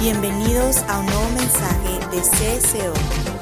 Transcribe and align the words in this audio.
Bienvenidos 0.00 0.84
a 0.86 1.00
un 1.00 1.06
nuevo 1.06 1.28
mensaje 1.30 1.98
de 2.12 2.20
CSO. 2.20 3.37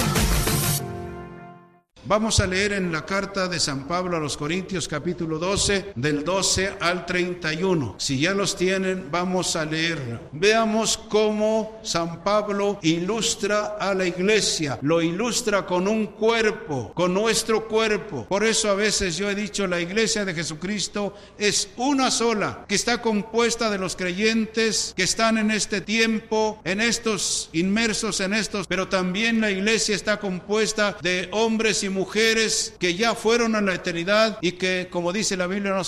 Vamos 2.09 2.39
a 2.39 2.47
leer 2.47 2.73
en 2.73 2.93
la 2.93 3.05
carta 3.05 3.49
de 3.49 3.59
San 3.59 3.89
Pablo 3.89 4.17
a 4.17 4.21
los 4.21 4.37
Corintios 4.37 4.87
capítulo 4.87 5.41
12 5.41 5.92
del 5.97 6.23
12 6.23 6.75
al 6.79 7.05
31. 7.05 7.97
Si 7.99 8.21
ya 8.21 8.32
los 8.32 8.55
tienen, 8.57 9.09
vamos 9.11 9.57
a 9.57 9.64
leerlo. 9.64 10.21
Veamos 10.30 10.96
cómo 10.96 11.80
San 11.83 12.23
Pablo 12.23 12.79
ilustra 12.83 13.77
a 13.80 13.93
la 13.93 14.07
iglesia. 14.07 14.79
Lo 14.83 15.03
ilustra 15.03 15.66
con 15.66 15.89
un 15.89 16.07
cuerpo, 16.07 16.93
con 16.95 17.12
nuestro 17.12 17.66
cuerpo. 17.66 18.25
Por 18.29 18.45
eso 18.45 18.70
a 18.70 18.75
veces 18.75 19.16
yo 19.16 19.29
he 19.29 19.34
dicho 19.34 19.66
la 19.66 19.80
iglesia 19.80 20.25
de 20.25 20.33
Jesucristo 20.33 21.12
es 21.37 21.70
una 21.77 22.12
sola, 22.12 22.66
que 22.69 22.77
está 22.77 23.02
compuesta 23.02 23.69
de 23.69 23.79
los 23.79 23.97
creyentes 23.97 24.95
que 24.97 25.02
están 25.02 25.38
en 25.38 25.51
este 25.51 25.80
tiempo, 25.80 26.61
en 26.62 26.80
estos 26.80 27.51
inmersos 27.52 28.20
en 28.20 28.33
estos, 28.33 28.69
pero 28.69 28.87
también 28.87 29.41
la 29.41 29.51
iglesia 29.51 29.97
está 29.97 30.20
compuesta 30.20 30.97
de 31.02 31.29
hombres 31.33 31.83
y 31.83 31.95
mujeres 31.96 32.74
que 32.78 32.95
ya 32.95 33.14
fueron 33.14 33.56
a 33.56 33.60
la 33.60 33.74
eternidad 33.74 34.38
y 34.42 34.52
que, 34.52 34.88
como 34.91 35.12
dice 35.12 35.36
la 35.36 35.46
Biblia, 35.46 35.80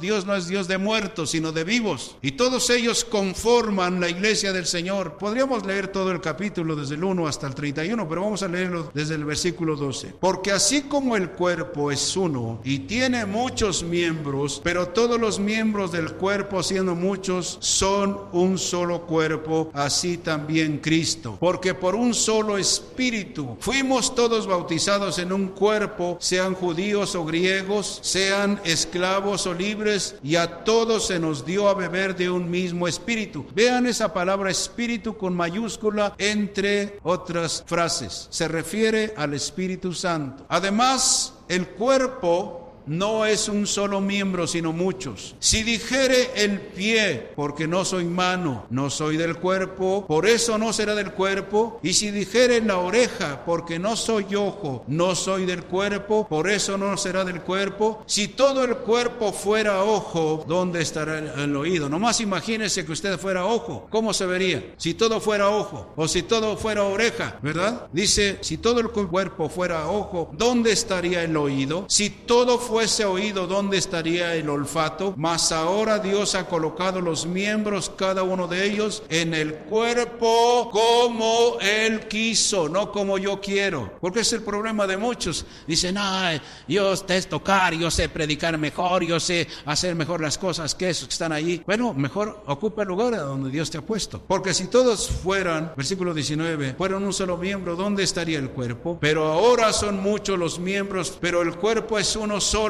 Dios 0.00 0.26
no 0.26 0.34
es 0.36 0.46
Dios 0.46 0.68
de 0.68 0.78
muertos, 0.78 1.30
sino 1.30 1.52
de 1.52 1.64
vivos. 1.64 2.16
Y 2.22 2.32
todos 2.32 2.70
ellos 2.70 3.04
conforman 3.04 4.00
la 4.00 4.08
iglesia 4.08 4.52
del 4.52 4.66
Señor. 4.66 5.18
Podríamos 5.18 5.66
leer 5.66 5.88
todo 5.88 6.12
el 6.12 6.20
capítulo 6.20 6.76
desde 6.76 6.94
el 6.94 7.04
1 7.04 7.26
hasta 7.26 7.48
el 7.48 7.54
31, 7.54 8.08
pero 8.08 8.22
vamos 8.22 8.42
a 8.42 8.48
leerlo 8.48 8.90
desde 8.94 9.16
el 9.16 9.24
versículo 9.24 9.76
12. 9.76 10.14
Porque 10.20 10.52
así 10.52 10.82
como 10.82 11.16
el 11.16 11.30
cuerpo 11.30 11.90
es 11.90 12.16
uno 12.16 12.60
y 12.64 12.80
tiene 12.80 13.26
muchos 13.26 13.82
miembros, 13.82 14.60
pero 14.62 14.88
todos 14.88 15.20
los 15.20 15.38
miembros 15.40 15.90
del 15.90 16.12
cuerpo, 16.12 16.62
siendo 16.62 16.94
muchos, 16.94 17.58
son 17.60 18.20
un 18.32 18.58
solo 18.58 19.06
cuerpo, 19.06 19.70
así 19.74 20.18
también 20.18 20.78
Cristo. 20.78 21.36
Porque 21.40 21.74
por 21.74 21.96
un 21.96 22.14
solo 22.14 22.56
espíritu 22.56 23.56
fuimos 23.60 24.14
todos 24.14 24.46
bautizados 24.46 25.18
en 25.18 25.32
un 25.32 25.48
cuerpo, 25.56 26.16
sean 26.20 26.54
judíos 26.54 27.16
o 27.16 27.24
griegos, 27.24 27.98
sean 28.02 28.60
esclavos 28.62 29.48
o 29.48 29.54
libres, 29.54 30.14
y 30.22 30.36
a 30.36 30.62
todos 30.62 31.08
se 31.08 31.18
nos 31.18 31.44
dio 31.44 31.68
a 31.68 31.74
beber 31.74 32.14
de 32.14 32.30
un 32.30 32.48
mismo 32.48 32.86
espíritu. 32.86 33.44
Vean 33.52 33.86
esa 33.86 34.14
palabra 34.14 34.52
espíritu 34.52 35.16
con 35.16 35.34
mayúscula 35.34 36.14
entre 36.18 37.00
otras 37.02 37.64
frases. 37.66 38.28
Se 38.30 38.46
refiere 38.46 39.14
al 39.16 39.34
Espíritu 39.34 39.92
Santo. 39.92 40.44
Además, 40.48 41.32
el 41.48 41.66
cuerpo 41.66 42.65
no 42.86 43.26
es 43.26 43.48
un 43.48 43.66
solo 43.66 44.00
miembro, 44.00 44.46
sino 44.46 44.72
muchos. 44.72 45.34
Si 45.40 45.62
dijere 45.62 46.30
el 46.36 46.60
pie, 46.60 47.32
porque 47.34 47.66
no 47.66 47.84
soy 47.84 48.04
mano, 48.04 48.66
no 48.70 48.90
soy 48.90 49.16
del 49.16 49.36
cuerpo, 49.36 50.06
por 50.06 50.26
eso 50.26 50.56
no 50.58 50.72
será 50.72 50.94
del 50.94 51.12
cuerpo. 51.12 51.80
Y 51.82 51.94
si 51.94 52.10
dijere 52.10 52.60
la 52.60 52.78
oreja, 52.78 53.44
porque 53.44 53.78
no 53.78 53.96
soy 53.96 54.34
ojo, 54.34 54.84
no 54.86 55.14
soy 55.14 55.46
del 55.46 55.64
cuerpo, 55.64 56.26
por 56.28 56.48
eso 56.48 56.78
no 56.78 56.96
será 56.96 57.24
del 57.24 57.42
cuerpo. 57.42 58.04
Si 58.06 58.28
todo 58.28 58.64
el 58.64 58.76
cuerpo 58.78 59.32
fuera 59.32 59.82
ojo, 59.82 60.44
¿dónde 60.46 60.82
estará 60.82 61.18
el 61.18 61.56
oído? 61.56 61.88
Nomás 61.88 62.20
imagínese 62.20 62.84
que 62.86 62.92
usted 62.92 63.18
fuera 63.18 63.46
ojo, 63.46 63.86
¿cómo 63.90 64.12
se 64.12 64.26
vería? 64.26 64.74
Si 64.76 64.94
todo 64.94 65.20
fuera 65.20 65.50
ojo, 65.50 65.92
o 65.96 66.06
si 66.08 66.22
todo 66.22 66.56
fuera 66.56 66.84
oreja, 66.84 67.38
¿verdad? 67.42 67.88
Dice, 67.92 68.38
si 68.42 68.58
todo 68.58 68.80
el 68.80 68.88
cuerpo 68.90 69.48
fuera 69.48 69.88
ojo, 69.88 70.30
¿dónde 70.32 70.72
estaría 70.72 71.22
el 71.22 71.36
oído? 71.36 71.86
Si 71.88 72.10
todo 72.10 72.58
fuera 72.58 72.75
fuese 72.76 73.06
oído, 73.06 73.46
¿dónde 73.46 73.78
estaría 73.78 74.34
el 74.34 74.50
olfato? 74.50 75.14
Mas 75.16 75.50
ahora 75.50 75.98
Dios 75.98 76.34
ha 76.34 76.46
colocado 76.46 77.00
los 77.00 77.24
miembros, 77.24 77.90
cada 77.96 78.22
uno 78.22 78.46
de 78.46 78.66
ellos, 78.66 79.02
en 79.08 79.32
el 79.32 79.54
cuerpo 79.54 80.68
como 80.70 81.56
Él 81.58 82.06
quiso, 82.06 82.68
no 82.68 82.92
como 82.92 83.16
yo 83.16 83.40
quiero. 83.40 83.94
Porque 83.98 84.20
es 84.20 84.32
el 84.34 84.42
problema 84.42 84.86
de 84.86 84.98
muchos. 84.98 85.46
Dicen, 85.66 85.96
ay, 85.98 86.38
yo 86.68 86.94
sé 86.94 87.22
tocar, 87.22 87.72
yo 87.72 87.90
sé 87.90 88.10
predicar 88.10 88.58
mejor, 88.58 89.02
yo 89.04 89.18
sé 89.18 89.48
hacer 89.64 89.94
mejor 89.94 90.20
las 90.20 90.36
cosas 90.36 90.74
que 90.74 90.90
esos 90.90 91.08
que 91.08 91.14
están 91.14 91.32
allí. 91.32 91.62
Bueno, 91.64 91.94
mejor 91.94 92.42
ocupa 92.44 92.82
el 92.82 92.88
lugar 92.88 93.16
donde 93.16 93.48
Dios 93.48 93.70
te 93.70 93.78
ha 93.78 93.82
puesto. 93.82 94.20
Porque 94.20 94.52
si 94.52 94.66
todos 94.66 95.08
fueran, 95.08 95.72
versículo 95.74 96.12
19, 96.12 96.74
fueran 96.74 97.02
un 97.04 97.14
solo 97.14 97.38
miembro, 97.38 97.74
¿dónde 97.74 98.02
estaría 98.02 98.38
el 98.38 98.50
cuerpo? 98.50 98.98
Pero 99.00 99.28
ahora 99.28 99.72
son 99.72 100.02
muchos 100.02 100.38
los 100.38 100.58
miembros, 100.58 101.16
pero 101.18 101.40
el 101.40 101.56
cuerpo 101.56 101.98
es 101.98 102.14
uno 102.16 102.38
solo 102.38 102.65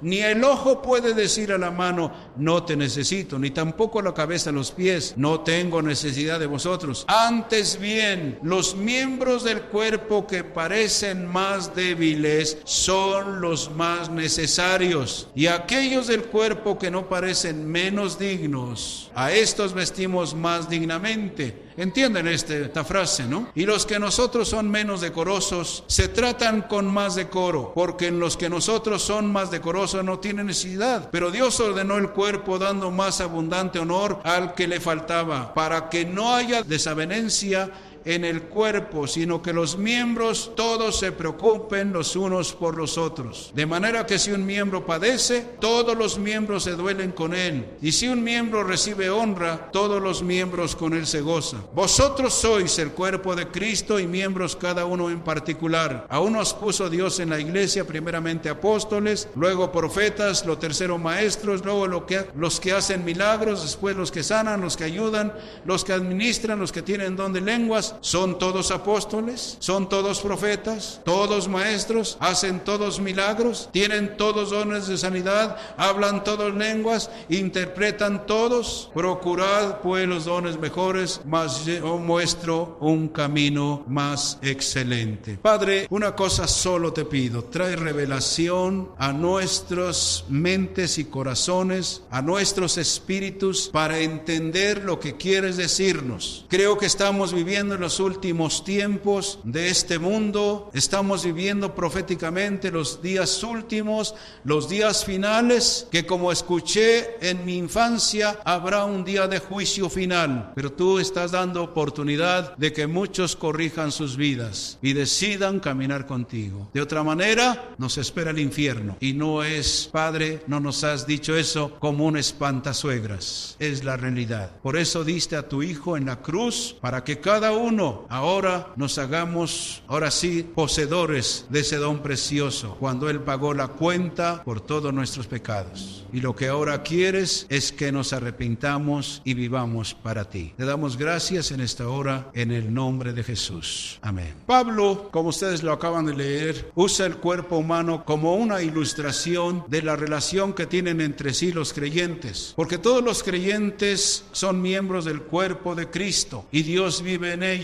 ni 0.00 0.18
el 0.20 0.42
ojo 0.44 0.82
puede 0.82 1.14
decir 1.14 1.52
a 1.52 1.58
la 1.58 1.70
mano, 1.70 2.12
no 2.36 2.62
te 2.62 2.76
necesito, 2.76 3.38
ni 3.38 3.50
tampoco 3.50 4.02
la 4.02 4.14
cabeza 4.14 4.52
los 4.52 4.70
pies, 4.70 5.14
no 5.16 5.40
tengo 5.40 5.82
necesidad 5.82 6.40
de 6.40 6.46
vosotros. 6.46 7.04
Antes 7.08 7.78
bien, 7.78 8.38
los 8.42 8.74
miembros 8.76 9.44
del 9.44 9.62
cuerpo 9.62 10.26
que 10.26 10.44
parecen 10.44 11.26
más 11.26 11.74
débiles 11.74 12.58
son 12.64 13.40
los 13.40 13.70
más 13.70 14.10
necesarios, 14.10 15.28
y 15.34 15.46
aquellos 15.46 16.06
del 16.06 16.24
cuerpo 16.24 16.78
que 16.78 16.90
no 16.90 17.08
parecen 17.08 17.70
menos 17.70 18.18
dignos, 18.18 19.09
a 19.14 19.32
estos 19.32 19.72
vestimos 19.72 20.34
más 20.34 20.68
dignamente 20.68 21.70
Entienden 21.80 22.26
este, 22.28 22.64
esta 22.64 22.84
frase, 22.84 23.24
¿no? 23.24 23.48
Y 23.54 23.64
los 23.64 23.86
que 23.86 23.98
nosotros 23.98 24.50
son 24.50 24.70
menos 24.70 25.00
decorosos 25.00 25.82
se 25.86 26.08
tratan 26.08 26.60
con 26.60 26.86
más 26.86 27.14
decoro, 27.14 27.72
porque 27.74 28.08
en 28.08 28.20
los 28.20 28.36
que 28.36 28.50
nosotros 28.50 29.00
son 29.00 29.32
más 29.32 29.50
decorosos 29.50 30.04
no 30.04 30.18
tienen 30.18 30.48
necesidad. 30.48 31.08
Pero 31.10 31.30
Dios 31.30 31.58
ordenó 31.58 31.96
el 31.96 32.10
cuerpo 32.10 32.58
dando 32.58 32.90
más 32.90 33.22
abundante 33.22 33.78
honor 33.78 34.20
al 34.24 34.54
que 34.54 34.68
le 34.68 34.78
faltaba, 34.78 35.54
para 35.54 35.88
que 35.88 36.04
no 36.04 36.34
haya 36.34 36.62
desavenencia 36.64 37.70
en 38.04 38.24
el 38.24 38.42
cuerpo, 38.42 39.06
sino 39.06 39.42
que 39.42 39.52
los 39.52 39.76
miembros 39.76 40.52
todos 40.56 40.98
se 40.98 41.12
preocupen 41.12 41.92
los 41.92 42.16
unos 42.16 42.52
por 42.52 42.76
los 42.76 42.98
otros. 42.98 43.52
De 43.54 43.66
manera 43.66 44.06
que 44.06 44.18
si 44.18 44.32
un 44.32 44.46
miembro 44.46 44.86
padece, 44.86 45.44
todos 45.60 45.96
los 45.96 46.18
miembros 46.18 46.64
se 46.64 46.72
duelen 46.72 47.12
con 47.12 47.34
él. 47.34 47.66
Y 47.82 47.92
si 47.92 48.08
un 48.08 48.22
miembro 48.22 48.64
recibe 48.64 49.10
honra, 49.10 49.70
todos 49.72 50.02
los 50.02 50.22
miembros 50.22 50.76
con 50.76 50.94
él 50.94 51.06
se 51.06 51.20
gozan. 51.20 51.64
Vosotros 51.74 52.34
sois 52.34 52.78
el 52.78 52.92
cuerpo 52.92 53.36
de 53.36 53.48
Cristo 53.48 53.98
y 53.98 54.06
miembros 54.06 54.56
cada 54.56 54.84
uno 54.84 55.10
en 55.10 55.20
particular. 55.20 56.06
A 56.08 56.20
unos 56.20 56.54
puso 56.54 56.90
Dios 56.90 57.20
en 57.20 57.30
la 57.30 57.40
iglesia, 57.40 57.86
primeramente 57.86 58.48
apóstoles, 58.48 59.28
luego 59.34 59.72
profetas, 59.72 60.44
lo 60.46 60.58
tercero 60.58 60.98
maestros, 60.98 61.64
luego 61.64 61.86
los 61.86 62.60
que 62.60 62.72
hacen 62.72 63.04
milagros, 63.04 63.62
después 63.62 63.96
los 63.96 64.10
que 64.10 64.22
sanan, 64.22 64.60
los 64.60 64.76
que 64.76 64.84
ayudan, 64.84 65.32
los 65.64 65.84
que 65.84 65.92
administran, 65.92 66.58
los 66.58 66.72
que 66.72 66.82
tienen 66.82 67.16
don 67.16 67.32
de 67.32 67.40
lenguas 67.40 67.89
¿Son 68.00 68.38
todos 68.38 68.70
apóstoles? 68.70 69.56
¿Son 69.60 69.88
todos 69.88 70.20
profetas? 70.20 71.00
¿Todos 71.04 71.48
maestros? 71.48 72.16
¿Hacen 72.20 72.60
todos 72.60 73.00
milagros? 73.00 73.68
¿Tienen 73.72 74.16
todos 74.16 74.50
dones 74.50 74.86
de 74.86 74.98
sanidad? 74.98 75.56
¿Hablan 75.76 76.24
todas 76.24 76.54
lenguas? 76.54 77.10
¿Interpretan 77.28 78.26
todos? 78.26 78.90
Procurad 78.94 79.80
pues 79.80 80.06
los 80.06 80.24
dones 80.24 80.58
mejores, 80.58 81.20
mas 81.24 81.64
yo 81.64 81.98
muestro 81.98 82.76
un 82.80 83.08
camino 83.08 83.84
más 83.86 84.38
excelente. 84.42 85.38
Padre, 85.40 85.86
una 85.90 86.14
cosa 86.14 86.46
solo 86.46 86.92
te 86.92 87.04
pido, 87.04 87.44
trae 87.44 87.76
revelación 87.76 88.90
a 88.98 89.12
nuestras 89.12 90.24
mentes 90.28 90.98
y 90.98 91.04
corazones, 91.04 92.02
a 92.10 92.22
nuestros 92.22 92.78
espíritus, 92.78 93.68
para 93.72 93.98
entender 94.00 94.84
lo 94.84 95.00
que 95.00 95.16
quieres 95.16 95.56
decirnos. 95.56 96.44
Creo 96.48 96.78
que 96.78 96.86
estamos 96.86 97.32
viviendo 97.32 97.74
los 97.80 98.00
últimos 98.00 98.64
tiempos 98.64 99.38
de 99.44 99.68
este 99.68 99.98
mundo, 99.98 100.70
estamos 100.74 101.24
viviendo 101.24 101.74
proféticamente 101.74 102.70
los 102.70 103.02
días 103.02 103.42
últimos, 103.42 104.14
los 104.44 104.68
días 104.68 105.04
finales, 105.04 105.86
que 105.90 106.06
como 106.06 106.32
escuché 106.32 107.16
en 107.28 107.44
mi 107.44 107.56
infancia, 107.56 108.38
habrá 108.44 108.84
un 108.84 109.04
día 109.04 109.26
de 109.26 109.38
juicio 109.38 109.88
final, 109.88 110.52
pero 110.54 110.72
tú 110.72 110.98
estás 110.98 111.32
dando 111.32 111.62
oportunidad 111.62 112.56
de 112.56 112.72
que 112.72 112.86
muchos 112.86 113.36
corrijan 113.36 113.92
sus 113.92 114.16
vidas 114.16 114.78
y 114.82 114.92
decidan 114.92 115.60
caminar 115.60 116.06
contigo. 116.06 116.68
De 116.74 116.80
otra 116.80 117.02
manera, 117.02 117.74
nos 117.78 117.98
espera 117.98 118.30
el 118.30 118.38
infierno 118.38 118.96
y 119.00 119.12
no 119.12 119.42
es, 119.42 119.88
Padre, 119.90 120.42
no 120.46 120.60
nos 120.60 120.84
has 120.84 121.06
dicho 121.06 121.36
eso 121.36 121.78
como 121.78 122.06
un 122.06 122.16
espantasuegras, 122.16 123.56
es 123.58 123.84
la 123.84 123.96
realidad. 123.96 124.50
Por 124.62 124.76
eso 124.76 125.04
diste 125.04 125.36
a 125.36 125.48
tu 125.48 125.62
Hijo 125.62 125.96
en 125.96 126.06
la 126.06 126.20
cruz 126.20 126.76
para 126.80 127.04
que 127.04 127.20
cada 127.20 127.52
uno 127.52 127.69
uno, 127.70 128.06
ahora 128.08 128.72
nos 128.76 128.98
hagamos, 128.98 129.82
ahora 129.86 130.10
sí, 130.10 130.42
poseedores 130.42 131.46
de 131.50 131.60
ese 131.60 131.76
don 131.76 132.00
precioso, 132.00 132.76
cuando 132.80 133.08
Él 133.08 133.20
pagó 133.20 133.54
la 133.54 133.68
cuenta 133.68 134.42
por 134.44 134.60
todos 134.60 134.92
nuestros 134.92 135.28
pecados. 135.28 136.04
Y 136.12 136.20
lo 136.20 136.34
que 136.34 136.48
ahora 136.48 136.82
quieres 136.82 137.46
es 137.48 137.70
que 137.70 137.92
nos 137.92 138.12
arrepintamos 138.12 139.22
y 139.24 139.34
vivamos 139.34 139.94
para 139.94 140.28
ti. 140.28 140.52
Le 140.58 140.64
damos 140.64 140.96
gracias 140.96 141.52
en 141.52 141.60
esta 141.60 141.88
hora 141.88 142.30
en 142.34 142.50
el 142.50 142.74
nombre 142.74 143.12
de 143.12 143.22
Jesús. 143.22 143.98
Amén. 144.02 144.34
Pablo, 144.46 145.08
como 145.12 145.28
ustedes 145.28 145.62
lo 145.62 145.72
acaban 145.72 146.06
de 146.06 146.14
leer, 146.14 146.72
usa 146.74 147.06
el 147.06 147.16
cuerpo 147.16 147.58
humano 147.58 148.04
como 148.04 148.34
una 148.34 148.62
ilustración 148.62 149.64
de 149.68 149.82
la 149.82 149.94
relación 149.94 150.52
que 150.52 150.66
tienen 150.66 151.00
entre 151.00 151.32
sí 151.32 151.52
los 151.52 151.72
creyentes, 151.72 152.52
porque 152.56 152.78
todos 152.78 153.04
los 153.04 153.22
creyentes 153.22 154.24
son 154.32 154.60
miembros 154.60 155.04
del 155.04 155.22
cuerpo 155.22 155.76
de 155.76 155.88
Cristo 155.88 156.46
y 156.50 156.62
Dios 156.62 157.02
vive 157.02 157.32
en 157.32 157.44
ellos. 157.44 157.59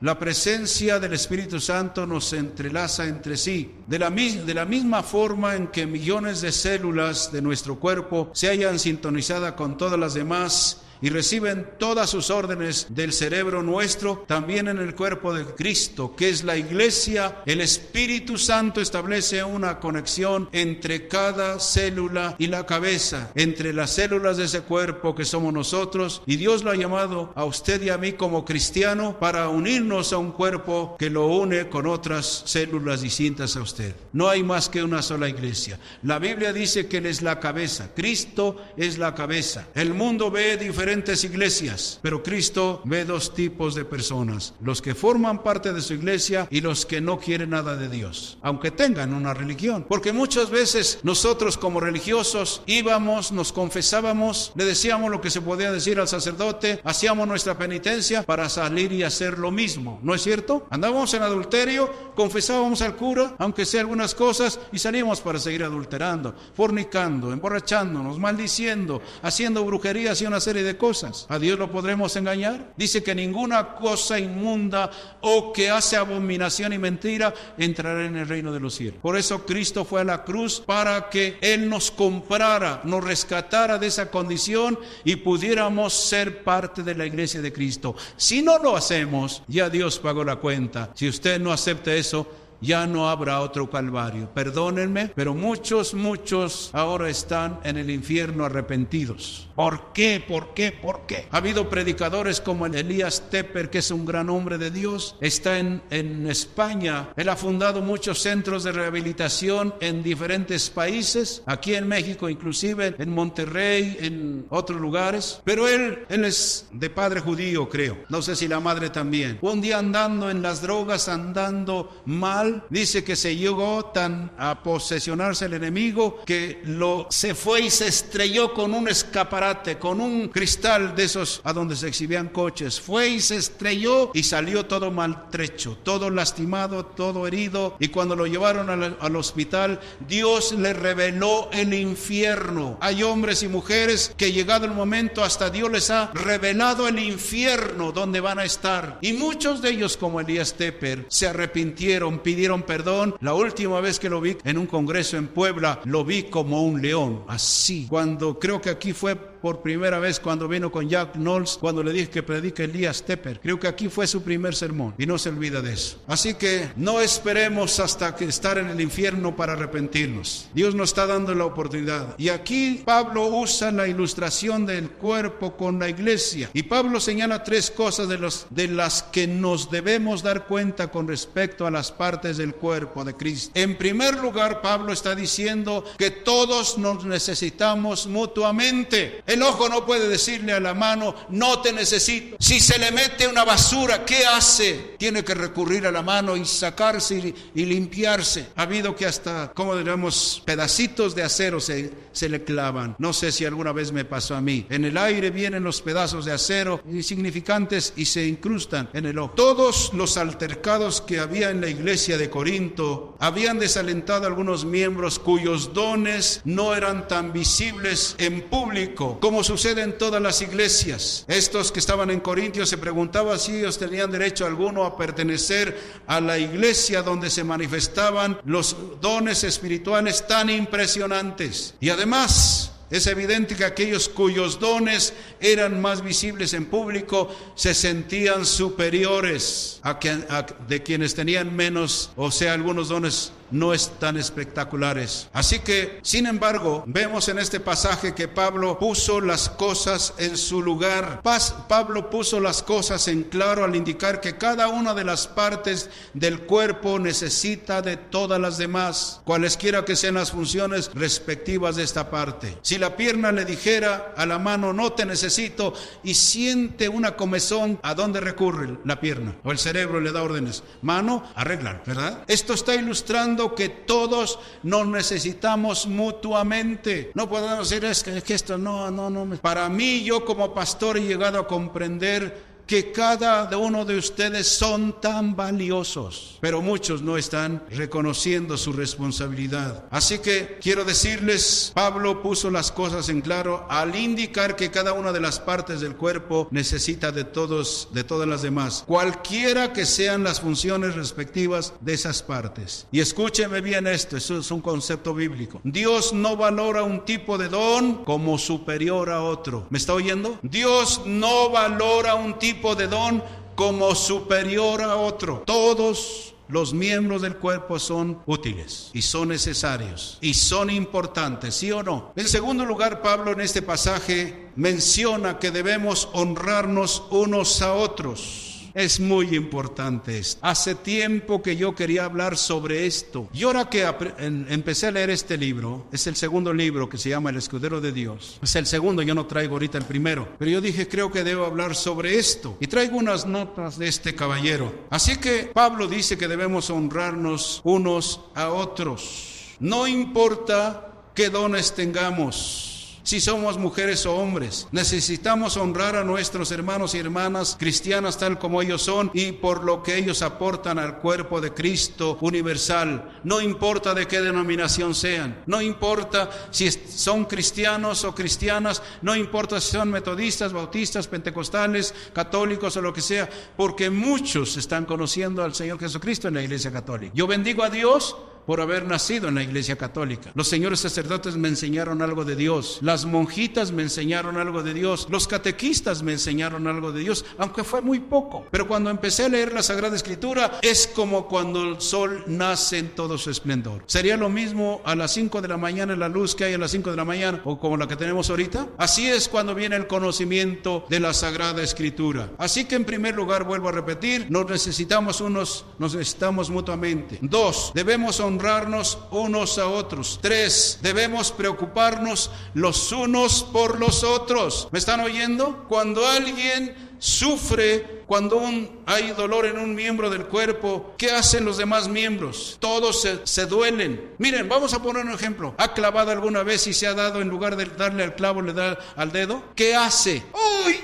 La 0.00 0.18
presencia 0.18 1.00
del 1.00 1.14
Espíritu 1.14 1.58
Santo 1.58 2.06
nos 2.06 2.32
entrelaza 2.32 3.06
entre 3.06 3.36
sí, 3.36 3.72
de 3.86 3.98
la, 3.98 4.10
misma 4.10 5.02
forma 5.02 5.56
en 5.56 5.68
que 5.68 5.86
millones 5.86 6.42
de 6.42 6.52
células 6.52 7.32
de 7.32 7.42
nuestro 7.42 7.80
cuerpo 7.80 8.30
se 8.34 8.48
hayan 8.48 8.78
sintonizado 8.78 9.54
con 9.56 9.76
todas 9.76 9.98
las 9.98 10.14
demás 10.14 10.82
y 11.02 11.10
reciben 11.10 11.68
todas 11.78 12.08
sus 12.08 12.30
órdenes 12.30 12.86
del 12.88 13.12
cerebro 13.12 13.62
nuestro, 13.62 14.24
también 14.26 14.68
en 14.68 14.78
el 14.78 14.94
cuerpo 14.94 15.34
de 15.34 15.44
Cristo, 15.44 16.14
que 16.16 16.28
es 16.28 16.44
la 16.44 16.56
iglesia, 16.56 17.42
el 17.44 17.60
Espíritu 17.60 18.38
Santo 18.38 18.80
establece 18.80 19.42
una 19.42 19.80
conexión 19.80 20.48
entre 20.52 21.08
cada 21.08 21.58
célula 21.58 22.36
y 22.38 22.46
la 22.46 22.64
cabeza, 22.64 23.32
entre 23.34 23.72
las 23.72 23.90
células 23.90 24.36
de 24.36 24.44
ese 24.44 24.60
cuerpo 24.60 25.14
que 25.14 25.24
somos 25.24 25.52
nosotros, 25.52 26.22
y 26.24 26.36
Dios 26.36 26.62
lo 26.62 26.70
ha 26.70 26.76
llamado 26.76 27.32
a 27.34 27.44
usted 27.44 27.82
y 27.82 27.90
a 27.90 27.98
mí 27.98 28.12
como 28.12 28.44
cristiano 28.44 29.18
para 29.18 29.48
unirnos 29.48 30.12
a 30.12 30.18
un 30.18 30.30
cuerpo 30.32 30.96
que 30.98 31.10
lo 31.10 31.26
une 31.26 31.68
con 31.68 31.86
otras 31.86 32.44
células 32.46 33.02
distintas 33.02 33.56
a 33.56 33.62
usted. 33.62 33.94
No 34.12 34.28
hay 34.28 34.42
más 34.44 34.68
que 34.68 34.84
una 34.84 35.02
sola 35.02 35.28
iglesia. 35.28 35.80
La 36.04 36.20
Biblia 36.20 36.52
dice 36.52 36.86
que 36.86 36.98
Él 36.98 37.06
es 37.06 37.22
la 37.22 37.40
cabeza, 37.40 37.90
Cristo 37.94 38.56
es 38.76 38.98
la 38.98 39.14
cabeza. 39.14 39.66
El 39.74 39.94
mundo 39.94 40.30
ve 40.30 40.56
diferentes 40.92 41.24
iglesias, 41.24 41.98
pero 42.02 42.22
Cristo 42.22 42.82
ve 42.84 43.06
dos 43.06 43.32
tipos 43.32 43.74
de 43.74 43.86
personas, 43.86 44.52
los 44.60 44.82
que 44.82 44.94
forman 44.94 45.42
parte 45.42 45.72
de 45.72 45.80
su 45.80 45.94
iglesia 45.94 46.46
y 46.50 46.60
los 46.60 46.84
que 46.84 47.00
no 47.00 47.18
quieren 47.18 47.48
nada 47.50 47.76
de 47.76 47.88
Dios, 47.88 48.36
aunque 48.42 48.70
tengan 48.70 49.14
una 49.14 49.32
religión. 49.32 49.86
Porque 49.88 50.12
muchas 50.12 50.50
veces 50.50 50.98
nosotros 51.02 51.56
como 51.56 51.80
religiosos 51.80 52.60
íbamos, 52.66 53.32
nos 53.32 53.54
confesábamos, 53.54 54.52
le 54.54 54.66
decíamos 54.66 55.10
lo 55.10 55.22
que 55.22 55.30
se 55.30 55.40
podía 55.40 55.72
decir 55.72 55.98
al 55.98 56.08
sacerdote, 56.08 56.82
hacíamos 56.84 57.26
nuestra 57.26 57.56
penitencia 57.56 58.22
para 58.22 58.50
salir 58.50 58.92
y 58.92 59.02
hacer 59.02 59.38
lo 59.38 59.50
mismo, 59.50 59.98
¿no 60.02 60.14
es 60.14 60.20
cierto? 60.20 60.66
Andábamos 60.68 61.14
en 61.14 61.22
adulterio, 61.22 61.90
confesábamos 62.14 62.82
al 62.82 62.96
cura, 62.96 63.34
aunque 63.38 63.64
sea 63.64 63.80
algunas 63.80 64.14
cosas, 64.14 64.60
y 64.72 64.78
salimos 64.78 65.22
para 65.22 65.38
seguir 65.38 65.64
adulterando, 65.64 66.34
fornicando, 66.54 67.32
emborrachándonos, 67.32 68.18
maldiciendo, 68.18 69.00
haciendo 69.22 69.64
brujerías 69.64 70.20
y 70.20 70.26
una 70.26 70.38
serie 70.38 70.62
de 70.62 70.81
cosas. 70.82 71.26
¿A 71.28 71.38
Dios 71.38 71.60
lo 71.60 71.70
podremos 71.70 72.16
engañar? 72.16 72.72
Dice 72.76 73.04
que 73.04 73.14
ninguna 73.14 73.76
cosa 73.76 74.18
inmunda 74.18 74.90
o 75.20 75.52
que 75.52 75.70
hace 75.70 75.96
abominación 75.96 76.72
y 76.72 76.78
mentira 76.78 77.32
entrará 77.56 78.04
en 78.04 78.16
el 78.16 78.26
reino 78.26 78.52
de 78.52 78.58
los 78.58 78.74
cielos. 78.74 78.98
Por 79.00 79.16
eso 79.16 79.46
Cristo 79.46 79.84
fue 79.84 80.00
a 80.00 80.04
la 80.04 80.24
cruz 80.24 80.60
para 80.60 81.08
que 81.08 81.38
Él 81.40 81.68
nos 81.68 81.92
comprara, 81.92 82.80
nos 82.82 83.04
rescatara 83.04 83.78
de 83.78 83.86
esa 83.86 84.10
condición 84.10 84.76
y 85.04 85.14
pudiéramos 85.14 85.92
ser 85.92 86.42
parte 86.42 86.82
de 86.82 86.96
la 86.96 87.06
iglesia 87.06 87.40
de 87.40 87.52
Cristo. 87.52 87.94
Si 88.16 88.42
no 88.42 88.58
lo 88.58 88.76
hacemos, 88.76 89.44
ya 89.46 89.70
Dios 89.70 90.00
pagó 90.00 90.24
la 90.24 90.34
cuenta. 90.34 90.90
Si 90.94 91.08
usted 91.08 91.40
no 91.40 91.52
acepta 91.52 91.94
eso, 91.94 92.26
ya 92.62 92.86
no 92.86 93.10
habrá 93.10 93.40
otro 93.40 93.68
calvario. 93.68 94.30
Perdónenme, 94.32 95.08
pero 95.14 95.34
muchos, 95.34 95.92
muchos 95.92 96.70
ahora 96.72 97.10
están 97.10 97.60
en 97.64 97.76
el 97.76 97.90
infierno 97.90 98.44
arrepentidos. 98.44 99.48
¿Por 99.54 99.92
qué? 99.92 100.24
¿Por 100.26 100.54
qué? 100.54 100.72
¿Por 100.72 101.06
qué? 101.06 101.26
Ha 101.30 101.38
habido 101.38 101.68
predicadores 101.68 102.40
como 102.40 102.64
el 102.66 102.74
Elías 102.74 103.24
Tepper, 103.30 103.68
que 103.68 103.78
es 103.78 103.90
un 103.90 104.06
gran 104.06 104.30
hombre 104.30 104.56
de 104.56 104.70
Dios. 104.70 105.16
Está 105.20 105.58
en, 105.58 105.82
en 105.90 106.26
España. 106.28 107.10
Él 107.16 107.28
ha 107.28 107.36
fundado 107.36 107.82
muchos 107.82 108.20
centros 108.20 108.64
de 108.64 108.72
rehabilitación 108.72 109.74
en 109.80 110.02
diferentes 110.02 110.70
países. 110.70 111.42
Aquí 111.46 111.74
en 111.74 111.88
México, 111.88 112.28
inclusive 112.28 112.94
en 112.98 113.10
Monterrey, 113.10 113.98
en 114.00 114.46
otros 114.48 114.80
lugares. 114.80 115.40
Pero 115.44 115.68
él, 115.68 116.06
él 116.08 116.24
es 116.24 116.68
de 116.72 116.88
padre 116.88 117.20
judío, 117.20 117.68
creo. 117.68 117.98
No 118.08 118.22
sé 118.22 118.36
si 118.36 118.48
la 118.48 118.60
madre 118.60 118.90
también. 118.90 119.38
Un 119.42 119.60
día 119.60 119.78
andando 119.78 120.30
en 120.30 120.42
las 120.42 120.62
drogas, 120.62 121.08
andando 121.08 122.02
mal 122.06 122.51
dice 122.68 123.04
que 123.04 123.16
se 123.16 123.36
llegó 123.36 123.86
tan 123.86 124.32
a 124.38 124.62
posesionarse 124.62 125.46
el 125.46 125.54
enemigo 125.54 126.22
que 126.24 126.60
lo 126.64 127.06
se 127.10 127.34
fue 127.34 127.62
y 127.62 127.70
se 127.70 127.86
estrelló 127.88 128.52
con 128.54 128.74
un 128.74 128.88
escaparate, 128.88 129.78
con 129.78 130.00
un 130.00 130.28
cristal 130.28 130.94
de 130.94 131.04
esos 131.04 131.40
a 131.44 131.52
donde 131.52 131.76
se 131.76 131.88
exhibían 131.88 132.28
coches. 132.28 132.80
Fue 132.80 133.08
y 133.08 133.20
se 133.20 133.36
estrelló 133.36 134.10
y 134.14 134.22
salió 134.22 134.66
todo 134.66 134.90
maltrecho, 134.90 135.78
todo 135.82 136.10
lastimado, 136.10 136.84
todo 136.86 137.26
herido. 137.26 137.76
Y 137.78 137.88
cuando 137.88 138.16
lo 138.16 138.26
llevaron 138.26 138.70
al, 138.70 138.96
al 139.00 139.16
hospital, 139.16 139.80
Dios 140.08 140.52
le 140.52 140.72
reveló 140.72 141.48
el 141.52 141.74
infierno. 141.74 142.78
Hay 142.80 143.02
hombres 143.02 143.42
y 143.42 143.48
mujeres 143.48 144.12
que 144.16 144.32
llegado 144.32 144.64
el 144.64 144.72
momento 144.72 145.24
hasta 145.24 145.50
Dios 145.50 145.70
les 145.70 145.90
ha 145.90 146.10
revelado 146.14 146.88
el 146.88 146.98
infierno 146.98 147.92
donde 147.92 148.20
van 148.20 148.38
a 148.38 148.44
estar. 148.44 148.98
Y 149.00 149.12
muchos 149.12 149.62
de 149.62 149.70
ellos, 149.70 149.96
como 149.96 150.20
Elías 150.20 150.54
Tepper, 150.54 151.06
se 151.08 151.26
arrepintieron, 151.26 152.20
pidieron 152.20 152.41
perdón. 152.66 153.14
La 153.20 153.34
última 153.34 153.80
vez 153.80 153.98
que 153.98 154.10
lo 154.10 154.20
vi 154.20 154.36
en 154.44 154.58
un 154.58 154.66
congreso 154.66 155.16
en 155.16 155.28
Puebla, 155.28 155.80
lo 155.84 156.04
vi 156.04 156.24
como 156.24 156.62
un 156.62 156.82
león, 156.82 157.24
así. 157.28 157.86
Cuando 157.88 158.38
creo 158.38 158.60
que 158.60 158.70
aquí 158.70 158.92
fue 158.92 159.16
por 159.42 159.60
primera 159.60 159.98
vez 159.98 160.20
cuando 160.20 160.48
vino 160.48 160.70
con 160.70 160.88
Jack 160.88 161.14
Knowles, 161.14 161.58
cuando 161.60 161.82
le 161.82 161.92
dije 161.92 162.08
que 162.08 162.22
predica 162.22 162.62
Elías 162.62 163.02
Tepper. 163.02 163.40
Creo 163.40 163.58
que 163.58 163.68
aquí 163.68 163.88
fue 163.88 164.06
su 164.06 164.22
primer 164.22 164.54
sermón 164.54 164.94
y 164.96 165.04
no 165.04 165.18
se 165.18 165.28
olvida 165.28 165.60
de 165.60 165.72
eso. 165.74 166.00
Así 166.06 166.34
que 166.34 166.70
no 166.76 167.00
esperemos 167.00 167.80
hasta 167.80 168.14
que 168.14 168.24
estar 168.24 168.56
en 168.58 168.68
el 168.68 168.80
infierno 168.80 169.34
para 169.36 169.54
arrepentirnos. 169.54 170.48
Dios 170.54 170.74
nos 170.74 170.90
está 170.90 171.06
dando 171.06 171.34
la 171.34 171.44
oportunidad. 171.44 172.14
Y 172.18 172.28
aquí 172.28 172.82
Pablo 172.84 173.26
usa 173.26 173.72
la 173.72 173.88
ilustración 173.88 174.64
del 174.64 174.90
cuerpo 174.90 175.56
con 175.56 175.78
la 175.78 175.88
iglesia. 175.88 176.50
Y 176.52 176.62
Pablo 176.62 177.00
señala 177.00 177.42
tres 177.42 177.70
cosas 177.70 178.08
de, 178.08 178.18
los, 178.18 178.46
de 178.50 178.68
las 178.68 179.02
que 179.02 179.26
nos 179.26 179.70
debemos 179.70 180.22
dar 180.22 180.46
cuenta 180.46 180.90
con 180.90 181.08
respecto 181.08 181.66
a 181.66 181.70
las 181.70 181.90
partes 181.90 182.36
del 182.36 182.54
cuerpo 182.54 183.04
de 183.04 183.14
Cristo. 183.14 183.50
En 183.54 183.76
primer 183.76 184.18
lugar, 184.18 184.62
Pablo 184.62 184.92
está 184.92 185.14
diciendo 185.14 185.84
que 185.98 186.10
todos 186.10 186.78
nos 186.78 187.04
necesitamos 187.04 188.06
mutuamente. 188.06 189.22
El 189.32 189.42
ojo 189.42 189.66
no 189.70 189.86
puede 189.86 190.10
decirle 190.10 190.52
a 190.52 190.60
la 190.60 190.74
mano, 190.74 191.14
no 191.30 191.62
te 191.62 191.72
necesito. 191.72 192.36
Si 192.38 192.60
se 192.60 192.78
le 192.78 192.92
mete 192.92 193.26
una 193.26 193.44
basura, 193.44 194.04
¿qué 194.04 194.26
hace? 194.26 194.94
Tiene 194.98 195.24
que 195.24 195.32
recurrir 195.32 195.86
a 195.86 195.90
la 195.90 196.02
mano 196.02 196.36
y 196.36 196.44
sacarse 196.44 197.34
y, 197.54 197.64
limpiarse. 197.64 198.48
Ha 198.56 198.62
habido 198.62 198.94
que 198.94 199.06
hasta, 199.06 199.50
como 199.54 199.74
diríamos, 199.74 200.42
pedacitos 200.44 201.14
de 201.14 201.22
acero 201.22 201.60
se, 201.60 201.90
se 202.12 202.28
le 202.28 202.44
clavan. 202.44 202.94
No 202.98 203.14
sé 203.14 203.32
si 203.32 203.46
alguna 203.46 203.72
vez 203.72 203.90
me 203.90 204.04
pasó 204.04 204.34
a 204.34 204.42
mí. 204.42 204.66
En 204.68 204.84
el 204.84 204.98
aire 204.98 205.30
vienen 205.30 205.64
los 205.64 205.80
pedazos 205.80 206.26
de 206.26 206.32
acero 206.32 206.82
insignificantes 206.90 207.94
y 207.96 208.04
se 208.04 208.26
incrustan 208.26 208.90
en 208.92 209.06
el 209.06 209.18
ojo. 209.18 209.32
Todos 209.34 209.94
los 209.94 210.18
altercados 210.18 211.00
que 211.00 211.20
había 211.20 211.48
en 211.48 211.62
la 211.62 211.70
iglesia 211.70 212.18
de 212.18 212.28
Corinto 212.28 213.16
habían 213.18 213.58
desalentado 213.58 214.24
a 214.24 214.26
algunos 214.26 214.66
miembros 214.66 215.18
cuyos 215.18 215.72
dones 215.72 216.42
no 216.44 216.74
eran 216.74 217.08
tan 217.08 217.32
visibles 217.32 218.14
en 218.18 218.42
público 218.42 219.20
como 219.22 219.44
sucede 219.44 219.82
en 219.82 219.96
todas 219.96 220.20
las 220.20 220.42
iglesias. 220.42 221.24
Estos 221.28 221.70
que 221.70 221.78
estaban 221.78 222.10
en 222.10 222.18
Corintios 222.18 222.68
se 222.68 222.76
preguntaban 222.76 223.38
si 223.38 223.58
ellos 223.58 223.78
tenían 223.78 224.10
derecho 224.10 224.44
alguno 224.44 224.84
a 224.84 224.96
pertenecer 224.96 225.78
a 226.08 226.20
la 226.20 226.40
iglesia 226.40 227.02
donde 227.02 227.30
se 227.30 227.44
manifestaban 227.44 228.40
los 228.44 228.74
dones 229.00 229.44
espirituales 229.44 230.26
tan 230.26 230.50
impresionantes. 230.50 231.74
Y 231.78 231.90
además, 231.90 232.72
es 232.90 233.06
evidente 233.06 233.54
que 233.54 233.64
aquellos 233.64 234.08
cuyos 234.08 234.58
dones 234.58 235.12
eran 235.38 235.80
más 235.80 236.02
visibles 236.02 236.52
en 236.52 236.66
público 236.66 237.32
se 237.54 237.74
sentían 237.74 238.44
superiores 238.44 239.78
a, 239.84 240.00
que, 240.00 240.18
de 240.66 240.82
quienes 240.82 241.14
tenían 241.14 241.54
menos, 241.54 242.10
o 242.16 242.32
sea, 242.32 242.54
algunos 242.54 242.88
dones 242.88 243.30
no 243.52 243.72
están 243.72 244.16
espectaculares. 244.16 245.28
Así 245.32 245.60
que, 245.60 246.00
sin 246.02 246.26
embargo, 246.26 246.84
vemos 246.86 247.28
en 247.28 247.38
este 247.38 247.60
pasaje 247.60 248.14
que 248.14 248.28
Pablo 248.28 248.78
puso 248.78 249.20
las 249.20 249.48
cosas 249.48 250.14
en 250.18 250.36
su 250.36 250.62
lugar. 250.62 251.22
Pablo 251.68 252.10
puso 252.10 252.40
las 252.40 252.62
cosas 252.62 253.06
en 253.08 253.24
claro 253.24 253.64
al 253.64 253.76
indicar 253.76 254.20
que 254.20 254.36
cada 254.36 254.68
una 254.68 254.94
de 254.94 255.04
las 255.04 255.26
partes 255.26 255.90
del 256.14 256.40
cuerpo 256.40 256.98
necesita 256.98 257.82
de 257.82 257.96
todas 257.96 258.40
las 258.40 258.58
demás, 258.58 259.20
cualesquiera 259.24 259.84
que 259.84 259.96
sean 259.96 260.14
las 260.14 260.32
funciones 260.32 260.90
respectivas 260.94 261.76
de 261.76 261.82
esta 261.82 262.10
parte. 262.10 262.56
Si 262.62 262.78
la 262.78 262.96
pierna 262.96 263.32
le 263.32 263.44
dijera 263.44 264.14
a 264.16 264.26
la 264.26 264.38
mano, 264.38 264.72
no 264.72 264.92
te 264.92 265.04
necesito, 265.04 265.74
y 266.02 266.14
siente 266.14 266.88
una 266.88 267.16
comezón, 267.16 267.78
¿a 267.82 267.94
dónde 267.94 268.20
recurre 268.20 268.78
la 268.84 269.00
pierna? 269.00 269.36
O 269.44 269.52
el 269.52 269.58
cerebro 269.58 270.00
le 270.00 270.12
da 270.12 270.22
órdenes. 270.22 270.62
Mano, 270.82 271.24
arreglar, 271.34 271.82
¿verdad? 271.86 272.24
Esto 272.26 272.54
está 272.54 272.74
ilustrando 272.74 273.41
que 273.54 273.68
todos 273.68 274.38
nos 274.62 274.86
necesitamos 274.86 275.86
mutuamente. 275.86 277.10
No 277.14 277.28
podemos 277.28 277.68
decir, 277.68 277.84
es 277.84 278.02
que, 278.02 278.18
es 278.18 278.24
que 278.24 278.34
esto 278.34 278.56
no, 278.56 278.90
no, 278.90 279.10
no. 279.10 279.36
Para 279.36 279.68
mí, 279.68 280.02
yo 280.04 280.24
como 280.24 280.54
pastor 280.54 280.98
he 280.98 281.02
llegado 281.02 281.38
a 281.38 281.46
comprender 281.46 282.51
que 282.66 282.92
cada 282.92 283.54
uno 283.56 283.84
de 283.84 283.96
ustedes 283.96 284.48
son 284.48 285.00
tan 285.00 285.36
valiosos, 285.36 286.38
pero 286.40 286.62
muchos 286.62 287.02
no 287.02 287.16
están 287.16 287.62
reconociendo 287.70 288.56
su 288.56 288.72
responsabilidad. 288.72 289.84
Así 289.90 290.18
que 290.18 290.58
quiero 290.60 290.84
decirles, 290.84 291.72
Pablo 291.74 292.22
puso 292.22 292.50
las 292.50 292.72
cosas 292.72 293.08
en 293.08 293.20
claro 293.20 293.66
al 293.68 293.94
indicar 293.96 294.56
que 294.56 294.70
cada 294.70 294.92
una 294.92 295.12
de 295.12 295.20
las 295.20 295.38
partes 295.38 295.80
del 295.80 295.96
cuerpo 295.96 296.48
necesita 296.50 297.12
de 297.12 297.24
todos 297.24 297.88
de 297.92 298.04
todas 298.04 298.28
las 298.28 298.42
demás, 298.42 298.84
cualquiera 298.86 299.72
que 299.72 299.86
sean 299.86 300.24
las 300.24 300.40
funciones 300.40 300.94
respectivas 300.94 301.74
de 301.80 301.94
esas 301.94 302.22
partes. 302.22 302.86
Y 302.92 303.00
escúcheme 303.00 303.60
bien 303.60 303.86
esto, 303.86 304.16
eso 304.16 304.38
es 304.38 304.50
un 304.50 304.60
concepto 304.60 305.14
bíblico. 305.14 305.60
Dios 305.64 306.12
no 306.12 306.36
valora 306.36 306.82
un 306.82 307.04
tipo 307.04 307.38
de 307.38 307.48
don 307.48 308.04
como 308.04 308.38
superior 308.38 309.10
a 309.10 309.22
otro. 309.22 309.66
¿Me 309.70 309.78
está 309.78 309.94
oyendo? 309.94 310.38
Dios 310.42 311.02
no 311.06 311.50
valora 311.50 312.14
un 312.14 312.38
tipo 312.38 312.51
de 312.52 312.86
don 312.86 313.22
como 313.54 313.94
superior 313.94 314.82
a 314.82 314.96
otro. 314.96 315.42
Todos 315.46 316.34
los 316.48 316.74
miembros 316.74 317.22
del 317.22 317.36
cuerpo 317.36 317.78
son 317.78 318.20
útiles 318.26 318.90
y 318.92 319.02
son 319.02 319.28
necesarios 319.28 320.18
y 320.20 320.34
son 320.34 320.68
importantes, 320.68 321.54
¿sí 321.54 321.72
o 321.72 321.82
no? 321.82 322.12
En 322.14 322.28
segundo 322.28 322.64
lugar, 322.66 323.00
Pablo 323.00 323.32
en 323.32 323.40
este 323.40 323.62
pasaje 323.62 324.50
menciona 324.54 325.38
que 325.38 325.50
debemos 325.50 326.08
honrarnos 326.12 327.04
unos 327.10 327.62
a 327.62 327.72
otros. 327.72 328.51
Es 328.74 329.00
muy 329.00 329.34
importante 329.34 330.18
esto. 330.18 330.40
Hace 330.42 330.74
tiempo 330.74 331.42
que 331.42 331.56
yo 331.56 331.74
quería 331.74 332.04
hablar 332.04 332.36
sobre 332.36 332.86
esto. 332.86 333.28
Y 333.32 333.42
ahora 333.44 333.68
que 333.68 333.86
empecé 334.18 334.86
a 334.86 334.92
leer 334.92 335.10
este 335.10 335.36
libro, 335.36 335.86
es 335.92 336.06
el 336.06 336.16
segundo 336.16 336.52
libro 336.52 336.88
que 336.88 336.98
se 336.98 337.10
llama 337.10 337.30
El 337.30 337.36
Escudero 337.36 337.80
de 337.80 337.92
Dios. 337.92 338.38
Es 338.42 338.56
el 338.56 338.66
segundo, 338.66 339.02
yo 339.02 339.14
no 339.14 339.26
traigo 339.26 339.54
ahorita 339.54 339.78
el 339.78 339.84
primero. 339.84 340.28
Pero 340.38 340.50
yo 340.50 340.60
dije, 340.60 340.88
creo 340.88 341.10
que 341.10 341.24
debo 341.24 341.44
hablar 341.44 341.74
sobre 341.74 342.18
esto. 342.18 342.56
Y 342.60 342.66
traigo 342.66 342.96
unas 342.96 343.26
notas 343.26 343.78
de 343.78 343.88
este 343.88 344.14
caballero. 344.14 344.72
Así 344.90 345.16
que 345.16 345.50
Pablo 345.52 345.86
dice 345.86 346.16
que 346.16 346.28
debemos 346.28 346.70
honrarnos 346.70 347.60
unos 347.64 348.20
a 348.34 348.48
otros. 348.48 349.56
No 349.60 349.86
importa 349.86 350.88
qué 351.14 351.28
dones 351.28 351.74
tengamos 351.74 352.71
si 353.02 353.20
somos 353.20 353.58
mujeres 353.58 354.06
o 354.06 354.14
hombres. 354.14 354.68
Necesitamos 354.72 355.56
honrar 355.56 355.96
a 355.96 356.04
nuestros 356.04 356.50
hermanos 356.52 356.94
y 356.94 356.98
hermanas 356.98 357.56
cristianas 357.58 358.18
tal 358.18 358.38
como 358.38 358.62
ellos 358.62 358.82
son 358.82 359.10
y 359.14 359.32
por 359.32 359.64
lo 359.64 359.82
que 359.82 359.96
ellos 359.96 360.22
aportan 360.22 360.78
al 360.78 360.98
cuerpo 360.98 361.40
de 361.40 361.52
Cristo 361.52 362.18
universal. 362.20 363.20
No 363.24 363.40
importa 363.40 363.94
de 363.94 364.06
qué 364.06 364.20
denominación 364.20 364.94
sean, 364.94 365.42
no 365.46 365.60
importa 365.60 366.30
si 366.50 366.70
son 366.70 367.24
cristianos 367.24 368.04
o 368.04 368.14
cristianas, 368.14 368.82
no 369.02 369.16
importa 369.16 369.60
si 369.60 369.72
son 369.72 369.90
metodistas, 369.90 370.52
bautistas, 370.52 371.08
pentecostales, 371.08 371.94
católicos 372.12 372.76
o 372.76 372.82
lo 372.82 372.92
que 372.92 373.00
sea, 373.00 373.28
porque 373.56 373.90
muchos 373.90 374.56
están 374.56 374.84
conociendo 374.84 375.42
al 375.42 375.54
Señor 375.54 375.78
Jesucristo 375.78 376.28
en 376.28 376.34
la 376.34 376.42
iglesia 376.42 376.72
católica. 376.72 377.12
Yo 377.14 377.26
bendigo 377.26 377.62
a 377.62 377.70
Dios 377.70 378.16
por 378.46 378.60
haber 378.60 378.86
nacido 378.86 379.28
en 379.28 379.36
la 379.36 379.42
iglesia 379.42 379.76
católica. 379.76 380.32
Los 380.34 380.48
señores 380.48 380.80
sacerdotes 380.80 381.36
me 381.36 381.48
enseñaron 381.48 382.02
algo 382.02 382.24
de 382.24 382.36
Dios, 382.36 382.78
las 382.82 383.04
monjitas 383.04 383.72
me 383.72 383.82
enseñaron 383.82 384.36
algo 384.36 384.62
de 384.62 384.74
Dios, 384.74 385.06
los 385.10 385.28
catequistas 385.28 386.02
me 386.02 386.12
enseñaron 386.12 386.66
algo 386.66 386.92
de 386.92 387.00
Dios, 387.00 387.24
aunque 387.38 387.64
fue 387.64 387.80
muy 387.80 388.00
poco. 388.00 388.46
Pero 388.50 388.68
cuando 388.68 388.90
empecé 388.90 389.24
a 389.24 389.28
leer 389.28 389.52
la 389.52 389.62
Sagrada 389.62 389.96
Escritura, 389.96 390.58
es 390.62 390.86
como 390.86 391.26
cuando 391.28 391.62
el 391.62 391.80
sol 391.80 392.24
nace 392.26 392.78
en 392.78 392.94
todo 392.94 393.18
su 393.18 393.30
esplendor. 393.30 393.82
¿Sería 393.86 394.16
lo 394.16 394.28
mismo 394.28 394.80
a 394.84 394.94
las 394.94 395.12
5 395.12 395.40
de 395.40 395.48
la 395.48 395.56
mañana 395.56 395.96
la 395.96 396.08
luz 396.08 396.34
que 396.34 396.44
hay 396.44 396.54
a 396.54 396.58
las 396.58 396.70
5 396.70 396.90
de 396.90 396.96
la 396.96 397.04
mañana 397.04 397.40
o 397.44 397.58
como 397.58 397.76
la 397.76 397.88
que 397.88 397.96
tenemos 397.96 398.30
ahorita? 398.30 398.68
Así 398.78 399.08
es 399.08 399.28
cuando 399.28 399.54
viene 399.54 399.76
el 399.76 399.86
conocimiento 399.86 400.84
de 400.88 401.00
la 401.00 401.14
Sagrada 401.14 401.62
Escritura. 401.62 402.30
Así 402.38 402.64
que 402.64 402.74
en 402.74 402.84
primer 402.84 403.14
lugar, 403.14 403.44
vuelvo 403.44 403.68
a 403.68 403.72
repetir, 403.72 404.26
nos 404.30 404.48
necesitamos 404.48 405.20
unos, 405.20 405.64
nos 405.78 405.94
necesitamos 405.94 406.50
mutuamente. 406.50 407.18
Dos, 407.20 407.72
debemos 407.74 408.20
honrarnos 408.32 408.98
unos 409.10 409.58
a 409.58 409.66
otros. 409.66 410.18
Tres, 410.22 410.78
debemos 410.80 411.32
preocuparnos 411.32 412.30
los 412.54 412.90
unos 412.92 413.42
por 413.44 413.78
los 413.78 414.02
otros. 414.04 414.68
¿Me 414.72 414.78
están 414.78 415.00
oyendo? 415.00 415.66
Cuando 415.68 416.06
alguien 416.06 416.96
sufre, 416.98 418.04
cuando 418.06 418.40
hay 418.86 419.10
dolor 419.10 419.46
en 419.46 419.58
un 419.58 419.74
miembro 419.74 420.08
del 420.08 420.26
cuerpo, 420.26 420.94
¿qué 420.96 421.10
hacen 421.10 421.44
los 421.44 421.58
demás 421.58 421.88
miembros? 421.88 422.56
Todos 422.58 423.06
se, 423.24 423.46
duelen. 423.46 424.12
Miren, 424.18 424.48
vamos 424.48 424.72
a 424.72 424.82
poner 424.82 425.04
un 425.04 425.12
ejemplo. 425.12 425.54
¿Ha 425.58 425.74
clavado 425.74 426.10
alguna 426.10 426.42
vez 426.42 426.66
y 426.66 426.72
se 426.72 426.86
ha 426.86 426.94
dado 426.94 427.20
en 427.20 427.28
lugar 427.28 427.56
de 427.56 427.66
darle 427.66 428.04
al 428.04 428.14
clavo, 428.14 428.40
le 428.40 428.54
da 428.54 428.78
al 428.96 429.12
dedo? 429.12 429.42
¿Qué 429.54 429.74
hace? 429.74 430.22
¡Uy! 430.64 430.80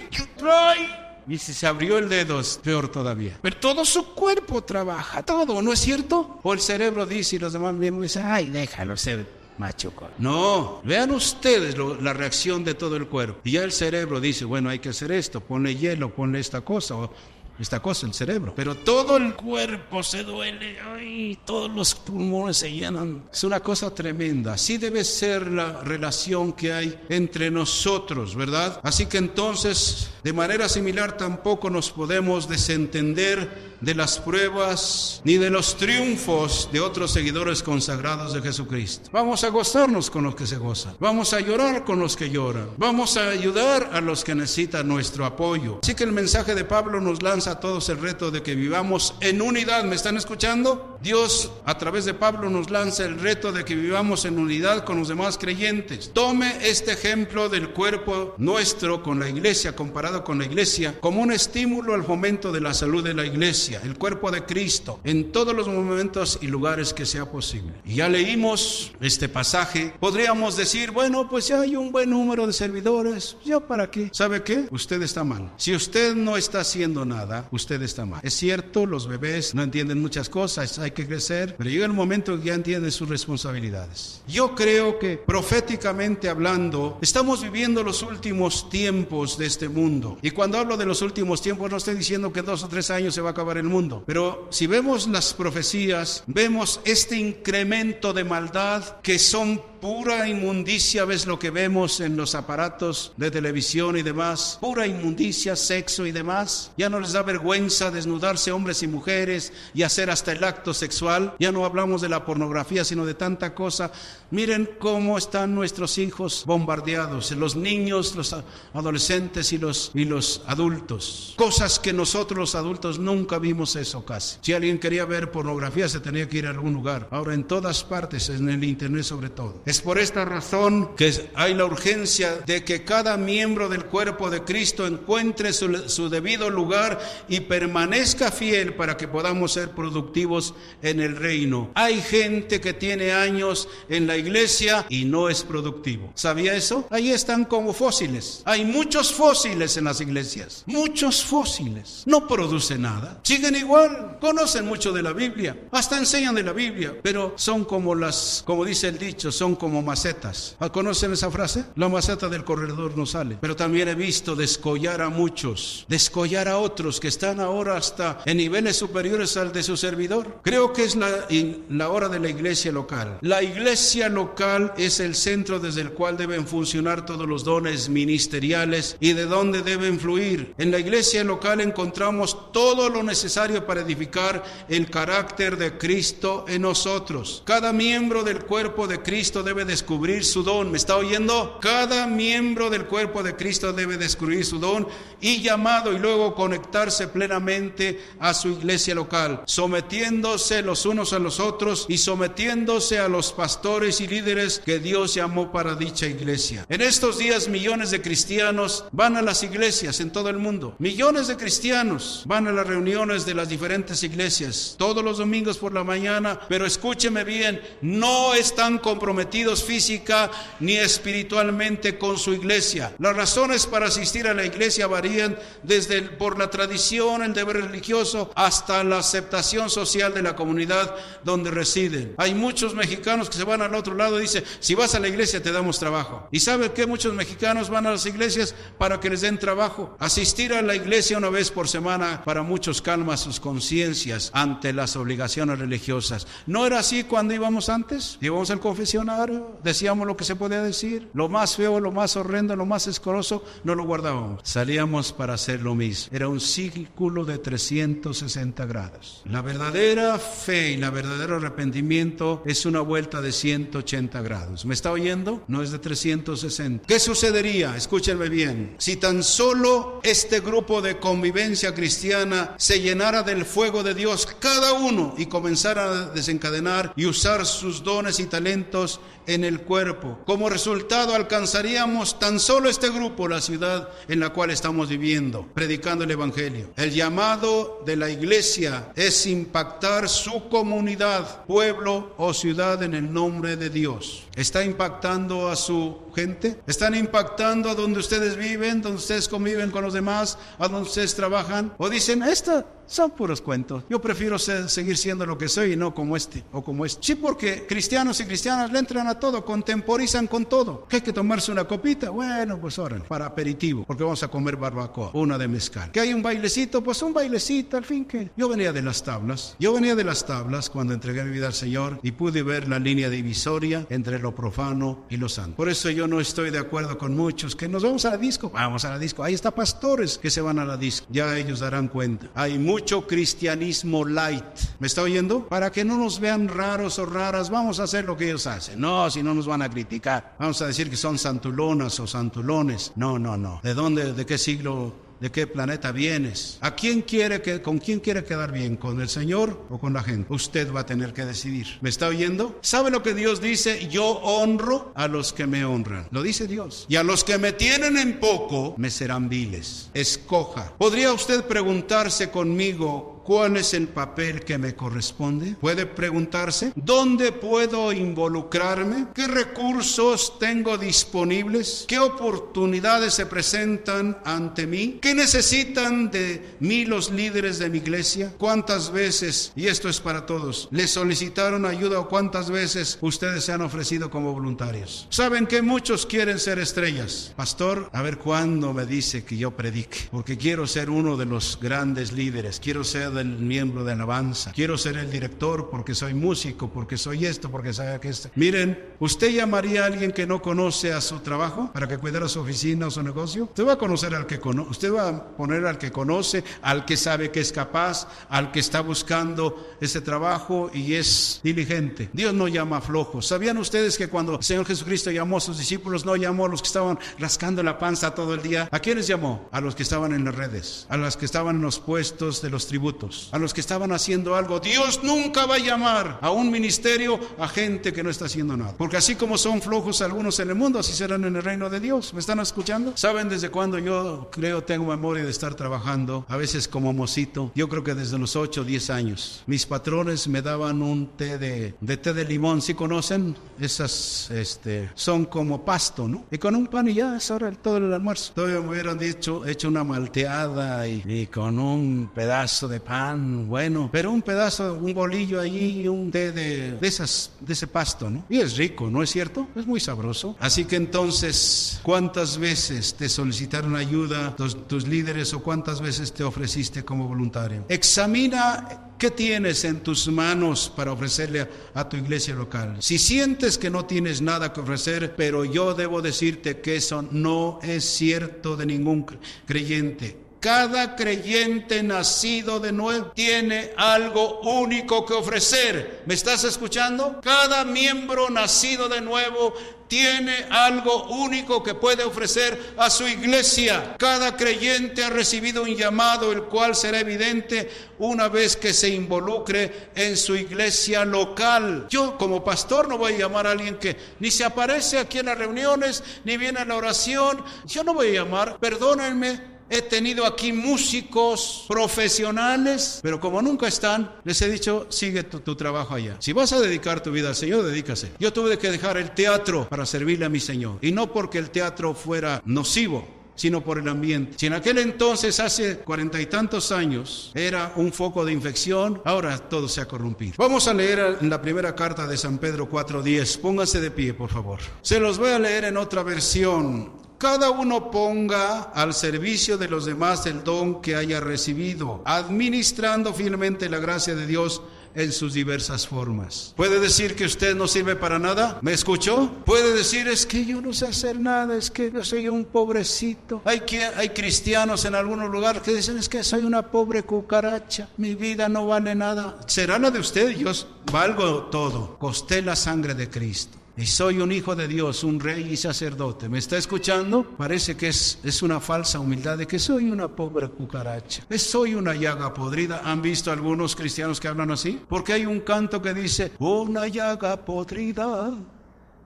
Y 1.29 1.39
si 1.39 1.53
se 1.53 1.67
abrió 1.67 1.99
el 1.99 2.09
dedo, 2.09 2.41
es 2.41 2.59
peor 2.63 2.89
todavía. 2.89 3.39
Pero 3.43 3.57
todo 3.57 3.85
su 3.85 4.15
cuerpo 4.15 4.63
trabaja, 4.65 5.23
todo, 5.23 5.61
¿no 5.61 5.73
es 5.73 5.81
cierto? 5.81 6.41
O 6.43 6.55
el 6.55 6.61
cerebro 6.61 7.05
dice 7.05 7.37
y 7.37 7.39
los 7.39 7.53
demás 7.53 7.75
miembros 7.75 8.05
dicen, 8.05 8.25
ay, 8.27 8.47
déjalo 8.47 8.97
ser 8.97 9.27
macho. 9.59 9.93
No, 10.19 10.81
vean 10.85 11.11
ustedes 11.11 11.77
la 11.77 12.13
reacción 12.13 12.65
de 12.65 12.75
todo 12.75 12.97
el 12.97 13.07
cuerpo. 13.09 13.41
Y 13.45 13.53
ya 13.53 13.65
el 13.65 13.73
cerebro 13.73 14.21
dice, 14.21 14.45
bueno, 14.45 14.71
hay 14.71 14.79
que 14.79 14.89
hacer 14.91 15.13
esto, 15.13 15.41
ponle 15.41 15.77
hielo, 15.77 16.15
ponle 16.15 16.39
esta 16.39 16.63
cosa. 16.63 16.95
O, 16.97 17.13
esta 17.59 17.81
cosa, 17.81 18.07
el 18.07 18.15
cerebro. 18.15 18.53
Pero 18.55 18.75
todo 18.77 19.17
el 19.17 19.35
cuerpo 19.35 20.03
se 20.03 20.23
duele, 20.23 20.79
ay, 20.81 21.39
todos 21.45 21.71
los 21.71 21.95
pulmones 21.95 22.59
se 22.59 22.71
llenan. 22.71 23.25
Es 23.33 23.45
una 23.45 23.61
cosa 23.61 23.95
tremenda. 23.95 24.55
Así 24.55 24.79
debe 24.79 25.05
ser 25.05 25.47
la 25.49 25.83
relación 25.83 26.53
que 26.53 26.73
hay 26.73 26.99
entre 27.09 27.51
nosotros, 27.51 28.35
¿verdad? 28.35 28.81
Así 28.83 29.07
que 29.07 29.19
entonces, 29.19 30.11
de 30.23 30.33
manera 30.33 30.69
similar, 30.69 31.17
tampoco 31.17 31.71
nos 31.71 31.91
podemos 31.91 32.49
desentender 32.49 33.78
de 33.81 33.95
las 33.95 34.19
pruebas 34.19 35.21
ni 35.25 35.37
de 35.37 35.51
los 35.51 35.77
triunfos 35.77 36.69
de 36.73 36.81
otros 36.81 37.13
seguidores 37.13 37.63
consagrados 37.63 38.33
de 38.33 38.43
Jesucristo. 38.43 39.09
Vamos 39.13 39.45
a 39.45 39.49
gozarnos 39.49 40.11
con 40.11 40.25
los 40.25 40.35
que 40.35 40.47
se 40.47 40.57
gozan. 40.57 40.97
Vamos 40.99 41.33
a 41.33 41.41
llorar 41.41 41.85
con 41.85 41.99
los 41.99 42.17
que 42.17 42.31
lloran. 42.31 42.69
Vamos 42.77 43.17
a 43.17 43.29
ayudar 43.29 43.91
a 43.93 44.01
los 44.01 44.25
que 44.25 44.35
necesitan 44.35 44.89
nuestro 44.89 45.25
apoyo. 45.25 45.79
Así 45.83 45.95
que 45.95 46.05
el 46.05 46.13
mensaje 46.13 46.55
de 46.55 46.65
Pablo 46.65 47.01
nos 47.01 47.23
lanza 47.23 47.53
a 47.53 47.61
todos 47.61 47.89
el 47.89 47.99
reto 47.99 48.31
de 48.31 48.43
que 48.43 48.55
vivamos 48.55 49.15
en 49.21 49.41
unidad. 49.41 49.85
¿Me 49.85 49.97
están 49.97 50.17
escuchando? 50.17 50.99
Dios 51.03 51.53
a 51.65 51.79
través 51.79 52.05
de 52.05 52.15
Pablo 52.15 52.51
nos 52.51 52.71
lanza 52.71 53.05
el 53.05 53.21
reto 53.21 53.53
de 53.53 53.65
que 53.65 53.77
vivamos 53.77 54.25
en 54.25 54.39
unidad 54.39 54.85
con 54.85 54.99
los 54.99 55.09
demás 55.09 55.39
creyentes. 55.39 56.11
Tome 56.13 56.59
este 56.63 56.93
ejemplo 56.93 57.49
del 57.49 57.71
cuerpo 57.71 58.35
nuestro 58.39 59.03
con 59.03 59.21
la 59.21 59.29
iglesia, 59.29 59.77
comparado 59.77 60.25
con 60.25 60.39
la 60.39 60.47
iglesia, 60.47 60.99
como 61.01 61.21
un 61.21 61.33
estímulo 61.33 61.95
al 61.95 62.05
fomento 62.05 62.51
de 62.51 62.61
la 62.61 62.75
salud 62.75 63.05
de 63.05 63.15
la 63.15 63.25
iglesia 63.25 63.68
el 63.77 63.99
cuerpo 63.99 64.31
de 64.31 64.45
Cristo, 64.45 65.01
en 65.05 65.33
todos 65.33 65.55
los 65.55 65.69
momentos 65.69 66.39
y 66.41 66.47
lugares 66.47 66.95
que 66.95 67.07
sea 67.07 67.31
posible. 67.31 67.73
Y 67.85 67.97
ya 67.97 68.09
leímos 68.09 68.93
este 69.01 69.29
pasaje, 69.29 69.93
podríamos 70.01 70.57
decir, 70.57 70.91
bueno, 70.91 71.29
pues 71.29 71.49
ya 71.49 71.61
hay 71.61 71.77
un 71.77 71.93
buen 71.93 72.11
número 72.11 72.47
de 72.47 72.53
servidores, 72.53 73.37
¿ya 73.45 73.61
para 73.61 73.91
qué? 73.91 74.11
¿Sabe 74.13 74.43
qué? 74.43 74.67
Usted 74.71 75.03
está 75.03 75.25
mal. 75.25 75.53
Si 75.57 75.75
usted 75.75 76.15
no 76.15 76.37
está 76.37 76.61
haciendo 76.61 77.05
nada, 77.05 77.49
usted 77.51 77.81
está 77.83 78.07
mal. 78.07 78.21
Es 78.23 78.35
cierto, 78.35 78.87
los 78.87 79.07
bebés 79.07 79.55
no 79.55 79.63
entienden 79.63 80.01
muchas 80.01 80.29
cosas, 80.29 80.79
hay 80.79 80.93
que 80.93 81.07
crecer, 81.07 81.55
pero 81.57 81.71
llega 81.71 81.87
el 81.87 81.93
momento 81.93 82.39
que 82.39 82.47
ya 82.47 82.55
entienden 82.55 82.91
sus 82.91 83.09
responsabilidades. 83.09 84.23
Yo 84.27 84.55
creo 84.55 84.99
que 84.99 85.17
proféticamente 85.17 86.29
hablando, 86.29 86.99
estamos 87.03 87.43
viviendo 87.43 87.83
los 87.83 88.03
últimos 88.03 88.69
tiempos 88.71 89.39
de 89.39 89.47
este 89.47 89.69
mundo. 89.69 90.19
Y 90.23 90.31
cuando 90.31 90.59
hablo 90.59 90.77
de 90.77 90.87
los 90.87 91.03
últimos 91.03 91.43
tiempos, 91.43 91.71
no 91.71 91.77
estoy 91.77 91.95
diciendo 91.95 92.33
que 92.33 92.43
dos 92.43 92.63
o 92.63 92.69
tres 92.69 92.91
años 92.91 93.15
se 93.15 93.21
va 93.21 93.31
a 93.31 93.33
acabar 93.33 93.58
el 93.59 93.65
mundo. 93.65 94.05
Pero 94.07 94.49
si 94.51 94.67
vemos 94.67 95.07
las 95.09 95.35
profecías, 95.35 96.25
vemos 96.27 96.81
este 96.85 97.17
incremento 97.17 98.13
de 98.13 98.25
maldad 98.25 99.01
que 99.03 99.19
son 99.19 99.63
pura 99.81 100.29
inmundicia, 100.29 101.05
ves 101.05 101.27
lo 101.27 101.39
que 101.39 101.51
vemos 101.51 102.01
en 102.01 102.17
los 102.17 102.35
aparatos 102.35 103.13
de 103.17 103.31
televisión 103.31 103.97
y 103.97 104.03
demás, 104.03 104.59
pura 104.61 104.87
inmundicia, 104.87 105.57
sexo 105.57 106.07
y 106.07 106.13
demás. 106.13 106.71
Ya 106.77 106.89
no 106.89 107.01
les 107.01 107.13
da 107.13 107.23
vergüenza 107.23 107.91
desnudarse 107.91 108.53
hombres 108.53 108.83
y 108.83 108.89
mujeres 108.89 109.53
y 109.75 109.83
hacer 109.83 110.11
hasta 110.11 110.33
el 110.33 110.45
acto 110.45 110.75
sexual. 110.75 111.35
Ya 111.39 111.53
no 111.53 111.65
hablamos 111.65 112.01
de 112.01 112.09
la 112.09 112.25
pornografía, 112.25 112.85
sino 112.85 113.07
de 113.07 113.15
tanta 113.15 113.55
cosa. 113.55 113.93
Miren 114.31 114.69
cómo 114.79 115.17
están 115.17 115.55
nuestros 115.55 115.99
hijos 115.99 116.45
bombardeados, 116.47 117.31
los 117.33 117.57
niños, 117.57 118.15
los 118.15 118.35
adolescentes 118.75 119.53
y 119.53 119.59
los, 119.59 119.91
y 119.95 120.05
los 120.05 120.43
adultos. 120.47 121.35
Cosas 121.37 121.79
que 121.79 121.93
nosotros 121.93 122.39
los 122.39 122.55
adultos 122.55 122.99
nunca 122.99 123.39
vimos 123.39 123.77
eso 123.77 124.05
casi. 124.05 124.39
Si 124.43 124.53
alguien 124.53 124.79
quería 124.79 125.05
ver 125.05 125.31
pornografía 125.31 125.89
se 125.89 126.01
tenía 126.01 126.29
que 126.29 126.39
ir 126.39 126.47
a 126.47 126.51
algún 126.51 126.75
lugar. 126.75 127.09
Ahora 127.11 127.35
en 127.35 127.45
todas 127.45 127.85
partes, 127.85 128.29
en 128.29 128.49
el 128.49 128.65
Internet 128.65 129.05
sobre 129.05 129.31
todo. 129.31 129.63
Es 129.69 129.83
por 129.83 129.99
esta 129.99 130.25
razón 130.25 130.97
que 130.97 131.13
hay 131.35 131.53
la 131.53 131.67
urgencia 131.67 132.37
de 132.47 132.65
que 132.65 132.85
cada 132.85 133.19
miembro 133.19 133.69
del 133.69 133.85
cuerpo 133.85 134.31
de 134.31 134.43
Cristo 134.43 134.87
encuentre 134.87 135.53
su, 135.53 135.91
su 135.91 136.09
debido 136.09 136.49
lugar 136.49 136.99
y 137.29 137.41
permanezca 137.41 138.33
fiel 138.33 138.73
para 138.73 138.97
que 138.97 139.09
podamos 139.09 139.53
ser 139.53 139.73
productivos 139.73 140.55
en 140.81 141.01
el 141.01 141.17
reino. 141.17 141.71
Hay 141.75 142.01
gente 142.01 142.63
que 142.63 142.73
tiene 142.73 143.13
años 143.13 143.69
en 143.91 144.07
la 144.07 144.17
iglesia 144.17 144.87
y 144.89 145.05
no 145.05 145.29
es 145.29 145.43
productivo. 145.43 146.13
¿Sabía 146.15 146.55
eso? 146.55 146.87
Ahí 146.89 147.11
están 147.11 147.45
como 147.45 147.75
fósiles. 147.75 148.41
Hay 148.47 148.65
muchos 148.65 149.13
fósiles 149.13 149.77
en 149.77 149.85
las 149.85 150.01
iglesias. 150.01 150.63
Muchos 150.65 151.23
fósiles. 151.23 152.05
No 152.07 152.27
producen 152.27 152.81
nada. 152.81 153.21
Siguen 153.23 153.55
igual. 153.55 154.17
Conocen 154.19 154.65
mucho 154.65 154.93
de 154.93 155.03
la 155.03 155.13
Biblia. 155.13 155.69
Hasta 155.73 155.99
enseñan 155.99 156.35
de 156.35 156.43
la 156.43 156.55
Biblia. 156.55 156.97
Pero 157.03 157.35
son 157.37 157.67
como 157.67 157.95
las, 157.95 158.43
como 158.47 158.65
dice 158.65 158.89
el 158.89 158.97
dicho, 158.97 159.31
son 159.31 159.58
como 159.59 159.83
macetas. 159.83 160.57
¿Ah, 160.61 160.71
¿Conocen 160.71 161.13
esa 161.13 161.31
frase? 161.31 161.65
La 161.77 161.89
maceta 161.89 162.29
del 162.29 162.45
corredor 162.45 162.97
no 162.97 163.07
sale. 163.07 163.39
Pero 163.41 163.57
también 163.57 163.89
he 163.89 163.95
visto 163.95 164.37
descollar 164.37 165.03
a 165.03 165.09
muchos. 165.09 165.85
Descollar 165.89 166.49
a 166.49 166.59
otros 166.59 167.01
que 167.01 167.09
están 167.09 167.41
ahora 167.41 167.77
hasta 167.77 168.21
en 168.25 168.37
niveles 168.37 168.77
superiores 168.77 169.37
al 169.37 169.53
de 169.53 169.63
su 169.63 169.77
servidor. 169.77 170.41
Creo 170.43 170.73
que 170.73 170.85
es 170.85 170.97
la, 170.97 171.27
la 171.69 171.89
hora 171.91 172.09
de 172.09 172.21
la 172.21 172.29
iglesia 172.29 172.73
local. 172.73 173.19
La 173.21 173.43
iglesia 173.43 174.09
local 174.09 174.73
es 174.77 175.01
el 175.01 175.15
centro 175.15 175.59
desde 175.59 175.83
el 175.83 175.93
cual 175.93 176.17
deben 176.17 176.47
funcionar 176.47 177.05
todos 177.05 177.29
los 177.29 177.45
dones 177.45 177.89
ministeriales 177.89 178.97
y 179.01 179.13
de 179.13 179.25
dónde 179.25 179.63
deben 179.63 179.99
fluir. 179.99 180.55
En 180.59 180.71
la 180.71 180.79
iglesia 180.79 181.25
local 181.25 181.61
encontramos 181.61 182.53
todo 182.53 182.89
lo 182.89 183.03
necesario 183.03 183.67
para 183.67 183.81
edificar 183.81 184.45
el 184.69 184.91
carácter 184.91 185.57
de 185.57 185.79
Cristo 185.79 186.45
en 186.49 186.63
nosotros. 186.63 187.43
Cada 187.45 187.73
miembro 187.73 188.23
del 188.23 188.45
cuerpo 188.45 188.87
de 188.87 189.03
Cristo 189.03 189.43
debe 189.49 189.65
descubrir 189.65 190.27
su 190.27 190.43
don. 190.43 190.71
¿Me 190.71 190.77
está 190.77 190.99
oyendo? 190.99 191.59
Cada 191.63 192.07
miembro 192.07 192.69
del 192.69 192.85
cuerpo 192.85 193.23
de 193.23 193.35
Cristo 193.35 193.73
debe 193.73 193.97
descubrir 193.97 194.45
su 194.45 194.59
don 194.59 194.87
y 195.23 195.41
llamado 195.41 195.95
y 195.95 195.99
luego 195.99 196.35
conectarse 196.35 197.09
plenamente 197.09 197.99
a 198.21 198.35
su 198.35 198.51
iglesia 198.51 198.95
local, 198.95 199.43
sometiéndose 199.47 200.61
los 200.61 200.85
unos 200.85 201.15
a 201.15 201.19
los 201.19 201.41
otros 201.41 201.87
y 201.89 201.97
sometiéndose 201.97 202.99
a 202.99 203.09
los 203.09 203.33
pastores 203.33 204.03
y 204.03 204.07
líderes 204.07 204.59
que 204.59 204.81
Dios 204.81 205.15
llamó 205.15 205.51
para 205.51 205.75
dicha 205.75 206.07
iglesia. 206.07 206.67
En 206.69 206.83
estos 206.83 207.17
días 207.17 207.49
millones 207.49 207.91
de 207.91 208.03
cristianos 208.03 208.85
van 208.93 209.17
a 209.17 209.23
las 209.23 209.43
iglesias 209.43 210.01
en 210.01 210.11
todo 210.11 210.29
el 210.29 210.37
mundo. 210.37 210.77
Millones 210.79 211.27
de 211.27 211.39
cristianos 211.39 212.23
van 212.27 212.49
a 212.49 212.53
las 212.53 212.67
reuniones 212.67 213.25
de 213.25 213.33
las 213.33 213.49
diferentes 213.49 214.03
iglesias 214.03 214.77
todos 214.77 215.03
los 215.03 215.17
domingos 215.17 215.57
por 215.57 215.73
la 215.73 215.85
mañana, 215.85 216.39
pero 216.51 216.67
escúcheme 216.67 217.25
bien, 217.25 217.63
no 217.81 218.35
están 218.35 218.77
comprometidos 218.77 219.38
física 219.47 220.31
ni 220.61 220.77
espiritualmente 220.77 221.99
con 221.99 222.19
su 222.19 222.33
iglesia. 222.33 222.95
Las 222.99 223.17
razones 223.17 223.67
para 223.67 223.87
asistir 223.87 224.27
a 224.27 224.35
la 224.35 224.45
iglesia 224.45 224.87
varían 224.87 225.39
desde 225.63 226.03
por 226.03 226.39
la 226.39 226.51
tradición, 226.51 227.23
el 227.23 227.33
deber 227.33 227.57
religioso, 227.57 228.31
hasta 228.35 228.83
la 228.85 228.99
aceptación 228.99 229.71
social 229.71 230.13
de 230.15 230.23
la 230.23 230.35
comunidad 230.35 230.95
donde 231.25 231.51
residen. 231.51 232.15
Hay 232.19 232.35
muchos 232.35 232.75
mexicanos 232.75 233.31
que 233.31 233.37
se 233.37 233.45
van 233.45 233.63
al 233.63 233.75
otro 233.75 233.95
lado 233.95 234.19
y 234.19 234.23
dicen, 234.23 234.45
si 234.61 234.75
vas 234.75 234.95
a 234.95 235.01
la 235.01 235.09
iglesia 235.09 235.43
te 235.43 235.53
damos 235.53 235.79
trabajo. 235.79 236.29
¿Y 236.31 236.41
sabe 236.41 236.73
que 236.73 236.87
muchos 236.87 237.15
mexicanos 237.15 237.71
van 237.71 237.87
a 237.87 237.93
las 237.93 238.07
iglesias 238.07 238.55
para 238.77 239.01
que 239.01 239.11
les 239.11 239.21
den 239.21 239.39
trabajo? 239.39 239.97
Asistir 239.99 240.53
a 240.53 240.63
la 240.63 240.75
iglesia 240.75 241.19
una 241.19 241.31
vez 241.31 241.51
por 241.51 241.69
semana 241.69 242.23
para 242.25 242.43
muchos 242.43 242.83
calma 242.83 243.17
sus 243.17 243.41
conciencias 243.41 244.31
ante 244.35 244.73
las 244.73 244.97
obligaciones 244.97 245.59
religiosas. 245.59 246.27
¿No 246.47 246.67
era 246.67 246.79
así 246.79 247.05
cuando 247.05 247.35
íbamos 247.35 247.69
antes? 247.69 248.19
Íbamos 248.21 248.51
al 248.51 248.61
confesionario, 248.61 249.28
decíamos 249.63 250.07
lo 250.07 250.17
que 250.17 250.25
se 250.25 250.37
podía 250.37 250.63
decir, 250.63 251.09
lo 251.15 251.29
más 251.29 251.57
feo, 251.57 251.81
lo 251.81 251.93
más 251.93 252.17
horrendo, 252.17 252.57
lo 252.57 252.67
más 252.67 252.87
escoroso, 252.87 253.45
no 253.65 253.75
lo 253.75 253.85
guardábamos. 253.85 254.41
Salíamos 254.45 255.13
para 255.13 255.35
hacer 255.35 255.63
lo 255.63 255.75
mismo. 255.75 256.15
Era 256.15 256.29
un 256.29 256.41
círculo 256.41 257.25
de 257.25 257.39
360 257.39 258.67
grados. 258.67 259.23
La 259.25 259.43
verdadera 259.43 260.19
fe 260.19 260.73
y 260.73 260.77
la 260.77 260.91
verdadero 260.91 261.37
arrepentimiento 261.37 262.43
es 262.47 262.67
una 262.67 262.81
vuelta 262.81 263.21
de 263.21 263.33
180 263.33 264.21
grados. 264.23 264.65
¿Me 264.65 264.75
está 264.75 264.93
oyendo? 264.93 265.43
No 265.49 265.63
es 265.63 265.71
de 265.71 265.79
360. 265.79 266.87
¿Qué 266.87 266.99
sucedería? 266.99 267.77
Escúchenme 267.77 268.29
bien. 268.29 268.75
Si 268.79 268.97
tan 268.97 269.23
solo 269.23 270.01
este 270.03 270.41
grupo 270.41 270.83
de 270.83 270.99
convivencia 270.99 271.75
cristiana 271.75 272.55
se 272.59 272.81
llenara 272.81 273.23
del 273.23 273.45
fuego 273.45 273.83
de 273.83 273.95
Dios, 273.95 274.27
cada 274.39 274.73
uno, 274.73 275.15
y 275.17 275.27
comenzara 275.27 275.85
a 275.85 276.05
desencadenar 276.11 276.93
y 276.97 277.07
usar 277.07 277.47
sus 277.47 277.83
dones 277.83 278.21
y 278.21 278.27
talentos 278.27 279.01
en 279.29 279.45
el 279.45 279.61
cuerpo. 279.61 280.19
Como 280.27 280.49
resultado 280.49 281.15
alcanzaríamos 281.15 282.19
tan 282.19 282.41
solo 282.41 282.69
este 282.69 282.91
grupo, 282.91 283.29
la 283.29 283.41
ciudad 283.41 283.91
en 284.09 284.21
la 284.21 284.31
cual 284.31 284.51
estamos 284.51 284.89
viviendo, 284.89 285.47
predicando 285.55 286.05
el 286.05 286.11
Evangelio. 286.11 286.71
El 286.77 286.91
llamado 286.93 287.83
de 287.87 287.97
la 287.97 288.11
iglesia 288.11 288.91
es 288.97 289.27
impactar 289.27 290.09
su 290.09 290.49
comunidad, 290.49 291.45
pueblo 291.45 292.15
o 292.17 292.33
ciudad 292.35 292.83
en 292.83 292.95
el 292.95 293.13
nombre 293.13 293.57
de 293.57 293.71
Dios. 293.71 294.25
¿Está 294.35 294.65
impactando 294.65 295.49
a 295.49 295.57
su 295.57 295.99
gente? 296.19 296.61
¿Están 296.67 296.97
impactando 296.97 297.71
a 297.71 297.77
donde 297.77 298.01
ustedes 298.01 298.37
viven, 298.37 298.83
donde 298.83 298.99
ustedes 298.99 299.29
conviven 299.29 299.71
con 299.71 299.85
los 299.85 299.95
demás, 299.95 300.37
a 300.59 300.67
donde 300.67 300.89
ustedes 300.89 301.15
trabajan? 301.15 301.73
¿O 301.79 301.89
dicen, 301.89 302.25
esta 302.25 302.67
son 302.89 303.11
puros 303.11 303.43
cuentos. 303.43 303.85
Yo 303.89 304.01
prefiero 304.01 304.39
seguir 304.39 304.97
siendo 304.97 305.27
lo 305.27 305.37
que 305.37 305.49
soy 305.49 305.75
y 305.75 305.77
no 305.77 305.95
como 305.95 306.17
este 306.17 306.43
o 306.53 306.65
como 306.65 306.87
este. 306.87 307.01
Sí, 307.03 307.15
porque 307.15 307.67
cristianos 307.67 308.19
y 308.21 308.25
cristianas 308.25 308.73
le 308.73 308.79
entran 308.79 309.07
a 309.07 309.21
todo, 309.21 309.45
contemporizan 309.45 310.27
con 310.27 310.47
todo. 310.47 310.87
¿Que 310.89 310.97
hay 310.97 311.03
que 311.03 311.13
tomarse 311.13 311.53
una 311.53 311.65
copita? 311.65 312.11
Bueno, 312.11 312.59
pues 312.59 312.79
ahora, 312.79 312.99
para 313.07 313.27
aperitivo, 313.27 313.85
porque 313.85 314.03
vamos 314.03 314.23
a 314.23 314.29
comer 314.29 314.57
barbacoa, 314.57 315.11
una 315.13 315.37
de 315.37 315.47
mezcal. 315.49 315.91
¿Que 315.93 316.01
hay 316.01 316.15
un 316.15 316.23
bailecito? 316.23 316.83
Pues 316.83 317.03
un 317.03 317.13
bailecito, 317.13 317.77
al 317.77 317.85
fin 317.85 318.07
que. 318.07 318.31
Yo 318.37 318.49
venía 318.49 318.73
de 318.73 318.81
las 318.81 319.05
tablas. 319.05 319.55
Yo 319.61 319.75
venía 319.75 319.95
de 319.95 320.05
las 320.05 320.25
tablas 320.25 320.71
cuando 320.71 320.95
entregué 320.95 321.23
mi 321.25 321.33
vida 321.33 321.49
al 321.49 321.55
Señor 321.55 322.01
y 322.03 322.13
pude 322.13 322.43
ver 322.43 322.69
la 322.69 322.79
línea 322.79 323.11
divisoria 323.11 323.87
entre 323.91 324.19
lo 324.19 324.35
profano 324.35 325.05
y 325.11 325.19
lo 325.19 325.29
santo. 325.29 325.57
Por 325.57 325.69
eso 325.69 325.91
yo 325.91 326.08
no 326.09 326.21
estoy 326.21 326.51
de 326.51 326.59
acuerdo 326.59 326.99
con 326.99 327.17
muchos 327.17 327.55
que 327.55 327.69
nos 327.69 327.83
vamos 327.83 328.05
a 328.05 328.11
la 328.11 328.17
disco. 328.17 328.51
Vamos 328.51 328.85
a 328.85 328.91
la 328.91 328.99
disco. 328.99 329.23
Ahí 329.23 329.35
está 329.35 329.51
pastores 329.51 330.19
que 330.19 330.31
se 330.31 330.41
van 330.41 330.59
a 330.59 330.65
la 330.65 330.77
disco. 330.77 331.07
Ya 331.11 331.37
ellos 331.37 331.61
darán 331.61 331.89
cuenta. 331.89 332.29
Hay 332.35 332.59
mucho 332.59 333.07
cristianismo 333.07 334.05
light. 334.05 334.45
¿Me 334.79 334.87
está 334.87 335.03
oyendo? 335.03 335.49
Para 335.49 335.71
que 335.71 335.85
no 335.85 335.97
nos 335.97 336.21
vean 336.21 336.49
raros 336.49 336.99
o 336.99 337.07
raras, 337.07 337.51
vamos 337.51 337.81
a 337.81 337.85
hacer 337.85 338.05
lo 338.05 338.17
que 338.17 338.27
ellos 338.27 338.47
hacen. 338.47 338.81
No, 338.81 339.11
si 339.11 339.23
no 339.23 339.35
nos 339.35 339.47
van 339.47 339.63
a 339.63 339.71
criticar. 339.71 340.35
Vamos 340.39 340.61
a 340.63 340.67
decir 340.67 340.91
que 340.91 340.97
son 340.97 341.19
santulonas 341.19 341.99
o 342.01 342.07
santulones. 342.07 342.93
No, 342.97 343.19
no, 343.19 343.37
no. 343.37 343.61
¿De 343.63 343.75
dónde, 343.75 344.13
de 344.13 344.27
qué 344.27 344.39
siglo 344.39 345.08
de 345.21 345.31
qué 345.31 345.47
planeta 345.47 345.93
vienes. 345.93 346.59
¿A 346.61 346.75
quién 346.75 347.03
quiere 347.03 347.43
que, 347.43 347.63
con 347.63 347.79
quién 347.79 348.01
quiere 348.01 348.25
quedar 348.25 348.53
bien? 348.53 348.77
¿Con 348.77 349.01
el 349.01 349.09
Señor 349.09 349.67
o 349.71 349.79
con 349.79 349.93
la 349.93 350.03
gente? 350.03 350.33
Usted 350.33 350.73
va 350.73 350.81
a 350.81 350.87
tener 350.87 351.13
que 351.13 351.25
decidir. 351.25 351.67
¿Me 351.81 351.89
está 351.89 352.09
oyendo? 352.09 352.59
¿Sabe 352.63 352.91
lo 352.91 353.03
que 353.03 353.15
Dios 353.15 353.41
dice? 353.41 353.89
Yo 353.89 354.07
honro 354.07 354.93
a 354.95 355.09
los 355.09 355.33
que 355.33 355.47
me 355.47 355.65
honran. 355.65 356.09
Lo 356.11 356.23
dice 356.23 356.47
Dios. 356.47 356.87
Y 356.89 356.97
a 356.97 357.03
los 357.03 357.25
que 357.25 357.39
me 357.39 357.53
tienen 357.53 357.97
en 357.97 358.21
poco, 358.21 358.75
me 358.77 358.91
serán 358.91 359.29
viles. 359.29 359.91
Escoja. 359.95 360.73
¿Podría 360.79 361.13
usted 361.13 361.45
preguntarse 361.45 362.31
conmigo 362.31 363.18
¿Cuál 363.29 363.59
es 363.59 363.75
el 363.75 363.89
papel 363.89 364.41
que 364.41 364.57
me 364.57 364.75
corresponde? 364.75 365.55
Puede 365.61 365.85
preguntarse, 365.85 366.73
¿dónde 366.75 367.31
puedo 367.31 367.93
involucrarme? 367.93 369.09
¿Qué 369.15 369.27
recursos 369.27 370.39
tengo 370.39 370.79
disponibles? 370.79 371.85
¿Qué 371.87 371.99
oportunidades 371.99 373.13
se 373.13 373.27
presentan 373.27 374.17
ante 374.25 374.67
mí? 374.67 374.99
¿Qué 375.03 375.13
necesitan 375.13 376.11
de 376.11 376.57
mí 376.61 376.87
los 376.87 377.11
líderes 377.11 377.59
de 377.59 377.69
mi 377.69 377.77
iglesia? 377.77 378.33
¿Cuántas 378.39 378.93
veces, 378.93 379.53
y 379.55 379.67
esto 379.67 379.91
es 379.91 380.01
para 380.01 380.25
todos, 380.25 380.67
les 380.71 380.91
solicitaron 380.91 381.67
ayuda 381.67 382.01
o 382.01 382.09
cuántas 382.09 382.51
veces 382.51 382.97
ustedes 383.03 383.45
se 383.45 383.53
han 383.53 383.61
ofrecido 383.61 384.11
como 384.11 384.33
voluntarios? 384.33 385.07
Saben 385.11 385.47
que 385.47 385.61
muchos 385.61 386.07
quieren 386.07 386.39
ser 386.39 386.59
estrellas. 386.61 387.35
Pastor, 387.37 387.91
a 387.93 388.01
ver 388.01 388.17
cuándo 388.17 388.73
me 388.73 388.87
dice 388.87 389.23
que 389.23 389.37
yo 389.37 389.51
predique, 389.51 390.09
porque 390.11 390.39
quiero 390.39 390.67
ser 390.67 390.89
uno 390.89 391.19
de 391.19 391.27
los 391.27 391.59
grandes 391.61 392.13
líderes, 392.13 392.59
quiero 392.59 392.85
ser 392.85 393.18
del 393.19 393.39
miembro 393.39 393.85
de 393.85 393.93
alabanza. 393.93 394.53
Quiero 394.53 394.79
ser 394.79 394.97
el 394.97 395.11
director 395.11 395.69
porque 395.71 395.95
soy 395.95 396.15
músico, 396.15 396.71
porque 396.71 396.97
soy 396.97 397.27
esto, 397.27 397.51
porque 397.51 397.73
que 398.01 398.09
esto. 398.09 398.31
Miren, 398.35 398.83
¿usted 398.99 399.31
llamaría 399.31 399.83
a 399.83 399.87
alguien 399.87 400.13
que 400.13 400.27
no 400.27 400.41
conoce 400.41 400.93
a 400.93 401.01
su 401.01 401.21
trabajo 401.21 401.71
para 401.73 401.87
que 401.87 401.99
cuidara 401.99 402.29
su 402.29 402.41
oficina 402.41 402.87
o 402.87 402.91
su 402.91 403.03
negocio? 403.03 403.45
Usted 403.45 403.67
va 403.67 403.75
a 403.75 403.79
conocer 403.79 404.15
al 404.15 404.27
que 404.27 404.41
conoce, 404.41 404.71
usted 404.71 404.93
va 404.93 405.09
a 405.09 405.29
poner 405.37 405.67
al 405.67 405.79
que 405.79 405.93
conoce, 405.93 406.43
al 406.63 406.85
que 406.85 406.97
sabe 406.97 407.31
que 407.31 407.41
es 407.41 407.53
capaz, 407.53 408.09
al 408.29 408.51
que 408.51 408.61
está 408.61 408.81
buscando 408.81 409.69
ese 409.81 410.01
trabajo 410.01 410.71
y 410.73 410.95
es 410.95 411.41
diligente. 411.43 412.11
Dios 412.13 412.35
no 412.35 412.49
llama 412.49 412.79
a 412.79 412.81
flojos. 412.81 413.27
¿Sabían 413.27 413.59
ustedes 413.59 413.99
que 413.99 414.09
cuando 414.09 414.37
el 414.37 414.43
Señor 414.43 414.67
Jesucristo 414.67 415.11
llamó 415.11 415.37
a 415.37 415.41
sus 415.41 415.59
discípulos, 415.59 416.05
no 416.07 416.17
llamó 416.17 416.47
a 416.47 416.49
los 416.49 416.63
que 416.63 416.69
estaban 416.69 416.99
rascando 417.19 417.63
la 417.63 417.79
panza 417.79 418.15
todo 418.15 418.35
el 418.35 418.43
día? 418.43 418.69
¿A 418.71 418.81
quiénes 418.81 419.07
llamó? 419.07 419.49
A 419.53 419.61
los 419.61 419.75
que 419.75 419.83
estaban 419.83 420.13
en 420.13 420.25
las 420.25 420.35
redes, 420.35 420.87
a 420.89 420.97
los 420.97 421.17
que 421.17 421.25
estaban 421.25 421.57
en 421.57 421.63
los 421.63 421.81
puestos 421.81 422.43
de 422.43 422.51
los 422.51 422.67
tributos, 422.67 423.08
a 423.33 423.39
los 423.39 423.55
que 423.55 423.61
estaban 423.61 423.93
haciendo 423.93 424.35
algo. 424.35 424.61
Dios 424.61 425.01
nunca 425.03 425.47
va 425.47 425.57
a 425.57 425.59
llamar 425.59 426.19
a 426.21 426.31
un 426.31 426.51
ministerio 426.51 427.19
a 427.39 427.49
gente 427.49 427.93
que 427.93 428.03
no 428.03 428.11
está 428.11 428.27
haciendo 428.27 428.57
nada. 428.57 428.75
Porque 428.77 428.97
así 428.97 429.15
como 429.15 429.39
son 429.39 429.63
flojos 429.63 430.03
algunos 430.03 430.39
en 430.41 430.51
el 430.51 430.55
mundo, 430.55 430.79
así 430.79 430.93
serán 430.93 431.25
en 431.25 431.37
el 431.37 431.43
reino 431.43 431.71
de 431.71 431.81
Dios. 431.81 432.13
¿Me 432.15 432.21
están 432.21 432.41
escuchando? 432.41 432.93
¿Saben 432.97 433.29
desde 433.29 433.51
cuándo 433.51 433.79
yo 433.79 434.29
creo 434.31 434.63
tengo 434.65 434.87
memoria 434.87 435.25
de 435.25 435.31
estar 435.31 435.55
trabajando? 435.55 436.25
A 436.29 436.37
veces 436.37 436.69
como 436.69 436.93
mocito. 436.93 437.53
Yo 437.55 437.69
creo 437.69 437.85
que 437.85 437.95
desde 437.95 438.19
los 438.19 438.37
8 438.37 438.63
o 438.63 438.65
10 438.65 438.91
años. 438.91 439.43
Mis 439.47 439.67
patrones 439.67 440.29
me 440.29 440.43
daban 440.43 440.83
un 440.83 441.09
té 441.17 441.39
de, 441.39 441.75
de 441.81 441.97
té 441.97 442.13
de 442.13 442.25
limón. 442.25 442.63
¿Sí 442.63 442.75
conocen? 442.75 443.37
Esas 443.61 444.31
este, 444.31 444.91
son 444.95 445.27
como 445.27 445.65
pasto, 445.65 446.07
¿no? 446.09 446.25
Y 446.31 446.39
con 446.39 446.55
un 446.55 446.67
pan 446.67 446.89
y 446.89 446.95
ya 446.95 447.17
es 447.17 447.31
hora 447.31 447.51
todo 447.53 447.79
el 447.79 447.93
almuerzo. 447.93 448.33
Todavía 448.35 448.61
me 448.61 448.69
hubieran 448.69 448.99
dicho, 448.99 449.45
hecho 449.47 449.69
una 449.69 449.85
malteada 449.85 450.87
y, 450.87 451.03
y 451.07 451.27
con 451.27 451.59
un 451.59 452.11
pedazo 452.15 452.69
de 452.69 452.81
pan, 452.89 453.47
bueno, 453.49 453.91
pero 453.93 454.11
un 454.11 454.23
pedazo, 454.23 454.75
un 454.75 454.95
bolillo 454.95 455.41
allí 455.41 455.83
y 455.83 455.89
un 455.89 456.11
té 456.11 456.33
de, 456.33 456.79
ese 456.81 457.67
pasto, 457.67 458.09
¿no? 458.09 458.25
Y 458.31 458.39
es 458.39 458.57
rico, 458.57 458.91
¿no 458.91 459.03
es 459.03 459.11
cierto? 459.11 459.47
Es 459.55 459.67
muy 459.67 459.79
sabroso. 459.79 460.37
Así 460.41 460.65
que 460.65 460.77
entonces, 460.77 461.81
¿cuántas 461.83 462.39
veces 462.39 462.95
te 462.95 463.09
solicitaron 463.09 463.77
ayuda 463.77 464.35
tus 464.37 464.89
líderes 464.89 465.35
o 465.35 465.43
cuántas 465.43 465.81
veces 465.81 466.13
te 466.13 466.25
ofreciste 466.25 466.85
como 466.85 467.07
voluntario? 467.07 467.65
Examina 467.69 468.89
¿Qué 468.99 469.13
tienes 469.13 469.65
en 469.65 469.79
tus 469.79 470.09
manos 470.09 470.73
para 470.75 470.91
ofrecerle 470.91 471.49
a, 471.73 471.89
tu 471.89 471.97
iglesia 471.97 472.35
local? 472.35 472.79
Si 472.81 472.99
sientes 472.99 473.57
que 473.57 473.71
no 473.71 473.85
tienes 473.85 474.21
nada 474.21 474.53
que 474.53 474.61
ofrecer, 474.61 475.15
pero 475.15 475.45
yo 475.45 475.73
debo 475.73 476.03
decirte 476.03 476.61
que 476.61 476.75
eso 476.75 477.03
no 477.13 477.61
es 477.63 477.85
cierto 477.85 478.57
de 478.57 478.67
ningún 478.67 479.07
creyente. 479.47 480.28
Cada 480.41 480.95
creyente 480.95 481.83
nacido 481.83 482.61
de 482.61 482.71
nuevo 482.71 483.07
tiene 483.07 483.73
algo 483.77 484.41
único 484.43 485.05
que 485.05 485.15
ofrecer. 485.15 486.03
¿Me 486.07 486.15
estás 486.15 486.45
escuchando? 486.45 487.21
Cada 487.21 487.65
miembro 487.65 488.31
nacido 488.31 488.89
de 488.89 489.01
nuevo 489.01 489.53
tiene 489.89 490.47
algo 490.51 491.09
único 491.09 491.63
que 491.63 491.75
puede 491.75 492.05
ofrecer 492.05 492.75
a 492.77 492.89
su 492.89 493.09
iglesia. 493.09 493.97
Cada 493.99 494.37
creyente 494.37 495.03
ha 495.03 495.11
recibido 495.11 495.65
un 495.65 495.75
llamado, 495.75 496.31
el 496.31 496.45
cual 496.45 496.77
será 496.77 497.01
evidente 497.01 497.69
una 497.99 498.29
vez 498.29 498.57
que 498.57 498.73
se 498.73 498.91
involucre 498.91 499.91
en 499.97 500.17
su 500.17 500.37
iglesia 500.37 501.05
local. 501.05 501.87
Yo 501.89 502.17
como 502.17 502.45
pastor 502.45 502.89
no 502.89 502.97
voy 502.97 503.15
a 503.15 503.19
llamar 503.19 503.49
a 503.49 503.53
alguien 503.53 503.77
que 503.79 503.97
ni 504.21 504.31
se 504.31 504.45
aparece 504.45 504.99
aquí 504.99 505.19
en 505.19 505.27
las 505.27 505.39
reuniones, 505.39 506.05
ni 506.25 506.37
viene 506.37 506.61
a 506.61 506.65
la 506.65 506.77
oración. 506.77 507.43
Yo 507.67 507.83
no 507.83 507.93
voy 507.95 508.11
a 508.11 508.23
llamar, 508.23 508.59
perdónenme, 508.61 509.58
He 509.71 509.83
tenido 509.83 510.25
aquí 510.25 510.53
músicos 510.53 511.67
profesionales, 511.69 513.01
pero 513.03 513.21
como 513.21 513.43
nunca 513.43 513.69
están, 513.69 514.15
les 514.25 514.41
he 514.41 514.51
dicho, 514.51 514.87
sigue 514.89 515.25
tu, 515.25 515.41
tu, 515.41 515.57
trabajo 515.57 515.95
allá. 515.95 516.17
Si 516.21 516.33
vas 516.33 516.53
a 516.53 516.61
dedicar 516.61 517.03
tu 517.03 517.11
vida 517.11 517.29
al 517.29 517.37
Señor, 517.37 517.65
dedícase. 517.65 518.13
Yo 518.19 518.33
tuve 518.33 518.59
que 518.59 518.71
dejar 518.71 518.97
el 518.97 519.11
teatro 519.11 519.69
para 519.69 519.85
servirle 519.85 520.25
a 520.25 520.31
mi 520.31 520.41
Señor. 520.41 520.79
Y 520.81 520.93
no 520.93 521.13
porque 521.13 521.39
el 521.39 521.51
teatro 521.51 521.95
fuera 521.95 522.41
nocivo, 522.47 523.07
sino 523.39 523.63
por 523.63 523.79
el 523.79 523.89
ambiente. 523.89 524.35
Si 524.37 524.47
en 524.47 524.53
aquel 524.53 524.79
entonces, 524.79 525.39
hace 525.41 525.79
cuarenta 525.79 526.21
y 526.21 526.27
tantos 526.27 526.73
años, 526.73 527.31
era 527.35 527.73
un 527.77 527.93
foco 527.93 528.25
de 528.25 528.33
infección, 528.33 529.01
ahora 529.05 529.39
todo 529.39 529.69
se 529.69 529.81
ha 529.81 529.87
corrompido. 529.87 530.35
Vamos 530.37 530.67
a 530.67 530.75
leer 530.75 531.19
en 531.21 531.31
la 531.31 531.41
primera 531.41 531.75
carta 531.75 532.07
de 532.07 532.17
San 532.17 532.39
Pedro 532.39 532.69
4.10. 532.69 533.41
Pónganse 533.41 533.81
de 533.81 533.91
pie, 533.91 534.13
por 534.13 534.31
favor. 534.31 534.59
Se 534.83 534.99
los 534.99 535.19
voy 535.19 535.31
a 535.31 535.39
leer 535.39 535.65
en 535.65 535.77
otra 535.77 536.03
versión 536.03 537.08
cada 537.19 537.51
uno 537.51 537.91
ponga 537.91 538.71
al 538.73 538.95
servicio 538.95 539.59
de 539.59 539.69
los 539.69 539.85
demás 539.85 540.25
el 540.27 540.45
don 540.45 540.81
que 540.81 540.95
haya 540.95 541.21
recibido, 541.21 542.01
administrando 542.05 543.13
fielmente 543.13 543.69
la 543.69 543.79
gracia 543.79 544.15
de 544.15 544.27
Dios 544.27 544.63
en 544.95 545.13
sus 545.13 545.35
diversas 545.35 545.87
formas. 545.87 546.55
¿Puede 546.57 546.81
decir 546.81 547.15
que 547.15 547.25
usted 547.25 547.55
no 547.55 547.69
sirve 547.69 547.97
para 547.97 548.19
nada? 548.19 548.59
¿Me 548.63 548.73
escuchó? 548.73 549.31
¿Puede 549.45 549.73
decir 549.73 550.09
es 550.09 550.27
que 550.27 550.45
yo 550.45 550.61
no 550.61 550.73
sé 550.73 550.87
hacer 550.87 551.21
nada, 551.21 551.57
es 551.57 551.71
que 551.71 551.91
yo 551.91 552.05
soy 552.05 552.29
un 552.29 552.45
pobrecito? 552.45 553.43
Hay, 553.45 553.63
hay 553.97 554.09
cristianos 554.11 554.85
en 554.85 554.95
algunos 554.95 555.31
lugares 555.31 555.63
que 555.63 555.75
dicen 555.75 555.99
es 555.99 556.09
que 556.09 556.23
soy 556.25 556.45
una 556.45 556.71
pobre 556.71 557.03
cucaracha, 557.03 557.89
mi 557.97 558.15
vida 558.15 558.49
no 558.49 558.67
vale 558.67 558.95
nada. 558.95 559.39
¿Será 559.47 559.79
la 559.79 559.91
de 559.91 560.01
usted? 560.01 560.31
Yo 560.37 560.51
valgo 560.93 561.45
todo. 561.45 561.99
Costé 561.99 562.43
la 562.43 562.57
sangre 562.57 562.95
de 562.95 563.11
Cristo. 563.11 563.58
Y 563.79 563.87
soy 563.87 564.19
un 564.19 564.33
hijo 564.33 564.57
de 564.57 564.67
Dios, 564.67 565.05
un 565.05 565.21
rey 565.21 565.53
y 565.53 565.57
sacerdote. 565.57 566.29
¿Me 566.29 566.39
está 566.39 566.57
escuchando? 566.57 567.23
Parece 567.23 567.77
que 567.77 567.87
es, 567.87 568.19
es 568.25 568.43
una 568.43 568.59
falsa 568.59 568.99
humildad 568.99 569.39
de 569.39 569.47
que 569.47 569.61
soy 569.61 569.89
una 569.89 570.09
pobre 570.09 570.49
cucaracha. 570.49 571.23
Soy 571.37 571.77
una 571.77 571.95
llaga 571.95 572.35
podrida. 572.35 572.83
¿Han 572.85 573.01
visto 573.01 573.31
algunos 573.31 573.77
cristianos 573.77 574.19
que 574.19 574.27
hablan 574.27 574.51
así? 574.51 574.81
Porque 574.89 575.13
hay 575.13 575.27
un 575.27 575.39
canto 575.41 575.81
que 575.81 575.95
dice, 575.95 576.33
una 576.41 576.89
llaga 576.89 577.45
podrida 577.45 578.33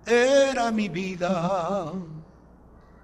era 0.07 0.71
mi 0.71 0.89
vida. 0.89 1.93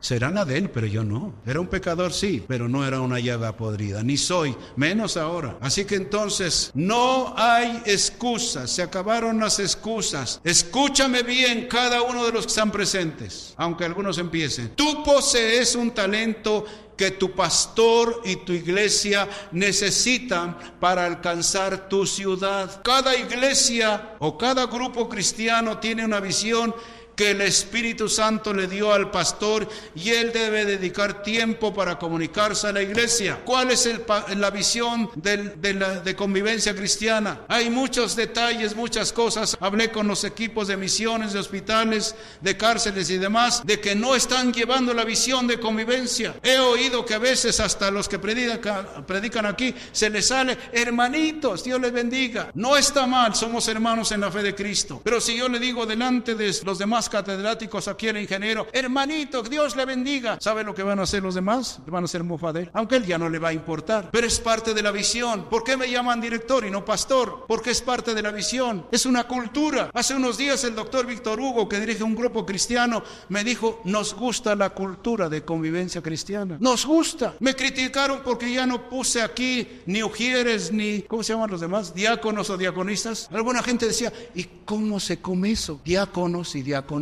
Será 0.00 0.30
la 0.30 0.46
pero 0.72 0.86
yo 0.86 1.04
no. 1.04 1.34
Era 1.44 1.60
un 1.60 1.66
pecador, 1.66 2.12
sí, 2.12 2.42
pero 2.46 2.68
no 2.68 2.86
era 2.86 3.00
una 3.00 3.18
llaga 3.18 3.56
podrida, 3.56 4.02
ni 4.02 4.16
soy, 4.16 4.56
menos 4.76 5.16
ahora. 5.16 5.58
Así 5.60 5.84
que 5.84 5.96
entonces, 5.96 6.70
no 6.74 7.34
hay 7.36 7.82
excusas, 7.84 8.70
se 8.70 8.82
acabaron 8.82 9.40
las 9.40 9.58
excusas. 9.58 10.40
Escúchame 10.44 11.22
bien 11.22 11.66
cada 11.68 12.02
uno 12.02 12.24
de 12.24 12.32
los 12.32 12.44
que 12.44 12.50
están 12.50 12.70
presentes, 12.70 13.54
aunque 13.56 13.84
algunos 13.84 14.18
empiecen. 14.18 14.70
Tú 14.76 15.02
posees 15.04 15.74
un 15.74 15.90
talento 15.90 16.64
que 16.98 17.12
tu 17.12 17.30
pastor 17.32 18.22
y 18.24 18.36
tu 18.36 18.52
iglesia 18.52 19.28
necesitan 19.52 20.58
para 20.80 21.06
alcanzar 21.06 21.88
tu 21.88 22.04
ciudad. 22.04 22.82
Cada 22.82 23.16
iglesia 23.16 24.16
o 24.18 24.36
cada 24.36 24.66
grupo 24.66 25.08
cristiano 25.08 25.78
tiene 25.78 26.04
una 26.04 26.18
visión 26.18 26.74
que 27.18 27.32
el 27.32 27.40
Espíritu 27.40 28.08
Santo 28.08 28.54
le 28.54 28.68
dio 28.68 28.92
al 28.92 29.10
pastor 29.10 29.68
y 29.96 30.10
él 30.10 30.30
debe 30.32 30.64
dedicar 30.64 31.20
tiempo 31.24 31.74
para 31.74 31.98
comunicarse 31.98 32.68
a 32.68 32.72
la 32.72 32.80
iglesia. 32.80 33.40
¿Cuál 33.44 33.72
es 33.72 33.90
la 34.36 34.50
visión 34.52 35.10
de, 35.16 36.14
convivencia 36.16 36.76
cristiana? 36.76 37.40
Hay 37.48 37.70
muchos 37.70 38.14
detalles, 38.14 38.76
muchas 38.76 39.12
cosas. 39.12 39.56
Hablé 39.58 39.90
con 39.90 40.06
los 40.06 40.22
equipos 40.22 40.68
de 40.68 40.76
misiones, 40.76 41.32
de 41.32 41.40
hospitales, 41.40 42.14
de 42.40 42.56
cárceles 42.56 43.10
y 43.10 43.18
demás, 43.18 43.62
de 43.66 43.80
que 43.80 43.96
no 43.96 44.14
están 44.14 44.52
llevando 44.52 44.94
la 44.94 45.02
visión 45.02 45.48
de 45.48 45.58
convivencia. 45.58 46.36
He 46.44 46.60
oído 46.60 47.04
que 47.04 47.14
a 47.14 47.18
veces 47.18 47.58
hasta 47.58 47.90
los 47.90 48.08
que 48.08 48.20
predican 48.20 49.44
aquí 49.44 49.74
se 49.90 50.08
les 50.08 50.28
sale, 50.28 50.56
hermanitos, 50.70 51.64
Dios 51.64 51.80
les 51.80 51.90
bendiga. 51.92 52.52
No 52.54 52.76
está 52.76 53.08
mal, 53.08 53.34
somos 53.34 53.66
hermanos 53.66 54.12
en 54.12 54.20
la 54.20 54.30
fe 54.30 54.44
de 54.44 54.54
Cristo. 54.54 55.00
Pero 55.02 55.20
si 55.20 55.36
yo 55.36 55.48
le 55.48 55.58
digo 55.58 55.84
delante 55.84 56.36
de 56.36 56.54
los 56.64 56.78
demás 56.78 57.07
catedráticos 57.08 57.88
aquí 57.88 58.08
el 58.08 58.18
ingeniero, 58.18 58.66
hermanito, 58.72 59.42
Dios 59.42 59.76
le 59.76 59.84
bendiga. 59.84 60.38
¿Sabe 60.40 60.64
lo 60.64 60.74
que 60.74 60.82
van 60.82 60.98
a 60.98 61.02
hacer 61.02 61.22
los 61.22 61.34
demás? 61.34 61.80
Van 61.86 62.04
a 62.04 62.06
hacer 62.06 62.24
mofa 62.24 62.52
de 62.52 62.62
él, 62.62 62.70
aunque 62.72 62.96
él 62.96 63.06
ya 63.06 63.18
no 63.18 63.28
le 63.28 63.38
va 63.38 63.48
a 63.48 63.52
importar. 63.52 64.10
Pero 64.10 64.26
es 64.26 64.38
parte 64.40 64.74
de 64.74 64.82
la 64.82 64.90
visión. 64.90 65.44
¿Por 65.48 65.64
qué 65.64 65.76
me 65.76 65.90
llaman 65.90 66.20
director 66.20 66.64
y 66.64 66.70
no 66.70 66.84
pastor? 66.84 67.44
Porque 67.48 67.70
es 67.70 67.80
parte 67.80 68.14
de 68.14 68.22
la 68.22 68.30
visión. 68.30 68.86
Es 68.90 69.06
una 69.06 69.24
cultura. 69.24 69.90
Hace 69.94 70.14
unos 70.14 70.36
días 70.36 70.64
el 70.64 70.74
doctor 70.74 71.06
Víctor 71.06 71.40
Hugo, 71.40 71.68
que 71.68 71.80
dirige 71.80 72.02
un 72.02 72.14
grupo 72.14 72.44
cristiano, 72.44 73.02
me 73.28 73.44
dijo, 73.44 73.80
nos 73.84 74.14
gusta 74.14 74.54
la 74.54 74.70
cultura 74.70 75.28
de 75.28 75.44
convivencia 75.44 76.02
cristiana. 76.02 76.56
Nos 76.60 76.84
gusta. 76.84 77.34
Me 77.40 77.54
criticaron 77.54 78.20
porque 78.24 78.52
ya 78.52 78.66
no 78.66 78.88
puse 78.88 79.22
aquí 79.22 79.66
ni 79.86 80.02
ujieres, 80.02 80.72
ni, 80.72 81.02
¿cómo 81.02 81.22
se 81.22 81.32
llaman 81.32 81.50
los 81.50 81.60
demás? 81.60 81.94
Diáconos 81.94 82.50
o 82.50 82.56
diaconistas. 82.56 83.28
Alguna 83.32 83.62
gente 83.62 83.86
decía, 83.86 84.12
¿y 84.34 84.44
cómo 84.64 85.00
se 85.00 85.20
come 85.20 85.52
eso? 85.52 85.80
Diáconos 85.84 86.54
y 86.54 86.62
diaconistas 86.62 86.97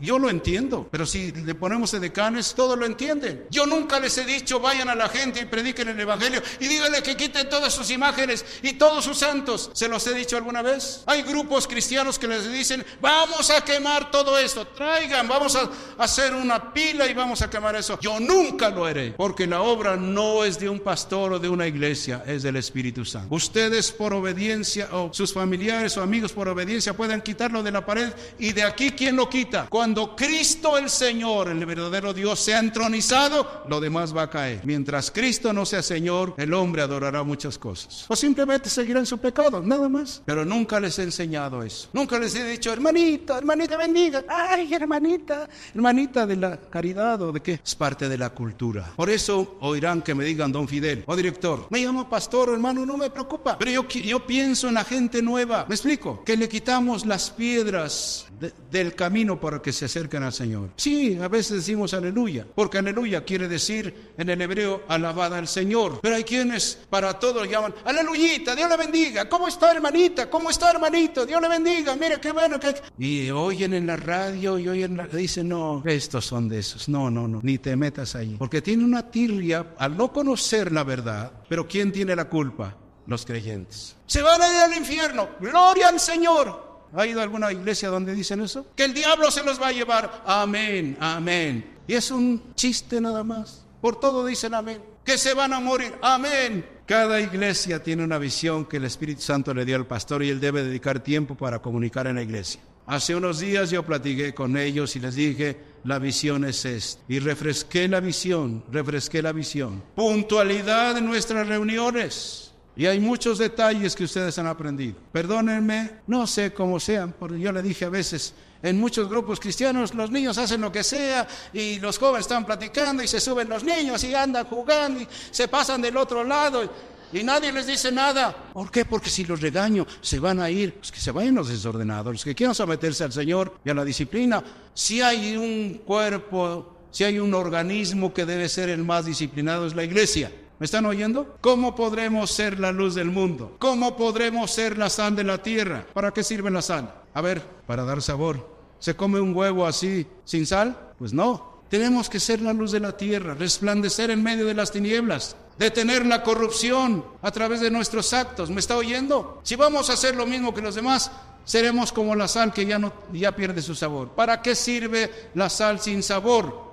Yo 0.00 0.18
lo 0.18 0.30
entiendo, 0.30 0.88
pero 0.90 1.06
si 1.06 1.32
le 1.32 1.54
ponemos 1.54 1.92
de 1.92 2.00
decanes, 2.00 2.54
todos 2.54 2.78
lo 2.78 2.86
entienden. 2.86 3.46
Yo 3.50 3.66
nunca 3.66 4.00
les 4.00 4.16
he 4.18 4.24
dicho 4.24 4.60
vayan 4.60 4.88
a 4.88 4.94
la 4.94 5.08
gente 5.08 5.40
y 5.40 5.44
prediquen 5.44 5.88
el 5.88 6.00
Evangelio 6.00 6.42
y 6.58 6.66
díganle 6.66 7.02
que 7.02 7.16
quiten 7.16 7.48
todas 7.48 7.72
sus 7.72 7.90
imágenes 7.90 8.44
y 8.62 8.74
todos 8.74 9.04
sus 9.04 9.18
santos. 9.18 9.70
¿Se 9.74 9.88
los 9.88 10.06
he 10.06 10.14
dicho 10.14 10.36
alguna 10.36 10.62
vez? 10.62 11.02
Hay 11.06 11.22
grupos 11.22 11.66
cristianos 11.66 12.18
que 12.18 12.28
les 12.28 12.50
dicen 12.50 12.84
vamos 13.00 13.50
a 13.50 13.62
quemar 13.64 14.10
todo 14.10 14.38
esto, 14.38 14.66
traigan, 14.66 15.26
vamos 15.28 15.56
a 15.56 15.70
hacer 15.98 16.34
una 16.34 16.72
pila 16.72 17.06
y 17.06 17.14
vamos 17.14 17.42
a 17.42 17.50
quemar 17.50 17.76
eso. 17.76 17.98
Yo 18.00 18.20
nunca 18.20 18.70
lo 18.70 18.84
haré, 18.84 19.12
porque 19.16 19.46
la 19.46 19.62
obra 19.62 19.96
no 19.96 20.44
es 20.44 20.58
de 20.58 20.68
un 20.68 20.80
pastor 20.80 21.32
o 21.32 21.38
de 21.38 21.48
una 21.48 21.66
iglesia, 21.66 22.22
es 22.26 22.42
del 22.42 22.56
Espíritu 22.56 23.04
Santo. 23.04 23.34
Ustedes 23.34 23.92
por 23.92 24.12
obediencia 24.12 24.88
o 24.92 25.12
sus 25.12 25.32
familiares 25.32 25.96
o 25.96 26.02
amigos 26.02 26.32
por 26.32 26.48
obediencia 26.48 26.94
pueden 26.94 27.20
quitarlo 27.20 27.62
de 27.62 27.70
la 27.70 27.86
pared 27.86 28.12
y 28.38 28.52
de 28.52 28.62
aquí 28.62 28.90
quién 28.92 29.16
lo 29.16 29.28
quita. 29.30 29.66
Cuando 29.70 30.14
Cristo 30.14 30.76
el 30.76 30.90
Señor, 30.90 31.48
el 31.48 31.64
verdadero 31.64 32.12
Dios, 32.12 32.40
sea 32.40 32.58
entronizado, 32.58 33.64
lo 33.68 33.80
demás 33.80 34.14
va 34.14 34.22
a 34.22 34.30
caer. 34.30 34.60
Mientras 34.64 35.10
Cristo 35.10 35.52
no 35.52 35.64
sea 35.64 35.82
Señor, 35.82 36.34
el 36.36 36.52
hombre 36.52 36.82
adorará 36.82 37.22
muchas 37.22 37.56
cosas. 37.56 38.04
O 38.08 38.16
simplemente 38.16 38.68
seguirá 38.68 39.00
en 39.00 39.06
su 39.06 39.18
pecado, 39.18 39.62
nada 39.62 39.88
más. 39.88 40.22
Pero 40.26 40.44
nunca 40.44 40.78
les 40.78 40.98
he 40.98 41.04
enseñado 41.04 41.62
eso. 41.62 41.88
Nunca 41.92 42.18
les 42.18 42.34
he 42.34 42.44
dicho, 42.44 42.72
hermanita, 42.72 43.38
hermanita, 43.38 43.76
bendiga. 43.76 44.24
Ay, 44.28 44.74
hermanita, 44.74 45.48
hermanita 45.74 46.26
de 46.26 46.36
la 46.36 46.56
caridad 46.58 47.22
o 47.22 47.32
de 47.32 47.40
qué. 47.40 47.60
Es 47.64 47.74
parte 47.74 48.08
de 48.08 48.18
la 48.18 48.30
cultura. 48.30 48.92
Por 48.96 49.08
eso 49.08 49.56
oirán 49.60 50.02
que 50.02 50.14
me 50.14 50.24
digan, 50.24 50.52
don 50.52 50.68
Fidel, 50.68 51.04
o 51.06 51.16
director, 51.16 51.66
me 51.70 51.80
llamo 51.80 52.08
pastor, 52.08 52.50
hermano, 52.50 52.84
no 52.84 52.96
me 52.96 53.10
preocupa. 53.10 53.56
Pero 53.58 53.70
yo, 53.70 53.88
yo 53.88 54.26
pienso 54.26 54.68
en 54.68 54.74
la 54.74 54.84
gente 54.84 55.22
nueva. 55.22 55.64
¿Me 55.68 55.74
explico? 55.74 56.24
Que 56.24 56.36
le 56.36 56.48
quitamos 56.48 57.06
las 57.06 57.30
piedras 57.30 58.26
del 58.70 58.94
camino 58.94 59.40
para 59.40 59.60
que 59.60 59.72
se 59.72 59.84
acerquen 59.84 60.22
al 60.22 60.32
Señor. 60.32 60.70
Sí, 60.76 61.18
a 61.20 61.28
veces 61.28 61.58
decimos 61.58 61.94
aleluya, 61.94 62.46
porque 62.54 62.78
aleluya 62.78 63.24
quiere 63.24 63.48
decir 63.48 64.12
en 64.16 64.30
el 64.30 64.40
hebreo 64.40 64.82
alabada 64.88 65.38
al 65.38 65.48
Señor. 65.48 66.00
Pero 66.00 66.16
hay 66.16 66.24
quienes 66.24 66.78
para 66.88 67.18
todos 67.18 67.48
llaman 67.48 67.74
aleluyita, 67.84 68.54
Dios 68.54 68.68
le 68.70 68.76
bendiga. 68.76 69.28
¿Cómo 69.28 69.48
está 69.48 69.72
hermanita? 69.72 70.28
¿Cómo 70.30 70.50
está 70.50 70.70
hermanito? 70.70 71.26
Dios 71.26 71.40
le 71.40 71.48
bendiga. 71.48 71.94
Mire 71.96 72.20
qué 72.20 72.32
bueno 72.32 72.58
que... 72.58 72.74
Y 72.98 73.30
oyen 73.30 73.74
en 73.74 73.86
la 73.86 73.96
radio 73.96 74.58
y 74.58 74.68
oyen, 74.68 74.96
la... 74.96 75.06
dicen, 75.06 75.48
no, 75.48 75.82
estos 75.84 76.24
son 76.24 76.48
de 76.48 76.60
esos. 76.60 76.88
No, 76.88 77.10
no, 77.10 77.28
no, 77.28 77.40
ni 77.42 77.58
te 77.58 77.76
metas 77.76 78.14
ahí. 78.14 78.36
Porque 78.38 78.62
tiene 78.62 78.84
una 78.84 79.10
tirria 79.10 79.74
al 79.78 79.96
no 79.96 80.12
conocer 80.12 80.72
la 80.72 80.84
verdad. 80.84 81.32
Pero 81.48 81.66
¿quién 81.66 81.92
tiene 81.92 82.16
la 82.16 82.26
culpa? 82.26 82.76
Los 83.06 83.26
creyentes. 83.26 83.96
Se 84.06 84.22
van 84.22 84.40
a 84.40 84.48
ir 84.48 84.60
al 84.60 84.76
infierno. 84.76 85.30
Gloria 85.40 85.88
al 85.88 85.98
Señor. 85.98 86.69
¿Ha 86.94 87.06
ido 87.06 87.20
a 87.20 87.22
alguna 87.22 87.52
iglesia 87.52 87.88
donde 87.88 88.14
dicen 88.14 88.40
eso? 88.40 88.66
Que 88.76 88.84
el 88.84 88.94
diablo 88.94 89.30
se 89.30 89.44
los 89.44 89.60
va 89.60 89.68
a 89.68 89.72
llevar. 89.72 90.22
Amén, 90.26 90.96
amén. 91.00 91.78
Y 91.86 91.94
es 91.94 92.10
un 92.10 92.54
chiste 92.54 93.00
nada 93.00 93.24
más. 93.24 93.64
Por 93.80 93.98
todo 93.98 94.26
dicen 94.26 94.54
amén. 94.54 94.82
Que 95.04 95.16
se 95.16 95.34
van 95.34 95.52
a 95.52 95.60
morir. 95.60 95.94
Amén. 96.02 96.66
Cada 96.86 97.20
iglesia 97.20 97.82
tiene 97.82 98.02
una 98.02 98.18
visión 98.18 98.64
que 98.64 98.78
el 98.78 98.84
Espíritu 98.84 99.22
Santo 99.22 99.54
le 99.54 99.64
dio 99.64 99.76
al 99.76 99.86
pastor 99.86 100.22
y 100.22 100.28
él 100.28 100.40
debe 100.40 100.64
dedicar 100.64 101.00
tiempo 101.00 101.36
para 101.36 101.60
comunicar 101.60 102.06
en 102.06 102.16
la 102.16 102.22
iglesia. 102.22 102.60
Hace 102.86 103.14
unos 103.14 103.38
días 103.38 103.70
yo 103.70 103.84
platiqué 103.84 104.34
con 104.34 104.56
ellos 104.56 104.96
y 104.96 105.00
les 105.00 105.14
dije, 105.14 105.56
la 105.84 106.00
visión 106.00 106.44
es 106.44 106.64
esta. 106.64 107.00
Y 107.08 107.20
refresqué 107.20 107.86
la 107.86 108.00
visión, 108.00 108.64
refresqué 108.72 109.22
la 109.22 109.30
visión. 109.30 109.82
Puntualidad 109.94 110.98
en 110.98 111.06
nuestras 111.06 111.46
reuniones. 111.46 112.49
Y 112.76 112.86
hay 112.86 113.00
muchos 113.00 113.38
detalles 113.38 113.94
que 113.94 114.04
ustedes 114.04 114.38
han 114.38 114.46
aprendido. 114.46 114.96
Perdónenme, 115.12 115.90
no 116.06 116.26
sé 116.26 116.52
cómo 116.52 116.78
sean, 116.80 117.14
porque 117.18 117.38
yo 117.38 117.52
le 117.52 117.62
dije 117.62 117.84
a 117.84 117.90
veces, 117.90 118.32
en 118.62 118.78
muchos 118.78 119.08
grupos 119.08 119.40
cristianos 119.40 119.94
los 119.94 120.10
niños 120.10 120.38
hacen 120.38 120.60
lo 120.60 120.70
que 120.70 120.84
sea 120.84 121.26
y 121.52 121.78
los 121.80 121.98
jóvenes 121.98 122.26
están 122.26 122.44
platicando 122.44 123.02
y 123.02 123.08
se 123.08 123.20
suben 123.20 123.48
los 123.48 123.64
niños 123.64 124.04
y 124.04 124.14
andan 124.14 124.46
jugando 124.46 125.00
y 125.00 125.08
se 125.30 125.48
pasan 125.48 125.80
del 125.80 125.96
otro 125.96 126.24
lado 126.24 126.70
y 127.12 127.22
nadie 127.22 127.52
les 127.52 127.66
dice 127.66 127.90
nada. 127.90 128.34
¿Por 128.52 128.70
qué? 128.70 128.84
Porque 128.84 129.10
si 129.10 129.24
los 129.24 129.40
regaño 129.40 129.86
se 130.00 130.20
van 130.20 130.40
a 130.40 130.48
ir, 130.48 130.74
pues 130.74 130.92
que 130.92 131.00
se 131.00 131.10
vayan 131.10 131.34
los 131.34 131.48
desordenados, 131.48 132.12
los 132.12 132.24
que 132.24 132.34
quieran 132.34 132.54
someterse 132.54 133.02
al 133.04 133.12
Señor 133.12 133.58
y 133.64 133.70
a 133.70 133.74
la 133.74 133.84
disciplina. 133.84 134.42
Si 134.74 135.00
hay 135.00 135.36
un 135.36 135.80
cuerpo, 135.84 136.76
si 136.90 137.04
hay 137.04 137.18
un 137.18 137.34
organismo 137.34 138.14
que 138.14 138.24
debe 138.24 138.48
ser 138.48 138.68
el 138.68 138.84
más 138.84 139.06
disciplinado 139.06 139.66
es 139.66 139.74
la 139.74 139.84
iglesia. 139.84 140.30
¿Me 140.60 140.66
están 140.66 140.84
oyendo? 140.84 141.38
¿Cómo 141.40 141.74
podremos 141.74 142.30
ser 142.30 142.60
la 142.60 142.70
luz 142.70 142.94
del 142.94 143.10
mundo? 143.10 143.56
¿Cómo 143.58 143.96
podremos 143.96 144.50
ser 144.50 144.76
la 144.76 144.90
sal 144.90 145.16
de 145.16 145.24
la 145.24 145.42
tierra? 145.42 145.86
¿Para 145.94 146.10
qué 146.10 146.22
sirve 146.22 146.50
la 146.50 146.60
sal? 146.60 146.92
A 147.14 147.22
ver, 147.22 147.42
para 147.66 147.86
dar 147.86 148.02
sabor. 148.02 148.46
¿Se 148.78 148.94
come 148.94 149.20
un 149.20 149.34
huevo 149.34 149.66
así 149.66 150.06
sin 150.26 150.44
sal? 150.44 150.92
Pues 150.98 151.14
no. 151.14 151.62
Tenemos 151.70 152.10
que 152.10 152.20
ser 152.20 152.42
la 152.42 152.52
luz 152.52 152.72
de 152.72 152.80
la 152.80 152.94
tierra, 152.94 153.32
resplandecer 153.32 154.10
en 154.10 154.22
medio 154.22 154.44
de 154.44 154.52
las 154.52 154.70
tinieblas, 154.70 155.34
detener 155.58 156.04
la 156.04 156.22
corrupción 156.22 157.06
a 157.22 157.30
través 157.30 157.62
de 157.62 157.70
nuestros 157.70 158.12
actos. 158.12 158.50
¿Me 158.50 158.60
está 158.60 158.76
oyendo? 158.76 159.40
Si 159.44 159.56
vamos 159.56 159.88
a 159.88 159.94
hacer 159.94 160.14
lo 160.14 160.26
mismo 160.26 160.52
que 160.52 160.60
los 160.60 160.74
demás, 160.74 161.10
seremos 161.46 161.90
como 161.90 162.14
la 162.14 162.28
sal 162.28 162.52
que 162.52 162.66
ya 162.66 162.78
no 162.78 162.92
ya 163.14 163.34
pierde 163.34 163.62
su 163.62 163.74
sabor. 163.74 164.10
¿Para 164.10 164.42
qué 164.42 164.54
sirve 164.54 165.10
la 165.32 165.48
sal 165.48 165.80
sin 165.80 166.02
sabor? 166.02 166.69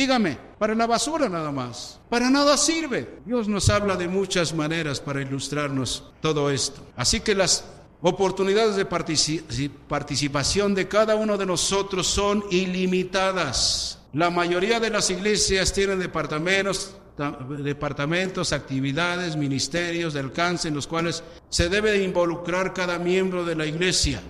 Dígame, 0.00 0.38
para 0.58 0.74
la 0.74 0.86
basura 0.86 1.28
nada 1.28 1.52
más. 1.52 2.00
Para 2.08 2.30
nada 2.30 2.56
sirve. 2.56 3.18
Dios 3.26 3.48
nos 3.48 3.68
habla 3.68 3.96
de 3.96 4.08
muchas 4.08 4.54
maneras 4.54 4.98
para 4.98 5.20
ilustrarnos 5.20 6.04
todo 6.22 6.50
esto. 6.50 6.80
Así 6.96 7.20
que 7.20 7.34
las 7.34 7.66
oportunidades 8.00 8.76
de 8.76 8.86
participación 8.86 10.74
de 10.74 10.88
cada 10.88 11.16
uno 11.16 11.36
de 11.36 11.44
nosotros 11.44 12.06
son 12.06 12.42
ilimitadas. 12.50 13.98
La 14.14 14.30
mayoría 14.30 14.80
de 14.80 14.88
las 14.88 15.10
iglesias 15.10 15.70
tienen 15.70 15.98
departamentos, 15.98 16.96
departamentos, 17.62 18.54
actividades, 18.54 19.36
ministerios 19.36 20.14
de 20.14 20.20
alcance 20.20 20.68
en 20.68 20.76
los 20.76 20.86
cuales 20.86 21.22
se 21.50 21.68
debe 21.68 22.02
involucrar 22.02 22.72
cada 22.72 22.98
miembro 22.98 23.44
de 23.44 23.54
la 23.54 23.66
iglesia. 23.66 24.22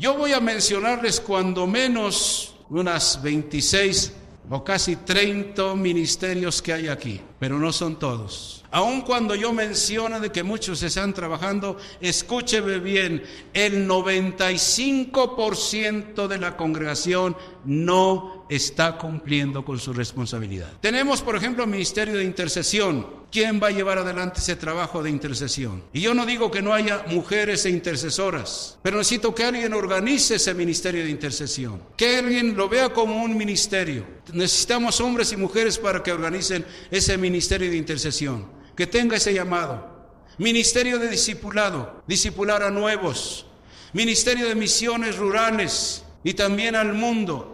Yo 0.00 0.14
voy 0.14 0.32
a 0.32 0.40
mencionarles 0.40 1.20
cuando 1.20 1.68
menos 1.68 2.56
unas 2.70 3.22
26 3.22 4.14
o 4.50 4.64
casi 4.64 4.96
30 4.96 5.74
ministerios 5.74 6.60
que 6.60 6.72
hay 6.72 6.88
aquí, 6.88 7.20
pero 7.38 7.56
no 7.58 7.72
son 7.72 7.98
todos. 7.98 8.64
Aun 8.70 9.02
cuando 9.02 9.34
yo 9.34 9.52
menciono 9.52 10.18
de 10.18 10.32
que 10.32 10.42
muchos 10.42 10.82
están 10.82 11.12
trabajando, 11.12 11.76
escúcheme 12.00 12.78
bien, 12.78 13.22
el 13.52 13.86
95% 13.86 16.26
de 16.26 16.38
la 16.38 16.56
congregación 16.56 17.36
no 17.66 18.41
está 18.54 18.98
cumpliendo 18.98 19.64
con 19.64 19.78
su 19.78 19.92
responsabilidad. 19.92 20.70
Tenemos, 20.80 21.22
por 21.22 21.36
ejemplo, 21.36 21.64
el 21.64 21.70
Ministerio 21.70 22.16
de 22.16 22.24
Intercesión. 22.24 23.22
¿Quién 23.32 23.62
va 23.62 23.68
a 23.68 23.70
llevar 23.70 23.96
adelante 23.96 24.40
ese 24.40 24.56
trabajo 24.56 25.02
de 25.02 25.08
intercesión? 25.08 25.82
Y 25.94 26.02
yo 26.02 26.12
no 26.12 26.26
digo 26.26 26.50
que 26.50 26.60
no 26.60 26.74
haya 26.74 27.04
mujeres 27.06 27.64
e 27.64 27.70
intercesoras, 27.70 28.78
pero 28.82 28.98
necesito 28.98 29.34
que 29.34 29.44
alguien 29.44 29.72
organice 29.72 30.34
ese 30.34 30.52
ministerio 30.52 31.02
de 31.02 31.10
intercesión, 31.10 31.82
que 31.96 32.18
alguien 32.18 32.54
lo 32.54 32.68
vea 32.68 32.92
como 32.92 33.22
un 33.22 33.34
ministerio. 33.34 34.04
Necesitamos 34.34 35.00
hombres 35.00 35.32
y 35.32 35.38
mujeres 35.38 35.78
para 35.78 36.02
que 36.02 36.12
organicen 36.12 36.66
ese 36.90 37.16
ministerio 37.16 37.70
de 37.70 37.78
intercesión, 37.78 38.46
que 38.76 38.86
tenga 38.86 39.16
ese 39.16 39.32
llamado. 39.32 39.90
Ministerio 40.36 40.98
de 40.98 41.08
discipulado, 41.08 42.02
discipular 42.06 42.62
a 42.62 42.70
nuevos. 42.70 43.46
Ministerio 43.94 44.46
de 44.46 44.54
misiones 44.54 45.16
rurales 45.16 46.04
y 46.24 46.34
también 46.34 46.76
al 46.76 46.92
mundo. 46.92 47.51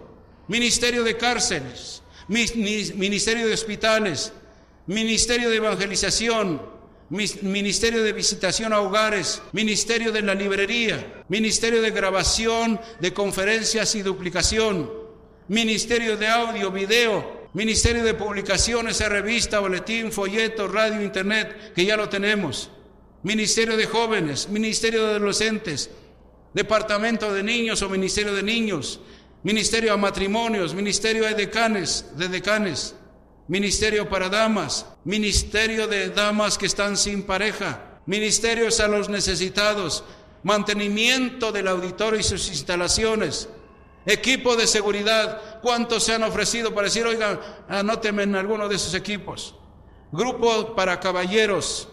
Ministerio 0.48 1.04
de 1.04 1.16
cárceles, 1.16 2.02
ministerio 2.28 3.46
de 3.46 3.52
hospitales, 3.54 4.32
ministerio 4.86 5.50
de 5.50 5.56
evangelización, 5.56 6.60
ministerio 7.10 8.02
de 8.02 8.12
visitación 8.12 8.72
a 8.72 8.80
hogares, 8.80 9.42
ministerio 9.52 10.12
de 10.12 10.22
la 10.22 10.34
librería, 10.34 11.24
ministerio 11.28 11.80
de 11.80 11.90
grabación 11.90 12.80
de 13.00 13.12
conferencias 13.12 13.94
y 13.94 14.02
duplicación, 14.02 14.90
ministerio 15.48 16.16
de 16.16 16.28
audio, 16.28 16.70
video, 16.70 17.48
ministerio 17.54 18.04
de 18.04 18.14
publicaciones, 18.14 19.06
revista, 19.08 19.60
boletín, 19.60 20.12
folleto, 20.12 20.68
radio, 20.68 21.02
internet, 21.02 21.72
que 21.74 21.84
ya 21.84 21.96
lo 21.96 22.08
tenemos, 22.08 22.70
ministerio 23.22 23.76
de 23.76 23.86
jóvenes, 23.86 24.48
ministerio 24.48 25.06
de 25.06 25.16
adolescentes, 25.16 25.90
departamento 26.52 27.32
de 27.32 27.42
niños 27.42 27.82
o 27.82 27.88
ministerio 27.88 28.34
de 28.34 28.42
niños, 28.42 29.00
ministerio 29.48 29.94
a 29.94 29.96
matrimonios, 29.96 30.74
ministerio 30.74 31.24
de 31.24 31.32
decanes, 31.32 32.04
de 32.18 32.28
decanes, 32.28 32.94
ministerio 33.48 34.06
para 34.06 34.28
damas, 34.28 34.84
ministerio 35.04 35.88
de 35.88 36.10
damas 36.10 36.58
que 36.58 36.66
están 36.66 36.98
sin 36.98 37.22
pareja, 37.22 37.98
ministerios 38.04 38.78
a 38.78 38.88
los 38.88 39.08
necesitados, 39.08 40.04
mantenimiento 40.42 41.50
del 41.50 41.66
auditorio 41.68 42.20
y 42.20 42.22
sus 42.22 42.50
instalaciones, 42.50 43.48
equipo 44.04 44.54
de 44.54 44.66
seguridad, 44.66 45.60
¿cuántos 45.62 46.04
se 46.04 46.12
han 46.12 46.24
ofrecido 46.24 46.74
para 46.74 46.88
decir, 46.88 47.06
oiga, 47.06 47.64
anóteme 47.70 48.24
en 48.24 48.36
alguno 48.36 48.68
de 48.68 48.76
esos 48.76 48.92
equipos? 48.92 49.54
Grupo 50.12 50.74
para 50.76 51.00
caballeros, 51.00 51.88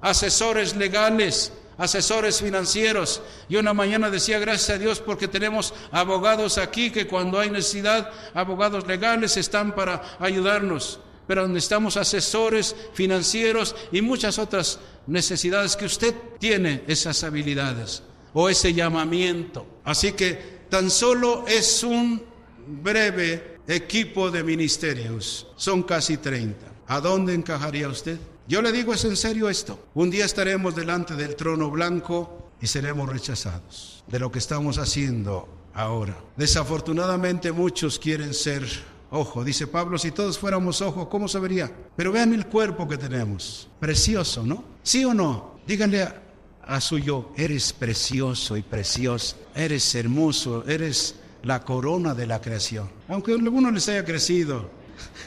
asesores 0.00 0.76
legales, 0.76 1.52
asesores 1.80 2.40
financieros. 2.40 3.22
Y 3.48 3.56
una 3.56 3.72
mañana 3.72 4.10
decía, 4.10 4.38
gracias 4.38 4.70
a 4.70 4.78
Dios 4.78 5.00
porque 5.00 5.26
tenemos 5.26 5.72
abogados 5.90 6.58
aquí 6.58 6.90
que 6.90 7.06
cuando 7.06 7.40
hay 7.40 7.50
necesidad, 7.50 8.10
abogados 8.34 8.86
legales 8.86 9.36
están 9.36 9.74
para 9.74 10.02
ayudarnos. 10.20 11.00
Pero 11.26 11.48
necesitamos 11.48 11.96
asesores 11.96 12.76
financieros 12.92 13.74
y 13.90 14.02
muchas 14.02 14.38
otras 14.38 14.78
necesidades 15.06 15.74
que 15.74 15.86
usted 15.86 16.14
tiene 16.38 16.84
esas 16.86 17.24
habilidades 17.24 18.02
o 18.34 18.48
ese 18.48 18.74
llamamiento. 18.74 19.66
Así 19.84 20.12
que 20.12 20.60
tan 20.68 20.90
solo 20.90 21.44
es 21.48 21.82
un 21.82 22.22
breve 22.66 23.58
equipo 23.66 24.30
de 24.30 24.44
ministerios. 24.44 25.46
Son 25.56 25.82
casi 25.82 26.18
30. 26.18 26.66
¿A 26.88 27.00
dónde 27.00 27.32
encajaría 27.32 27.88
usted? 27.88 28.18
Yo 28.50 28.60
le 28.62 28.72
digo, 28.72 28.92
es 28.92 29.04
en 29.04 29.16
serio 29.16 29.48
esto. 29.48 29.78
Un 29.94 30.10
día 30.10 30.24
estaremos 30.24 30.74
delante 30.74 31.14
del 31.14 31.36
trono 31.36 31.70
blanco 31.70 32.50
y 32.60 32.66
seremos 32.66 33.08
rechazados 33.08 34.02
de 34.08 34.18
lo 34.18 34.32
que 34.32 34.40
estamos 34.40 34.78
haciendo 34.78 35.48
ahora. 35.72 36.18
Desafortunadamente 36.36 37.52
muchos 37.52 38.00
quieren 38.00 38.34
ser 38.34 38.66
ojo. 39.12 39.44
Dice 39.44 39.68
Pablo, 39.68 39.98
si 39.98 40.10
todos 40.10 40.36
fuéramos 40.36 40.80
ojos, 40.80 41.06
¿cómo 41.06 41.28
se 41.28 41.38
vería? 41.38 41.70
Pero 41.94 42.10
vean 42.10 42.34
el 42.34 42.46
cuerpo 42.46 42.88
que 42.88 42.98
tenemos. 42.98 43.68
Precioso, 43.78 44.44
¿no? 44.44 44.64
¿Sí 44.82 45.04
o 45.04 45.14
no? 45.14 45.60
Díganle 45.64 46.02
a, 46.02 46.20
a 46.64 46.80
su 46.80 46.98
yo, 46.98 47.32
eres 47.36 47.72
precioso 47.72 48.56
y 48.56 48.62
precioso. 48.62 49.36
Eres 49.54 49.94
hermoso, 49.94 50.64
eres 50.66 51.14
la 51.44 51.62
corona 51.62 52.16
de 52.16 52.26
la 52.26 52.40
creación. 52.40 52.90
Aunque 53.06 53.30
alguno 53.30 53.70
les 53.70 53.88
haya 53.88 54.04
crecido. 54.04 54.72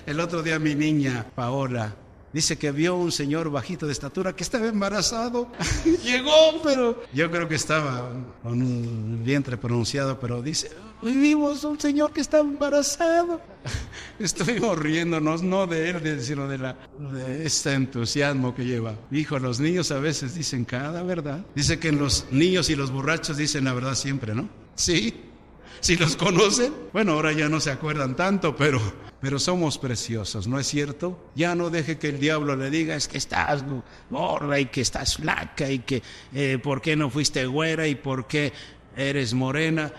El 0.06 0.20
otro 0.20 0.44
día 0.44 0.60
mi 0.60 0.76
niña, 0.76 1.26
Paola, 1.34 1.96
Dice 2.34 2.58
que 2.58 2.72
vio 2.72 2.96
un 2.96 3.12
señor 3.12 3.52
bajito 3.52 3.86
de 3.86 3.92
estatura 3.92 4.36
que 4.36 4.42
estaba 4.44 4.66
embarazado. 4.66 5.52
Llegó, 6.04 6.62
pero 6.64 7.04
yo 7.14 7.30
creo 7.30 7.48
que 7.48 7.54
estaba 7.54 8.10
con 8.42 8.62
un 8.62 9.22
vientre 9.24 9.56
pronunciado, 9.56 10.20
pero 10.20 10.42
dice, 10.42 10.72
vimos 11.04 11.64
un 11.64 11.80
señor 11.80 12.12
que 12.12 12.22
está 12.22 12.40
embarazado. 12.40 13.40
Estuvimos 14.20 14.80
riéndonos, 14.80 15.44
no 15.44 15.68
de 15.68 15.92
él, 15.92 16.22
sino 16.22 16.48
de, 16.48 16.58
la, 16.58 16.76
de 16.98 17.46
este 17.46 17.74
entusiasmo 17.74 18.56
que 18.56 18.66
lleva. 18.66 18.96
Hijo, 19.12 19.38
los 19.38 19.60
niños 19.60 19.92
a 19.92 20.00
veces 20.00 20.34
dicen 20.34 20.66
cada 20.66 21.04
verdad. 21.04 21.46
Dice 21.54 21.78
que 21.78 21.92
los 21.92 22.26
niños 22.32 22.68
y 22.72 22.76
los 22.76 22.90
borrachos 22.90 23.38
dicen 23.38 23.66
la 23.66 23.74
verdad 23.74 23.94
siempre, 23.94 24.34
¿no? 24.34 24.50
Sí. 24.74 25.14
Si 25.82 25.98
los 25.98 26.16
conocen, 26.16 26.74
bueno, 26.94 27.12
ahora 27.12 27.32
ya 27.34 27.48
no 27.48 27.60
se 27.60 27.70
acuerdan 27.70 28.16
tanto, 28.16 28.56
pero 28.56 28.80
pero 29.24 29.40
somos 29.40 29.78
preciosos, 29.78 30.48
¿no 30.50 30.60
es 30.60 30.68
cierto? 30.68 31.18
Ya 31.34 31.56
no 31.56 31.70
deje 31.70 31.98
que 31.98 32.10
el 32.10 32.20
diablo 32.20 32.58
le 32.58 32.70
diga, 32.70 32.94
es 32.94 33.08
que 33.08 33.18
estás 33.18 33.64
gorda 34.10 34.60
y 34.60 34.66
que 34.66 34.82
estás 34.82 35.16
flaca 35.16 35.72
y 35.72 35.80
que 35.80 36.04
eh, 36.34 36.60
por 36.62 36.82
qué 36.82 36.98
no 36.98 37.10
fuiste 37.10 37.46
güera 37.46 37.88
y 37.88 37.96
por 37.96 38.28
qué 38.28 38.52
eres 38.98 39.34
morena. 39.34 39.94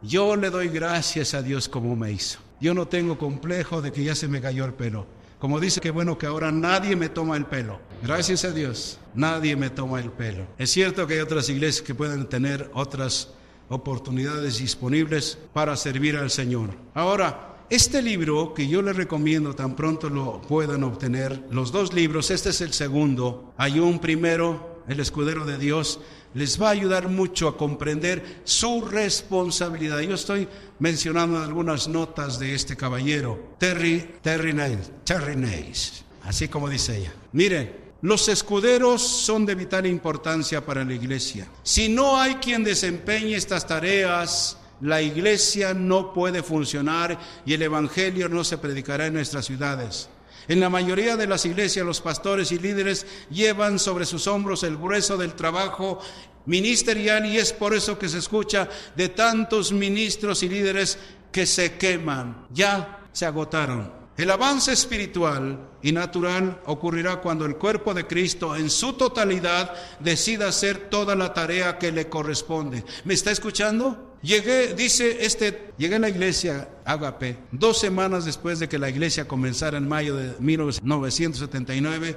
Yo 0.00 0.36
le 0.36 0.48
doy 0.48 0.68
gracias 0.68 1.34
a 1.34 1.42
Dios 1.42 1.68
como 1.68 1.94
me 1.96 2.12
hizo. 2.12 2.38
Yo 2.62 2.72
no 2.72 2.88
tengo 2.88 3.18
complejo 3.18 3.82
de 3.82 3.92
que 3.92 4.04
ya 4.04 4.14
se 4.14 4.26
me 4.26 4.40
cayó 4.40 4.64
el 4.64 4.72
pelo. 4.72 5.06
Como 5.38 5.60
dice 5.60 5.82
que 5.82 5.90
bueno 5.90 6.16
que 6.16 6.24
ahora 6.24 6.50
nadie 6.50 6.96
me 6.96 7.10
toma 7.10 7.36
el 7.36 7.44
pelo. 7.44 7.78
Gracias 8.02 8.46
a 8.46 8.52
Dios, 8.52 8.98
nadie 9.14 9.54
me 9.54 9.68
toma 9.68 10.00
el 10.00 10.10
pelo. 10.10 10.46
Es 10.56 10.70
cierto 10.70 11.06
que 11.06 11.12
hay 11.12 11.20
otras 11.20 11.50
iglesias 11.50 11.86
que 11.86 11.94
pueden 11.94 12.26
tener 12.26 12.70
otras 12.72 13.34
oportunidades 13.68 14.56
disponibles 14.56 15.36
para 15.52 15.76
servir 15.76 16.16
al 16.16 16.30
Señor. 16.30 16.70
Ahora, 16.94 17.51
este 17.74 18.02
libro 18.02 18.52
que 18.52 18.68
yo 18.68 18.82
les 18.82 18.94
recomiendo 18.94 19.54
tan 19.54 19.74
pronto 19.74 20.10
lo 20.10 20.42
puedan 20.42 20.84
obtener, 20.84 21.46
los 21.50 21.72
dos 21.72 21.94
libros, 21.94 22.30
este 22.30 22.50
es 22.50 22.60
el 22.60 22.74
segundo, 22.74 23.54
hay 23.56 23.80
un 23.80 23.98
primero, 23.98 24.82
El 24.88 25.00
escudero 25.00 25.46
de 25.46 25.56
Dios, 25.56 26.00
les 26.34 26.60
va 26.60 26.68
a 26.68 26.72
ayudar 26.72 27.08
mucho 27.08 27.48
a 27.48 27.56
comprender 27.56 28.42
su 28.44 28.82
responsabilidad. 28.82 30.00
Yo 30.00 30.16
estoy 30.16 30.48
mencionando 30.80 31.38
algunas 31.38 31.88
notas 31.88 32.38
de 32.38 32.54
este 32.54 32.76
caballero, 32.76 33.54
Terry, 33.58 34.16
Terry 34.20 34.52
Nails, 34.52 34.90
Terry 35.04 35.36
Nails, 35.36 36.04
así 36.24 36.48
como 36.48 36.68
dice 36.68 36.98
ella. 36.98 37.14
Miren, 37.32 37.74
los 38.02 38.28
escuderos 38.28 39.00
son 39.00 39.46
de 39.46 39.54
vital 39.54 39.86
importancia 39.86 40.66
para 40.66 40.84
la 40.84 40.92
iglesia. 40.92 41.48
Si 41.62 41.88
no 41.88 42.20
hay 42.20 42.34
quien 42.34 42.64
desempeñe 42.64 43.36
estas 43.36 43.66
tareas, 43.66 44.58
la 44.82 45.00
iglesia 45.00 45.72
no 45.74 46.12
puede 46.12 46.42
funcionar 46.42 47.18
y 47.46 47.54
el 47.54 47.62
Evangelio 47.62 48.28
no 48.28 48.42
se 48.44 48.58
predicará 48.58 49.06
en 49.06 49.14
nuestras 49.14 49.46
ciudades. 49.46 50.08
En 50.48 50.58
la 50.58 50.68
mayoría 50.68 51.16
de 51.16 51.28
las 51.28 51.46
iglesias 51.46 51.86
los 51.86 52.00
pastores 52.00 52.50
y 52.50 52.58
líderes 52.58 53.06
llevan 53.30 53.78
sobre 53.78 54.04
sus 54.04 54.26
hombros 54.26 54.64
el 54.64 54.76
grueso 54.76 55.16
del 55.16 55.34
trabajo 55.34 56.00
ministerial 56.46 57.24
y 57.26 57.38
es 57.38 57.52
por 57.52 57.74
eso 57.74 57.96
que 57.96 58.08
se 58.08 58.18
escucha 58.18 58.68
de 58.96 59.08
tantos 59.08 59.70
ministros 59.70 60.42
y 60.42 60.48
líderes 60.48 60.98
que 61.30 61.46
se 61.46 61.74
queman, 61.74 62.48
ya 62.50 63.06
se 63.12 63.24
agotaron. 63.24 64.02
El 64.16 64.30
avance 64.32 64.72
espiritual 64.72 65.70
y 65.80 65.92
natural 65.92 66.60
ocurrirá 66.66 67.20
cuando 67.20 67.46
el 67.46 67.56
cuerpo 67.56 67.94
de 67.94 68.06
Cristo 68.06 68.56
en 68.56 68.68
su 68.68 68.94
totalidad 68.94 69.72
decida 70.00 70.48
hacer 70.48 70.90
toda 70.90 71.14
la 71.14 71.32
tarea 71.32 71.78
que 71.78 71.92
le 71.92 72.08
corresponde. 72.08 72.84
¿Me 73.04 73.14
está 73.14 73.30
escuchando? 73.30 74.11
Llegué, 74.22 74.74
dice 74.74 75.24
este, 75.24 75.72
llegué 75.76 75.96
a 75.96 75.98
la 75.98 76.08
iglesia 76.08 76.68
Agape 76.84 77.38
dos 77.50 77.78
semanas 77.78 78.24
después 78.24 78.60
de 78.60 78.68
que 78.68 78.78
la 78.78 78.88
iglesia 78.88 79.26
comenzara 79.26 79.78
en 79.78 79.88
mayo 79.88 80.14
de 80.14 80.34
1979. 80.38 82.16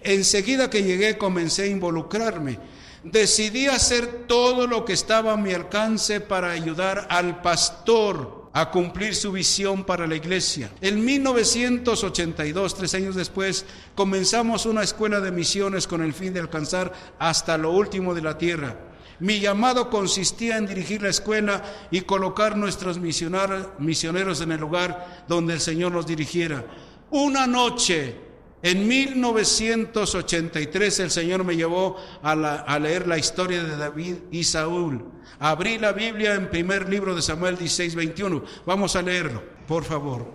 Enseguida 0.00 0.70
que 0.70 0.82
llegué 0.82 1.18
comencé 1.18 1.64
a 1.64 1.66
involucrarme. 1.66 2.58
Decidí 3.04 3.66
hacer 3.66 4.26
todo 4.26 4.66
lo 4.66 4.84
que 4.84 4.92
estaba 4.94 5.32
a 5.32 5.36
mi 5.36 5.52
alcance 5.52 6.20
para 6.20 6.52
ayudar 6.52 7.06
al 7.10 7.42
pastor 7.42 8.48
a 8.54 8.70
cumplir 8.70 9.14
su 9.14 9.32
visión 9.32 9.84
para 9.84 10.06
la 10.06 10.14
iglesia. 10.14 10.70
En 10.80 11.04
1982, 11.04 12.74
tres 12.74 12.94
años 12.94 13.14
después, 13.14 13.64
comenzamos 13.94 14.66
una 14.66 14.82
escuela 14.82 15.20
de 15.20 15.32
misiones 15.32 15.86
con 15.86 16.02
el 16.02 16.12
fin 16.12 16.32
de 16.32 16.40
alcanzar 16.40 16.92
hasta 17.18 17.58
lo 17.58 17.72
último 17.72 18.14
de 18.14 18.22
la 18.22 18.38
tierra. 18.38 18.91
Mi 19.22 19.38
llamado 19.38 19.88
consistía 19.88 20.56
en 20.56 20.66
dirigir 20.66 21.02
la 21.02 21.10
escuela 21.10 21.62
y 21.92 22.00
colocar 22.00 22.56
nuestros 22.56 22.98
misioneros 22.98 24.40
en 24.40 24.50
el 24.50 24.60
lugar 24.60 25.24
donde 25.28 25.54
el 25.54 25.60
Señor 25.60 25.92
nos 25.92 26.08
dirigiera. 26.08 26.66
Una 27.12 27.46
noche, 27.46 28.16
en 28.64 28.88
1983, 28.88 30.98
el 30.98 31.12
Señor 31.12 31.44
me 31.44 31.54
llevó 31.54 31.98
a, 32.20 32.32
a 32.32 32.78
leer 32.80 33.06
la 33.06 33.16
historia 33.16 33.62
de 33.62 33.76
David 33.76 34.16
y 34.32 34.42
Saúl. 34.42 35.04
Abrí 35.38 35.78
la 35.78 35.92
Biblia 35.92 36.34
en 36.34 36.50
primer 36.50 36.88
libro 36.88 37.14
de 37.14 37.22
Samuel 37.22 37.56
16, 37.56 37.94
21. 37.94 38.42
Vamos 38.66 38.96
a 38.96 39.02
leerlo, 39.02 39.40
por 39.68 39.84
favor. 39.84 40.26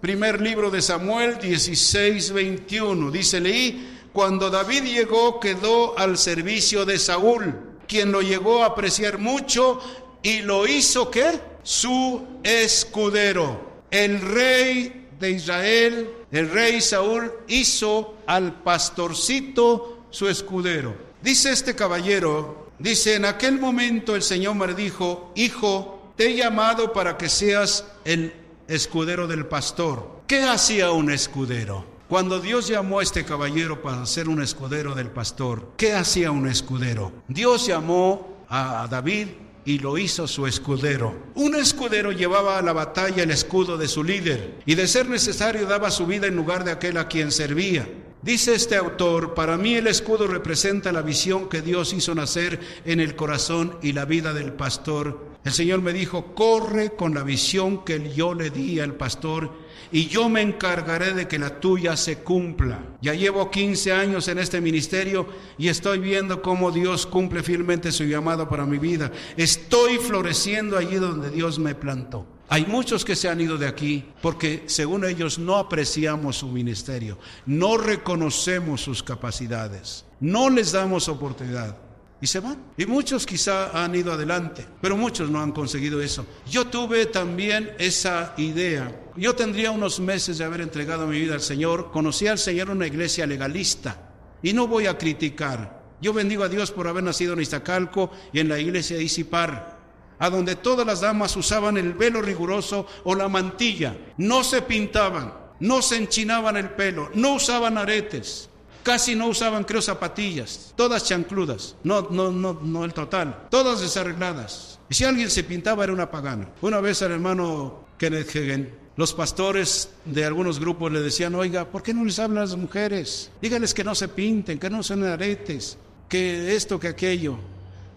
Primer 0.00 0.40
libro 0.40 0.72
de 0.72 0.82
Samuel 0.82 1.38
16, 1.38 2.32
21. 2.32 3.12
Dice, 3.12 3.38
leí, 3.38 4.00
cuando 4.12 4.50
David 4.50 4.82
llegó 4.82 5.38
quedó 5.38 5.96
al 5.96 6.18
servicio 6.18 6.84
de 6.84 6.98
Saúl, 6.98 7.75
quien 7.86 8.12
lo 8.12 8.22
llegó 8.22 8.62
a 8.62 8.66
apreciar 8.66 9.18
mucho 9.18 9.80
y 10.22 10.42
lo 10.42 10.66
hizo 10.66 11.10
¿qué? 11.10 11.40
Su 11.62 12.26
escudero. 12.42 13.84
El 13.90 14.20
rey 14.20 15.08
de 15.18 15.30
Israel, 15.30 16.10
el 16.30 16.50
rey 16.50 16.80
Saúl, 16.80 17.32
hizo 17.48 18.18
al 18.26 18.62
pastorcito 18.62 20.06
su 20.10 20.28
escudero. 20.28 20.94
Dice 21.22 21.50
este 21.50 21.74
caballero, 21.74 22.66
Dice, 22.78 23.14
en 23.14 23.24
aquel 23.24 23.58
momento 23.58 24.14
el 24.14 24.22
Señor 24.22 24.54
me 24.54 24.74
dijo, 24.74 25.32
hijo, 25.34 26.12
te 26.16 26.28
he 26.28 26.36
llamado 26.36 26.92
para 26.92 27.16
que 27.16 27.28
seas 27.28 27.86
el 28.04 28.34
escudero 28.68 29.26
del 29.26 29.46
pastor. 29.46 30.20
¿Qué 30.26 30.42
hacía 30.42 30.90
un 30.90 31.10
escudero? 31.10 31.95
Cuando 32.08 32.38
Dios 32.38 32.68
llamó 32.68 33.00
a 33.00 33.02
este 33.02 33.24
caballero 33.24 33.82
para 33.82 34.06
ser 34.06 34.28
un 34.28 34.40
escudero 34.40 34.94
del 34.94 35.10
pastor, 35.10 35.72
¿qué 35.76 35.92
hacía 35.92 36.30
un 36.30 36.46
escudero? 36.46 37.12
Dios 37.26 37.66
llamó 37.66 38.44
a 38.48 38.86
David 38.88 39.26
y 39.64 39.80
lo 39.80 39.98
hizo 39.98 40.28
su 40.28 40.46
escudero. 40.46 41.16
Un 41.34 41.56
escudero 41.56 42.12
llevaba 42.12 42.58
a 42.58 42.62
la 42.62 42.72
batalla 42.72 43.24
el 43.24 43.32
escudo 43.32 43.76
de 43.76 43.88
su 43.88 44.04
líder 44.04 44.60
y 44.64 44.76
de 44.76 44.86
ser 44.86 45.08
necesario 45.08 45.66
daba 45.66 45.90
su 45.90 46.06
vida 46.06 46.28
en 46.28 46.36
lugar 46.36 46.62
de 46.62 46.70
aquel 46.70 46.96
a 46.96 47.08
quien 47.08 47.32
servía. 47.32 47.88
Dice 48.22 48.54
este 48.54 48.76
autor, 48.76 49.34
para 49.34 49.56
mí 49.56 49.74
el 49.74 49.86
escudo 49.86 50.26
representa 50.26 50.90
la 50.90 51.02
visión 51.02 51.48
que 51.48 51.62
Dios 51.62 51.92
hizo 51.92 52.14
nacer 52.14 52.58
en 52.84 52.98
el 52.98 53.14
corazón 53.14 53.78
y 53.82 53.92
la 53.92 54.04
vida 54.04 54.32
del 54.32 54.52
pastor. 54.52 55.36
El 55.44 55.52
Señor 55.52 55.80
me 55.80 55.92
dijo, 55.92 56.34
corre 56.34 56.96
con 56.96 57.14
la 57.14 57.22
visión 57.22 57.84
que 57.84 58.12
yo 58.12 58.34
le 58.34 58.50
di 58.50 58.80
al 58.80 58.94
pastor 58.94 59.52
y 59.92 60.06
yo 60.08 60.28
me 60.28 60.40
encargaré 60.40 61.12
de 61.14 61.28
que 61.28 61.38
la 61.38 61.60
tuya 61.60 61.96
se 61.96 62.18
cumpla. 62.18 62.80
Ya 63.00 63.14
llevo 63.14 63.50
15 63.50 63.92
años 63.92 64.26
en 64.26 64.38
este 64.38 64.60
ministerio 64.60 65.28
y 65.56 65.68
estoy 65.68 66.00
viendo 66.00 66.42
cómo 66.42 66.72
Dios 66.72 67.06
cumple 67.06 67.44
fielmente 67.44 67.92
su 67.92 68.04
llamado 68.04 68.48
para 68.48 68.66
mi 68.66 68.78
vida. 68.78 69.12
Estoy 69.36 69.98
floreciendo 69.98 70.76
allí 70.76 70.96
donde 70.96 71.30
Dios 71.30 71.60
me 71.60 71.76
plantó. 71.76 72.26
Hay 72.48 72.64
muchos 72.66 73.04
que 73.04 73.16
se 73.16 73.28
han 73.28 73.40
ido 73.40 73.58
de 73.58 73.66
aquí 73.66 74.04
porque 74.22 74.64
según 74.66 75.04
ellos 75.04 75.38
no 75.38 75.56
apreciamos 75.56 76.36
su 76.36 76.48
ministerio, 76.48 77.18
no 77.44 77.76
reconocemos 77.76 78.80
sus 78.80 79.02
capacidades, 79.02 80.04
no 80.20 80.48
les 80.48 80.72
damos 80.72 81.08
oportunidad. 81.08 81.76
y 82.18 82.26
se 82.26 82.40
van. 82.40 82.56
Y 82.78 82.86
muchos 82.86 83.26
quizá 83.26 83.84
han 83.84 83.94
ido 83.94 84.12
adelante, 84.12 84.66
pero 84.80 84.96
muchos 84.96 85.28
no 85.28 85.42
han 85.42 85.52
conseguido 85.52 86.00
eso. 86.00 86.24
Yo 86.50 86.66
tuve 86.66 87.06
también 87.06 87.72
esa 87.78 88.32
idea. 88.38 89.02
Yo 89.16 89.34
tendría 89.34 89.70
unos 89.70 90.00
meses 90.00 90.38
de 90.38 90.44
haber 90.44 90.62
entregado 90.62 91.06
mi 91.06 91.20
vida 91.20 91.34
al 91.34 91.42
Señor. 91.42 91.90
Conocí 91.90 92.26
al 92.26 92.38
Señor 92.38 92.68
en 92.68 92.76
una 92.76 92.86
iglesia 92.86 93.26
legalista 93.26 94.06
y 94.42 94.52
no 94.52 94.66
voy 94.66 94.86
a 94.86 94.96
criticar. 94.96 95.82
Yo 96.00 96.12
bendigo 96.12 96.44
a 96.44 96.48
Dios 96.48 96.70
por 96.70 96.88
haber 96.88 97.02
nacido 97.02 97.32
en 97.32 97.40
Iztacalco 97.40 98.10
y 98.32 98.40
en 98.40 98.48
la 98.48 98.58
iglesia 98.58 98.96
de 98.96 99.04
Isipar, 99.04 99.75
a 100.18 100.30
donde 100.30 100.56
todas 100.56 100.86
las 100.86 101.00
damas 101.00 101.36
usaban 101.36 101.76
el 101.76 101.92
velo 101.92 102.22
riguroso 102.22 102.86
o 103.04 103.14
la 103.14 103.28
mantilla. 103.28 103.96
No 104.16 104.44
se 104.44 104.62
pintaban, 104.62 105.32
no 105.60 105.82
se 105.82 105.96
enchinaban 105.96 106.56
el 106.56 106.70
pelo, 106.70 107.10
no 107.14 107.34
usaban 107.34 107.78
aretes. 107.78 108.48
Casi 108.82 109.16
no 109.16 109.26
usaban, 109.26 109.64
creo, 109.64 109.82
zapatillas, 109.82 110.72
todas 110.76 111.04
chancludas, 111.04 111.74
no, 111.82 112.02
no, 112.02 112.30
no, 112.30 112.84
el 112.84 112.94
total, 112.94 113.48
todas 113.50 113.80
desarregladas. 113.80 114.78
Y 114.88 114.94
si 114.94 115.02
alguien 115.02 115.28
se 115.28 115.42
pintaba 115.42 115.82
era 115.82 115.92
una 115.92 116.08
pagana. 116.08 116.50
Una 116.60 116.80
vez 116.80 117.02
al 117.02 117.10
hermano 117.10 117.80
Kenneth 117.98 118.28
Hagen, 118.28 118.72
los 118.96 119.12
pastores 119.12 119.90
de 120.04 120.24
algunos 120.24 120.60
grupos 120.60 120.92
le 120.92 121.00
decían, 121.00 121.34
oiga, 121.34 121.68
¿por 121.68 121.82
qué 121.82 121.92
no 121.92 122.04
les 122.04 122.20
hablan 122.20 122.44
las 122.44 122.56
mujeres? 122.56 123.30
Dígales 123.42 123.74
que 123.74 123.82
no 123.82 123.94
se 123.96 124.06
pinten, 124.06 124.58
que 124.60 124.70
no 124.70 124.78
usen 124.78 125.02
aretes, 125.04 125.76
que 126.08 126.54
esto, 126.54 126.78
que 126.78 126.88
aquello. 126.88 127.38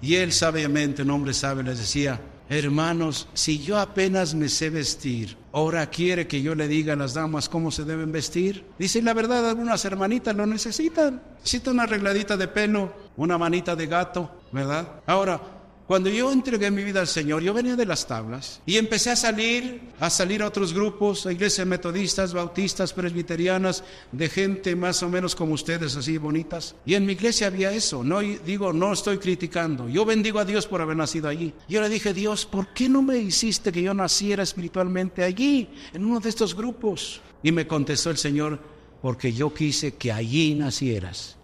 Y 0.02 0.16
él 0.16 0.32
sabiamente, 0.32 1.02
un 1.02 1.12
hombre 1.12 1.34
sabe, 1.34 1.64
les 1.64 1.78
decía, 1.78 2.22
hermanos, 2.50 3.28
si 3.34 3.60
yo 3.60 3.78
apenas 3.78 4.34
me 4.34 4.50
sé 4.50 4.70
vestir, 4.70 5.38
ahora 5.52 5.90
quiere 5.90 6.28
que 6.28 6.41
yo 6.41 6.56
le 6.56 6.68
diga 6.68 6.93
a 6.93 6.95
las 6.95 7.14
damas 7.14 7.50
cómo 7.50 7.70
se 7.70 7.84
deben 7.84 8.12
vestir. 8.12 8.66
Dice, 8.80 9.02
la 9.02 9.14
verdad, 9.14 9.47
algunas 9.50 9.84
hermanitas 9.86 10.36
lo 10.36 10.45
necesitan. 10.45 11.22
Necesitan 11.39 11.74
una 11.74 11.84
arregladita 11.84 12.38
de 12.38 12.47
pelo, 12.47 12.93
una 13.18 13.38
manita 13.38 13.76
de 13.76 13.88
gato, 13.88 14.32
¿verdad? 14.52 15.02
Ahora, 15.06 15.59
cuando 15.90 16.12
yo 16.12 16.32
entregué 16.32 16.70
mi 16.70 16.84
vida 16.84 17.00
al 17.00 17.08
Señor, 17.08 17.42
yo 17.42 17.52
venía 17.52 17.76
de 17.76 17.84
las 17.84 18.06
tablas 18.06 18.62
y 18.64 18.78
empecé 18.78 19.10
a 19.10 19.16
salir, 19.16 19.82
a 20.00 20.12
salir 20.12 20.44
a 20.44 20.48
otros 20.48 20.72
grupos, 20.72 21.26
a 21.26 21.32
iglesias 21.32 21.66
metodistas, 21.66 22.32
bautistas, 22.32 22.94
presbiterianas, 22.94 23.84
de 24.12 24.30
gente 24.30 24.76
más 24.76 25.02
o 25.02 25.10
menos 25.10 25.36
como 25.36 25.56
ustedes, 25.56 25.96
así 25.96 26.20
bonitas. 26.20 26.76
Y 26.86 26.94
en 26.94 27.08
mi 27.08 27.14
iglesia 27.14 27.48
había 27.48 27.72
eso. 27.72 28.04
No 28.04 28.20
digo, 28.20 28.72
no 28.72 28.94
estoy 28.94 29.18
criticando. 29.18 29.90
Yo 29.90 30.06
bendigo 30.06 30.38
a 30.38 30.46
Dios 30.46 30.68
por 30.68 30.80
haber 30.80 30.96
nacido 30.96 31.28
allí. 31.28 31.56
Yo 31.68 31.82
le 31.82 31.90
dije, 31.90 32.14
Dios, 32.14 32.46
¿por 32.46 32.72
qué 32.72 32.88
no 32.88 33.02
me 33.02 33.18
hiciste 33.18 33.72
que 33.72 33.82
yo 33.82 33.96
naciera 33.96 34.44
espiritualmente 34.44 35.24
allí, 35.24 35.70
en 35.92 36.06
uno 36.06 36.20
de 36.20 36.30
estos 36.30 36.56
grupos? 36.56 37.20
Y 37.42 37.52
me 37.52 37.66
contestó 37.66 38.12
el 38.12 38.18
Señor, 38.20 38.60
porque 39.02 39.34
yo 39.34 39.52
quise 39.52 39.96
que 39.96 40.12
allí 40.12 40.54
nacieras 40.54 41.38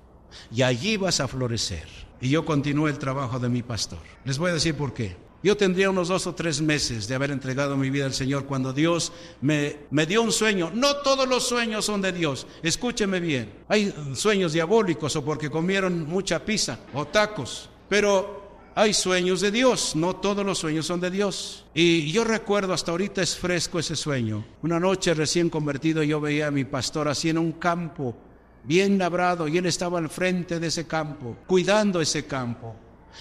y 0.54 0.62
allí 0.62 0.98
vas 0.98 1.20
a 1.20 1.28
florecer 1.28 2.05
y 2.22 2.30
yo 2.30 2.45
continué 2.45 2.91
el 2.91 2.97
trabajo 2.97 3.39
de 3.39 3.49
mi 3.49 3.63
pastor. 3.63 3.99
Les 4.24 4.38
voy 4.38 4.51
a 4.51 4.53
decir 4.53 4.76
por 4.76 4.93
qué. 4.93 5.16
Yo 5.43 5.55
tendría 5.55 5.91
unos 5.91 6.07
dos 6.07 6.26
o 6.26 6.34
tres 6.34 6.59
meses 6.59 7.07
de 7.07 7.13
haber 7.13 7.30
entregado 7.30 7.78
mi 7.78 7.91
vida 7.91 8.05
al 8.05 8.16
Señor 8.16 8.45
cuando 8.45 8.74
Dios 8.74 9.11
me, 9.41 9.78
me, 9.91 10.07
dio 10.07 10.24
un 10.24 10.32
sueño. 10.32 10.72
No 10.74 10.97
todos 10.97 11.28
los 11.28 11.47
sueños 11.47 11.86
son 11.86 12.01
de 12.01 12.11
Dios. 12.11 12.47
Escúcheme 12.63 13.20
bien. 13.20 13.53
Hay 13.68 13.93
sueños 14.16 14.53
diabólicos 14.53 15.16
o 15.16 15.24
porque 15.24 15.51
comieron 15.51 16.07
mucha 16.07 16.43
pizza 16.43 16.80
o 16.95 17.05
tacos. 17.05 17.70
Pero 17.88 18.43
hay 18.74 18.95
sueños 18.95 19.39
de 19.39 19.51
Dios. 19.51 19.95
No 19.95 20.16
todos 20.16 20.43
los 20.43 20.57
sueños 20.57 20.88
son 20.88 20.99
de 20.99 21.11
Dios. 21.11 21.66
Y 21.76 22.11
yo 22.11 22.24
recuerdo 22.24 22.74
hasta 22.74 22.89
ahorita 22.89 23.22
es 23.22 23.38
fresco 23.38 23.78
ese 23.78 23.95
sueño. 23.95 24.43
Una 24.63 24.80
noche 24.80 25.13
recién 25.13 25.51
convertido 25.51 26.01
yo 26.01 26.20
veía 26.20 26.47
a 26.47 26.51
mi 26.51 26.66
pastor 26.66 27.07
así 27.07 27.30
en 27.30 27.38
un 27.38 27.51
campo 27.51 28.18
bien 28.66 28.97
labrado, 28.97 29.47
y 29.47 29.57
él 29.57 29.66
estaba 29.66 29.99
al 29.99 30.09
frente 30.09 30.59
de 30.59 30.68
ese 30.68 30.88
campo, 30.88 31.38
cuidando 31.47 32.01
ese 32.01 32.26
campo. 32.26 32.76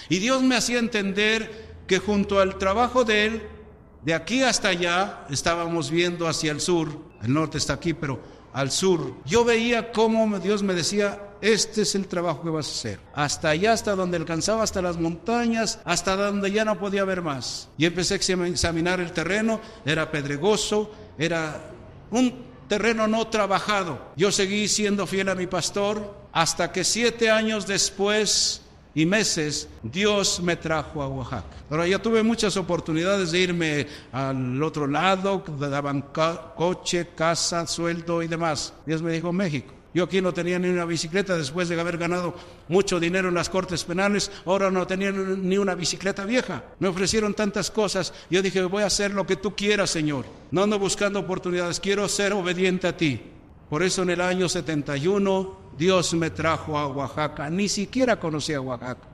Y 0.08 0.18
Dios 0.18 0.42
me 0.42 0.56
hacía 0.56 0.78
entender 0.78 1.74
que 1.86 1.98
junto 1.98 2.40
al 2.40 2.58
trabajo 2.58 3.04
de 3.04 3.26
él, 3.26 3.42
de 4.02 4.14
aquí 4.14 4.42
hasta 4.42 4.68
allá, 4.68 5.26
estábamos 5.30 5.90
viendo 5.90 6.28
hacia 6.28 6.52
el 6.52 6.60
sur, 6.60 6.88
el 7.22 7.32
norte 7.32 7.58
está 7.58 7.74
aquí, 7.74 7.94
pero 7.94 8.20
al 8.52 8.70
sur, 8.70 9.14
yo 9.24 9.44
veía 9.44 9.92
cómo 9.92 10.38
Dios 10.38 10.62
me 10.62 10.74
decía, 10.74 11.20
este 11.40 11.82
es 11.82 11.94
el 11.94 12.06
trabajo 12.06 12.42
que 12.42 12.50
vas 12.50 12.68
a 12.68 12.70
hacer. 12.70 13.00
Hasta 13.14 13.50
allá, 13.50 13.72
hasta 13.72 13.94
donde 13.94 14.16
alcanzaba, 14.16 14.62
hasta 14.62 14.80
las 14.80 14.98
montañas, 14.98 15.80
hasta 15.84 16.16
donde 16.16 16.50
ya 16.50 16.64
no 16.64 16.78
podía 16.78 17.04
ver 17.04 17.20
más. 17.20 17.68
Y 17.76 17.84
empecé 17.84 18.14
a 18.14 18.46
examinar 18.46 19.00
el 19.00 19.12
terreno, 19.12 19.60
era 19.84 20.10
pedregoso, 20.10 20.90
era 21.18 21.70
un 22.10 22.53
terreno 22.68 23.06
no 23.06 23.26
trabajado. 23.28 24.12
Yo 24.16 24.32
seguí 24.32 24.68
siendo 24.68 25.06
fiel 25.06 25.28
a 25.28 25.34
mi 25.34 25.46
pastor 25.46 26.14
hasta 26.32 26.72
que 26.72 26.84
siete 26.84 27.30
años 27.30 27.66
después 27.66 28.62
y 28.94 29.06
meses 29.06 29.68
Dios 29.82 30.40
me 30.40 30.56
trajo 30.56 31.02
a 31.02 31.08
Oaxaca. 31.08 31.44
Ahora 31.68 31.86
ya 31.86 32.00
tuve 32.00 32.22
muchas 32.22 32.56
oportunidades 32.56 33.32
de 33.32 33.40
irme 33.40 33.86
al 34.12 34.62
otro 34.62 34.86
lado, 34.86 35.42
daban 35.58 36.02
coche, 36.54 37.08
casa, 37.14 37.66
sueldo 37.66 38.22
y 38.22 38.28
demás. 38.28 38.72
Dios 38.86 39.02
me 39.02 39.12
dijo 39.12 39.32
México. 39.32 39.73
Yo 39.94 40.02
aquí 40.02 40.20
no 40.20 40.34
tenía 40.34 40.58
ni 40.58 40.68
una 40.68 40.84
bicicleta 40.84 41.36
después 41.36 41.68
de 41.68 41.80
haber 41.80 41.98
ganado 41.98 42.34
mucho 42.66 42.98
dinero 42.98 43.28
en 43.28 43.34
las 43.34 43.48
cortes 43.48 43.84
penales, 43.84 44.30
ahora 44.44 44.68
no 44.68 44.88
tenía 44.88 45.12
ni 45.12 45.56
una 45.56 45.76
bicicleta 45.76 46.24
vieja. 46.24 46.64
Me 46.80 46.88
ofrecieron 46.88 47.32
tantas 47.32 47.70
cosas. 47.70 48.12
Yo 48.28 48.42
dije, 48.42 48.64
voy 48.64 48.82
a 48.82 48.86
hacer 48.86 49.12
lo 49.12 49.24
que 49.24 49.36
tú 49.36 49.54
quieras, 49.54 49.90
Señor. 49.90 50.24
No 50.50 50.64
ando 50.64 50.80
buscando 50.80 51.20
oportunidades, 51.20 51.78
quiero 51.78 52.08
ser 52.08 52.32
obediente 52.32 52.88
a 52.88 52.96
ti. 52.96 53.20
Por 53.70 53.84
eso 53.84 54.02
en 54.02 54.10
el 54.10 54.20
año 54.20 54.48
71 54.48 55.58
Dios 55.78 56.12
me 56.14 56.30
trajo 56.30 56.76
a 56.76 56.88
Oaxaca. 56.88 57.48
Ni 57.48 57.68
siquiera 57.68 58.18
conocía 58.18 58.60
Oaxaca. 58.60 59.08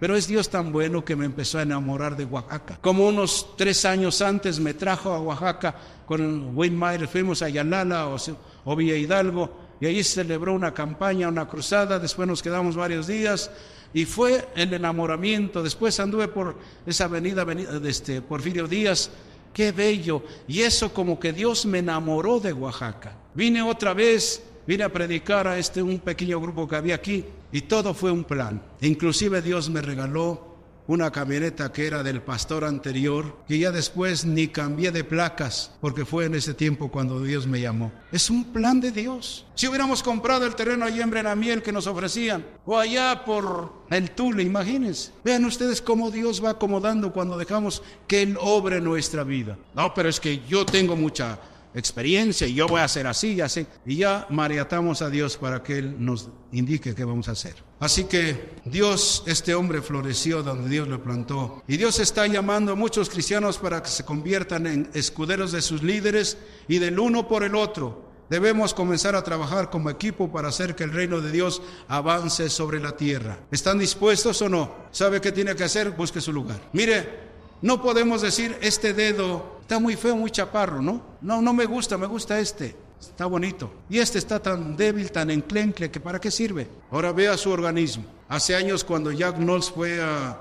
Pero 0.00 0.16
es 0.16 0.26
Dios 0.26 0.48
tan 0.48 0.72
bueno 0.72 1.04
que 1.04 1.14
me 1.14 1.26
empezó 1.26 1.58
a 1.58 1.62
enamorar 1.62 2.16
de 2.16 2.24
Oaxaca. 2.24 2.78
Como 2.80 3.06
unos 3.06 3.54
tres 3.56 3.84
años 3.84 4.22
antes 4.22 4.58
me 4.58 4.72
trajo 4.72 5.12
a 5.12 5.20
Oaxaca 5.20 5.74
con 6.06 6.56
Wayne 6.56 6.76
Meyer, 6.76 7.06
fuimos 7.06 7.42
a 7.42 7.50
Yalala 7.50 8.08
o, 8.08 8.16
o 8.64 8.76
Villa 8.76 8.96
Hidalgo 8.96 9.71
y 9.90 10.04
se 10.04 10.14
celebró 10.22 10.54
una 10.54 10.72
campaña, 10.72 11.28
una 11.28 11.48
cruzada, 11.48 11.98
después 11.98 12.28
nos 12.28 12.42
quedamos 12.42 12.76
varios 12.76 13.06
días 13.06 13.50
y 13.94 14.04
fue 14.04 14.48
el 14.54 14.72
enamoramiento. 14.72 15.62
Después 15.62 15.98
anduve 16.00 16.28
por 16.28 16.56
esa 16.86 17.04
avenida, 17.04 17.44
de 17.44 17.90
este, 17.90 18.22
Porfirio 18.22 18.68
Díaz, 18.68 19.10
qué 19.52 19.72
bello. 19.72 20.22
Y 20.46 20.60
eso 20.60 20.92
como 20.92 21.18
que 21.18 21.32
Dios 21.32 21.66
me 21.66 21.78
enamoró 21.78 22.40
de 22.40 22.52
Oaxaca. 22.52 23.16
Vine 23.34 23.62
otra 23.62 23.92
vez, 23.94 24.42
vine 24.66 24.84
a 24.84 24.92
predicar 24.92 25.48
a 25.48 25.58
este 25.58 25.82
un 25.82 25.98
pequeño 25.98 26.40
grupo 26.40 26.68
que 26.68 26.76
había 26.76 26.94
aquí 26.94 27.24
y 27.50 27.62
todo 27.62 27.92
fue 27.92 28.10
un 28.10 28.24
plan. 28.24 28.62
Inclusive 28.80 29.42
Dios 29.42 29.68
me 29.68 29.82
regaló 29.82 30.51
una 30.86 31.10
camioneta 31.10 31.72
que 31.72 31.86
era 31.86 32.02
del 32.02 32.22
pastor 32.22 32.64
anterior, 32.64 33.36
que 33.46 33.58
ya 33.58 33.70
después 33.70 34.24
ni 34.24 34.48
cambié 34.48 34.90
de 34.90 35.04
placas, 35.04 35.72
porque 35.80 36.04
fue 36.04 36.24
en 36.26 36.34
ese 36.34 36.54
tiempo 36.54 36.90
cuando 36.90 37.22
Dios 37.22 37.46
me 37.46 37.60
llamó. 37.60 37.92
Es 38.10 38.30
un 38.30 38.44
plan 38.44 38.80
de 38.80 38.90
Dios. 38.90 39.46
Si 39.54 39.68
hubiéramos 39.68 40.02
comprado 40.02 40.46
el 40.46 40.54
terreno 40.54 40.84
allí 40.84 41.00
en 41.00 41.10
Brenamiel 41.10 41.62
que 41.62 41.72
nos 41.72 41.86
ofrecían, 41.86 42.44
o 42.66 42.78
allá 42.78 43.24
por 43.24 43.82
el 43.90 44.10
Tule, 44.10 44.42
imagínense. 44.42 45.12
Vean 45.24 45.44
ustedes 45.44 45.80
cómo 45.80 46.10
Dios 46.10 46.42
va 46.44 46.50
acomodando 46.50 47.12
cuando 47.12 47.38
dejamos 47.38 47.82
que 48.06 48.22
Él 48.22 48.36
obre 48.40 48.80
nuestra 48.80 49.24
vida. 49.24 49.56
No, 49.74 49.94
pero 49.94 50.08
es 50.08 50.18
que 50.18 50.42
yo 50.48 50.66
tengo 50.66 50.96
mucha 50.96 51.38
experiencia 51.74 52.46
y 52.46 52.54
yo 52.54 52.66
voy 52.66 52.80
a 52.80 52.84
hacer 52.84 53.06
así 53.06 53.34
y 53.34 53.40
así. 53.40 53.66
Y 53.86 53.96
ya 53.96 54.26
mariatamos 54.30 55.02
a 55.02 55.10
Dios 55.10 55.36
para 55.36 55.62
que 55.62 55.78
Él 55.78 55.96
nos 55.98 56.28
indique 56.52 56.94
qué 56.94 57.04
vamos 57.04 57.28
a 57.28 57.32
hacer. 57.32 57.54
Así 57.80 58.04
que 58.04 58.54
Dios, 58.64 59.24
este 59.26 59.54
hombre 59.54 59.82
floreció 59.82 60.42
donde 60.42 60.68
Dios 60.68 60.88
lo 60.88 61.02
plantó. 61.02 61.62
Y 61.66 61.76
Dios 61.76 61.98
está 61.98 62.26
llamando 62.26 62.72
a 62.72 62.76
muchos 62.76 63.10
cristianos 63.10 63.58
para 63.58 63.82
que 63.82 63.88
se 63.88 64.04
conviertan 64.04 64.66
en 64.66 64.90
escuderos 64.94 65.52
de 65.52 65.62
sus 65.62 65.82
líderes 65.82 66.38
y 66.68 66.78
del 66.78 66.98
uno 66.98 67.26
por 67.26 67.42
el 67.42 67.54
otro. 67.54 68.12
Debemos 68.32 68.72
comenzar 68.72 69.14
a 69.14 69.22
trabajar 69.22 69.68
como 69.68 69.90
equipo 69.90 70.32
para 70.32 70.48
hacer 70.48 70.74
que 70.74 70.84
el 70.84 70.92
reino 70.92 71.20
de 71.20 71.30
Dios 71.30 71.60
avance 71.88 72.48
sobre 72.48 72.80
la 72.80 72.96
tierra. 72.96 73.40
¿Están 73.50 73.78
dispuestos 73.78 74.40
o 74.40 74.48
no? 74.48 74.74
¿Sabe 74.90 75.20
qué 75.20 75.32
tiene 75.32 75.54
que 75.54 75.64
hacer? 75.64 75.90
Busque 75.90 76.20
su 76.20 76.32
lugar. 76.32 76.58
Mire, 76.72 77.31
no 77.62 77.80
podemos 77.80 78.22
decir, 78.22 78.58
este 78.60 78.92
dedo 78.92 79.58
está 79.60 79.78
muy 79.78 79.94
feo, 79.94 80.16
muy 80.16 80.30
chaparro, 80.30 80.82
¿no? 80.82 81.00
No, 81.20 81.40
no 81.40 81.54
me 81.54 81.64
gusta, 81.64 81.96
me 81.96 82.06
gusta 82.06 82.38
este. 82.40 82.76
Está 83.00 83.26
bonito. 83.26 83.72
Y 83.88 83.98
este 83.98 84.18
está 84.18 84.40
tan 84.40 84.76
débil, 84.76 85.10
tan 85.10 85.30
enclencle, 85.30 85.90
que 85.90 86.00
¿para 86.00 86.20
qué 86.20 86.30
sirve? 86.30 86.68
Ahora 86.90 87.12
vea 87.12 87.36
su 87.36 87.50
organismo. 87.50 88.04
Hace 88.28 88.56
años 88.56 88.84
cuando 88.84 89.12
Jack 89.12 89.36
Knowles 89.36 89.70
fue 89.70 90.00
a, 90.02 90.40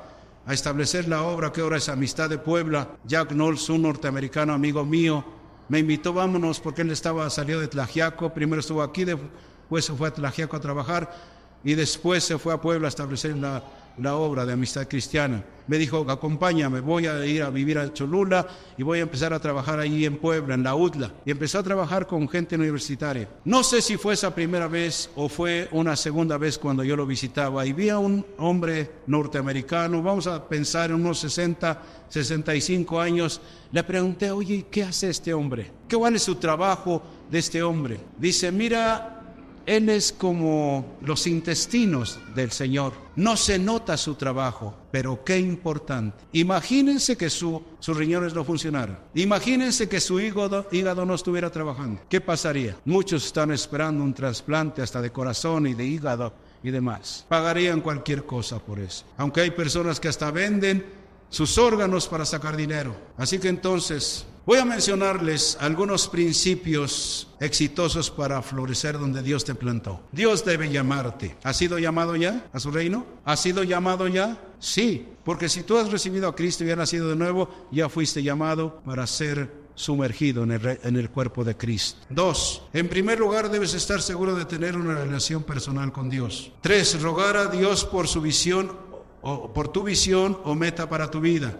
establecer 0.49 1.07
la 1.07 1.21
obra 1.23 1.51
que 1.51 1.61
ahora 1.61 1.77
es 1.77 1.87
Amistad 1.89 2.29
de 2.29 2.39
Puebla, 2.39 2.89
Jack 3.05 3.29
Knowles, 3.29 3.69
un 3.69 3.83
norteamericano 3.83 4.53
amigo 4.53 4.83
mío, 4.83 5.23
me 5.69 5.79
invitó, 5.79 6.13
vámonos, 6.13 6.59
porque 6.59 6.81
él 6.81 6.91
estaba, 6.91 7.29
salió 7.29 7.59
de 7.59 7.67
Tlajiaco, 7.67 8.33
primero 8.33 8.59
estuvo 8.59 8.81
aquí, 8.81 9.05
después 9.05 9.85
se 9.85 9.93
fue 9.93 10.09
a 10.09 10.13
Tlajiaco 10.13 10.57
a 10.57 10.59
trabajar, 10.59 11.15
y 11.63 11.75
después 11.75 12.23
se 12.23 12.37
fue 12.37 12.53
a 12.53 12.59
Puebla 12.59 12.87
a 12.87 12.89
establecer 12.89 13.37
la, 13.37 13.63
la 13.97 14.15
obra 14.15 14.45
de 14.45 14.53
amistad 14.53 14.87
cristiana. 14.87 15.43
Me 15.67 15.77
dijo, 15.77 16.05
acompáñame, 16.09 16.81
voy 16.81 17.07
a 17.07 17.25
ir 17.25 17.43
a 17.43 17.49
vivir 17.49 17.77
a 17.77 17.93
Cholula 17.93 18.45
y 18.77 18.83
voy 18.83 18.99
a 18.99 19.03
empezar 19.03 19.31
a 19.33 19.39
trabajar 19.39 19.79
allí 19.79 20.05
en 20.05 20.17
Puebla, 20.17 20.55
en 20.55 20.63
la 20.63 20.75
UDLA. 20.75 21.13
Y 21.25 21.31
empezó 21.31 21.59
a 21.59 21.63
trabajar 21.63 22.07
con 22.07 22.27
gente 22.27 22.55
universitaria. 22.55 23.29
No 23.45 23.63
sé 23.63 23.81
si 23.81 23.95
fue 23.95 24.15
esa 24.15 24.35
primera 24.35 24.67
vez 24.67 25.09
o 25.15 25.29
fue 25.29 25.69
una 25.71 25.95
segunda 25.95 26.37
vez 26.37 26.57
cuando 26.57 26.83
yo 26.83 26.95
lo 26.95 27.05
visitaba. 27.05 27.65
Y 27.65 27.73
vi 27.73 27.89
a 27.89 27.99
un 27.99 28.25
hombre 28.37 28.91
norteamericano, 29.07 30.01
vamos 30.01 30.27
a 30.27 30.47
pensar 30.47 30.89
en 30.89 30.97
unos 30.97 31.19
60, 31.19 31.81
65 32.09 32.99
años. 32.99 33.39
Le 33.71 33.83
pregunté, 33.83 34.31
oye, 34.31 34.65
¿qué 34.69 34.83
hace 34.83 35.09
este 35.09 35.33
hombre? 35.33 35.71
¿Qué 35.87 35.95
vale 35.95 36.19
su 36.19 36.35
trabajo 36.35 37.01
de 37.29 37.39
este 37.39 37.63
hombre? 37.63 37.99
Dice, 38.17 38.51
mira, 38.51 39.20
él 39.65 39.89
es 39.89 40.11
como 40.11 40.97
los 41.01 41.27
intestinos 41.27 42.19
del 42.35 42.51
Señor. 42.51 42.93
No 43.15 43.35
se 43.37 43.59
nota 43.59 43.97
su 43.97 44.15
trabajo, 44.15 44.75
pero 44.91 45.23
qué 45.23 45.37
importante. 45.39 46.17
Imagínense 46.33 47.17
que 47.17 47.29
su, 47.29 47.61
sus 47.79 47.97
riñones 47.97 48.33
no 48.33 48.43
funcionaran. 48.43 48.99
Imagínense 49.13 49.89
que 49.89 49.99
su 49.99 50.19
hígado, 50.19 50.67
hígado 50.71 51.05
no 51.05 51.15
estuviera 51.15 51.49
trabajando. 51.49 52.01
¿Qué 52.09 52.21
pasaría? 52.21 52.77
Muchos 52.85 53.25
están 53.25 53.51
esperando 53.51 54.03
un 54.03 54.13
trasplante 54.13 54.81
hasta 54.81 55.01
de 55.01 55.11
corazón 55.11 55.67
y 55.67 55.73
de 55.73 55.85
hígado 55.85 56.33
y 56.63 56.71
demás. 56.71 57.25
Pagarían 57.27 57.81
cualquier 57.81 58.25
cosa 58.25 58.59
por 58.59 58.79
eso. 58.79 59.05
Aunque 59.17 59.41
hay 59.41 59.51
personas 59.51 59.99
que 59.99 60.07
hasta 60.07 60.31
venden 60.31 60.85
sus 61.29 61.57
órganos 61.57 62.07
para 62.07 62.25
sacar 62.25 62.55
dinero. 62.55 62.95
Así 63.17 63.39
que 63.39 63.47
entonces 63.47 64.25
Voy 64.43 64.57
a 64.57 64.65
mencionarles 64.65 65.55
algunos 65.59 66.07
principios 66.07 67.27
exitosos 67.39 68.09
para 68.09 68.41
florecer 68.41 68.97
donde 68.97 69.21
Dios 69.21 69.45
te 69.45 69.53
plantó. 69.53 70.01
Dios 70.11 70.43
debe 70.43 70.71
llamarte. 70.71 71.37
¿Has 71.43 71.57
sido 71.57 71.77
llamado 71.77 72.15
ya 72.15 72.49
a 72.51 72.59
su 72.59 72.71
reino? 72.71 73.05
¿Has 73.23 73.39
sido 73.39 73.61
llamado 73.63 74.07
ya? 74.07 74.41
Sí, 74.57 75.07
porque 75.23 75.47
si 75.47 75.61
tú 75.61 75.77
has 75.77 75.91
recibido 75.91 76.27
a 76.27 76.35
Cristo 76.35 76.63
y 76.63 76.71
has 76.71 76.77
nacido 76.77 77.09
de 77.09 77.15
nuevo, 77.15 77.67
ya 77.71 77.87
fuiste 77.87 78.23
llamado 78.23 78.81
para 78.83 79.05
ser 79.05 79.61
sumergido 79.75 80.43
en 80.43 80.53
el, 80.53 80.79
en 80.83 80.95
el, 80.95 81.11
cuerpo 81.11 81.43
de 81.43 81.55
Cristo. 81.55 81.99
Dos, 82.09 82.63
en 82.73 82.89
primer 82.89 83.19
lugar 83.19 83.51
debes 83.51 83.75
estar 83.75 84.01
seguro 84.01 84.35
de 84.35 84.45
tener 84.45 84.75
una 84.75 84.95
relación 84.95 85.43
personal 85.43 85.91
con 85.91 86.09
Dios. 86.09 86.51
Tres, 86.61 86.99
rogar 86.99 87.37
a 87.37 87.45
Dios 87.45 87.85
por 87.85 88.07
su 88.07 88.21
visión 88.21 88.75
o 89.21 89.53
por 89.53 89.67
tu 89.67 89.83
visión 89.83 90.39
o 90.43 90.55
meta 90.55 90.89
para 90.89 91.11
tu 91.11 91.21
vida. 91.21 91.57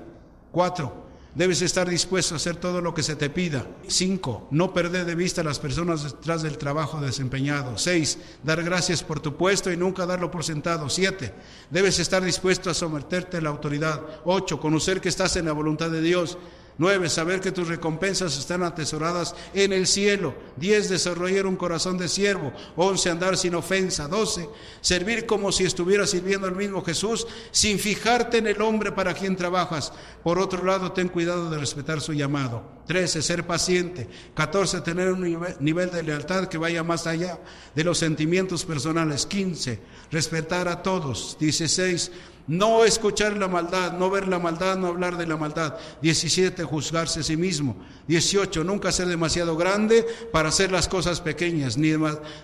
Cuatro, 0.52 1.11
Debes 1.34 1.62
estar 1.62 1.90
dispuesto 1.90 2.34
a 2.34 2.38
hacer 2.38 2.58
todo 2.58 2.82
lo 2.82 2.94
que 2.94 3.04
se 3.04 3.16
te 3.16 3.30
pida. 3.30 3.66
Cinco, 3.88 4.48
no 4.52 4.74
perder 4.74 5.06
de 5.06 5.16
vista 5.16 5.40
a 5.40 5.46
las 5.46 5.60
personas 5.60 6.04
detrás 6.04 6.42
del 6.42 6.58
trabajo 6.58 7.00
desempeñado. 7.00 7.78
Seis, 7.78 8.18
dar 8.44 8.62
gracias 8.64 9.02
por 9.02 9.22
tu 9.22 9.38
puesto 9.38 9.72
y 9.72 9.78
nunca 9.78 10.06
darlo 10.06 10.30
por 10.30 10.44
sentado. 10.44 10.90
Siete, 10.90 11.34
debes 11.70 12.00
estar 12.00 12.22
dispuesto 12.22 12.70
a 12.70 12.74
someterte 12.74 13.38
a 13.38 13.42
la 13.42 13.50
autoridad. 13.50 14.02
Ocho, 14.26 14.60
conocer 14.60 15.00
que 15.00 15.08
estás 15.08 15.38
en 15.38 15.46
la 15.46 15.54
voluntad 15.54 15.90
de 15.90 16.02
Dios. 16.02 16.38
9. 16.78 17.10
Saber 17.10 17.40
que 17.42 17.52
tus 17.52 17.68
recompensas 17.68 18.38
están 18.38 18.64
atesoradas 18.64 19.36
en 19.54 19.74
el 19.74 19.88
cielo. 19.88 20.34
10. 20.58 20.90
Desarrollar 20.90 21.46
un 21.46 21.56
corazón 21.56 21.98
de 21.98 22.08
siervo. 22.08 22.54
11. 22.76 23.10
Andar 23.10 23.38
sin 23.38 23.56
ofensa. 23.56 24.08
12. 24.08 24.50
Servir 24.82 25.26
como 25.26 25.52
si 25.52 25.66
estuvieras 25.66 26.10
sirviendo 26.10 26.48
al 26.48 26.56
mismo 26.56 26.84
Jesús 26.84 27.28
sin 27.52 27.80
fijarte 27.80 28.38
en 28.38 28.48
el 28.48 28.62
hombre 28.62 28.92
para 28.92 29.14
quien 29.14 29.36
trabajas. 29.36 29.94
Por 30.24 30.40
otro 30.40 30.64
lado, 30.64 30.92
ten 30.92 31.10
cuidado 31.10 31.50
de 31.50 31.58
respetar 31.58 32.02
su 32.02 32.14
llamado. 32.14 32.64
13. 32.88 33.22
Ser 33.22 33.46
paciente. 33.46 34.08
14. 34.34 34.82
Tener 34.82 35.12
un 35.12 35.22
nivel 35.60 35.92
de 35.92 36.04
lealtad 36.04 36.48
que 36.48 36.58
vaya 36.58 36.84
más 36.84 37.08
allá 37.08 37.40
de 37.76 37.84
los 37.84 37.98
sentimientos 37.98 38.66
personales. 38.66 39.26
15. 39.26 39.80
Respetar 40.12 40.68
a 40.68 40.82
todos. 40.82 41.38
16 41.40 42.12
no 42.48 42.84
escuchar 42.84 43.38
la 43.38 43.48
maldad, 43.48 43.94
no 43.94 44.10
ver 44.10 44.28
la 44.28 44.40
maldad, 44.40 44.78
no 44.78 44.88
hablar 44.88 45.18
de 45.18 45.28
la 45.28 45.38
maldad. 45.38 45.78
17, 46.02 46.64
juzgarse 46.64 47.22
a 47.22 47.24
sí 47.24 47.38
mismo. 47.38 47.76
18, 48.08 48.64
nunca 48.64 48.92
ser 48.92 49.08
demasiado 49.08 49.56
grande 49.56 50.06
para 50.32 50.50
hacer 50.50 50.72
las 50.72 50.88
cosas 50.88 51.22
pequeñas, 51.22 51.78
ni 51.78 51.94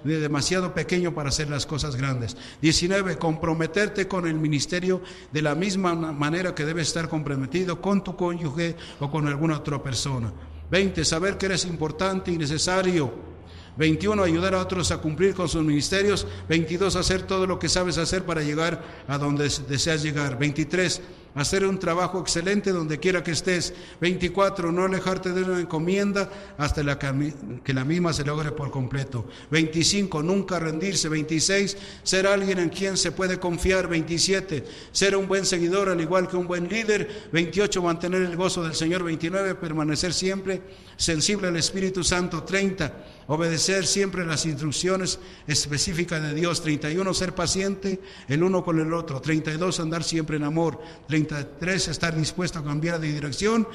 demasiado 0.04 0.74
pequeño 0.74 1.14
para 1.14 1.30
hacer 1.30 1.50
las 1.50 1.66
cosas 1.66 1.96
grandes. 1.96 2.38
19, 2.62 3.18
comprometerte 3.18 4.08
con 4.08 4.28
el 4.28 4.36
ministerio 4.36 5.02
de 5.32 5.42
la 5.42 5.56
misma 5.56 5.96
manera 5.96 6.56
que 6.56 6.66
debes 6.66 6.88
estar 6.88 7.10
comprometido 7.10 7.82
con 7.82 8.04
tu 8.04 8.16
cónyuge 8.16 8.76
o 9.00 9.10
con 9.12 9.28
alguna 9.28 9.58
otra 9.58 9.82
persona. 9.82 10.32
20, 10.70 11.06
saber 11.06 11.38
que 11.38 11.48
eres 11.48 11.66
importante 11.66 12.32
y 12.32 12.38
necesario 12.38 13.37
21, 13.78 14.24
ayudar 14.24 14.56
a 14.56 14.62
otros 14.62 14.92
a 14.92 14.98
cumplir 14.98 15.34
con 15.34 15.48
sus 15.48 15.64
ministerios. 15.64 16.28
22, 16.50 16.96
hacer 16.96 17.24
todo 17.24 17.46
lo 17.46 17.60
que 17.60 17.70
sabes 17.70 17.98
hacer 17.98 18.24
para 18.24 18.42
llegar 18.42 18.84
a 19.08 19.18
donde 19.18 19.50
deseas 19.68 20.04
llegar. 20.04 20.38
23, 20.38 21.02
hacer 21.38 21.66
un 21.66 21.78
trabajo 21.78 22.20
excelente 22.20 22.72
donde 22.72 23.00
quiera 23.00 23.24
que 23.24 23.32
estés. 23.32 23.74
24, 24.02 24.72
no 24.72 24.86
alejarte 24.86 25.32
de 25.32 25.44
una 25.44 25.60
encomienda 25.60 26.30
hasta 26.58 26.84
la 26.84 26.98
que 27.00 27.74
la 27.74 27.86
misma 27.86 28.12
se 28.12 28.26
logre 28.26 28.52
por 28.52 28.72
completo. 28.72 29.28
25, 29.52 30.24
nunca 30.24 30.60
rendirse. 30.60 31.10
26, 31.10 31.78
ser 32.04 32.28
alguien 32.28 32.60
en 32.60 32.70
quien 32.70 32.98
se 32.98 33.12
puede 33.12 33.40
confiar. 33.40 33.88
27, 33.88 34.66
ser 34.92 35.16
un 35.16 35.28
buen 35.28 35.46
seguidor 35.46 35.90
al 35.90 36.02
igual 36.02 36.28
que 36.28 36.38
un 36.38 36.48
buen 36.48 36.68
líder. 36.68 37.30
28, 37.32 37.82
mantener 37.82 38.24
el 38.24 38.36
gozo 38.36 38.64
del 38.64 38.74
Señor. 38.74 39.04
29, 39.04 39.56
permanecer 39.56 40.14
siempre 40.14 40.62
sensible 40.98 41.48
al 41.48 41.58
Espíritu 41.58 42.04
Santo. 42.04 42.44
30, 42.44 43.06
obedecer 43.28 43.86
siempre 43.86 44.26
las 44.26 44.46
instrucciones 44.46 45.20
específicas 45.46 46.22
de 46.22 46.34
Dios. 46.34 46.62
31, 46.64 47.14
ser 47.14 47.36
paciente 47.36 48.02
el 48.28 48.42
uno 48.42 48.64
con 48.64 48.80
el 48.80 48.92
otro. 48.94 49.22
32, 49.22 49.80
andar 49.80 50.04
siempre 50.04 50.38
en 50.38 50.44
amor. 50.44 50.80
33, 51.08 51.27
estar 51.88 52.16
dispuesto 52.16 52.60
a 52.60 52.64
cambiar 52.64 53.00
de 53.00 53.12
dirección. 53.12 53.68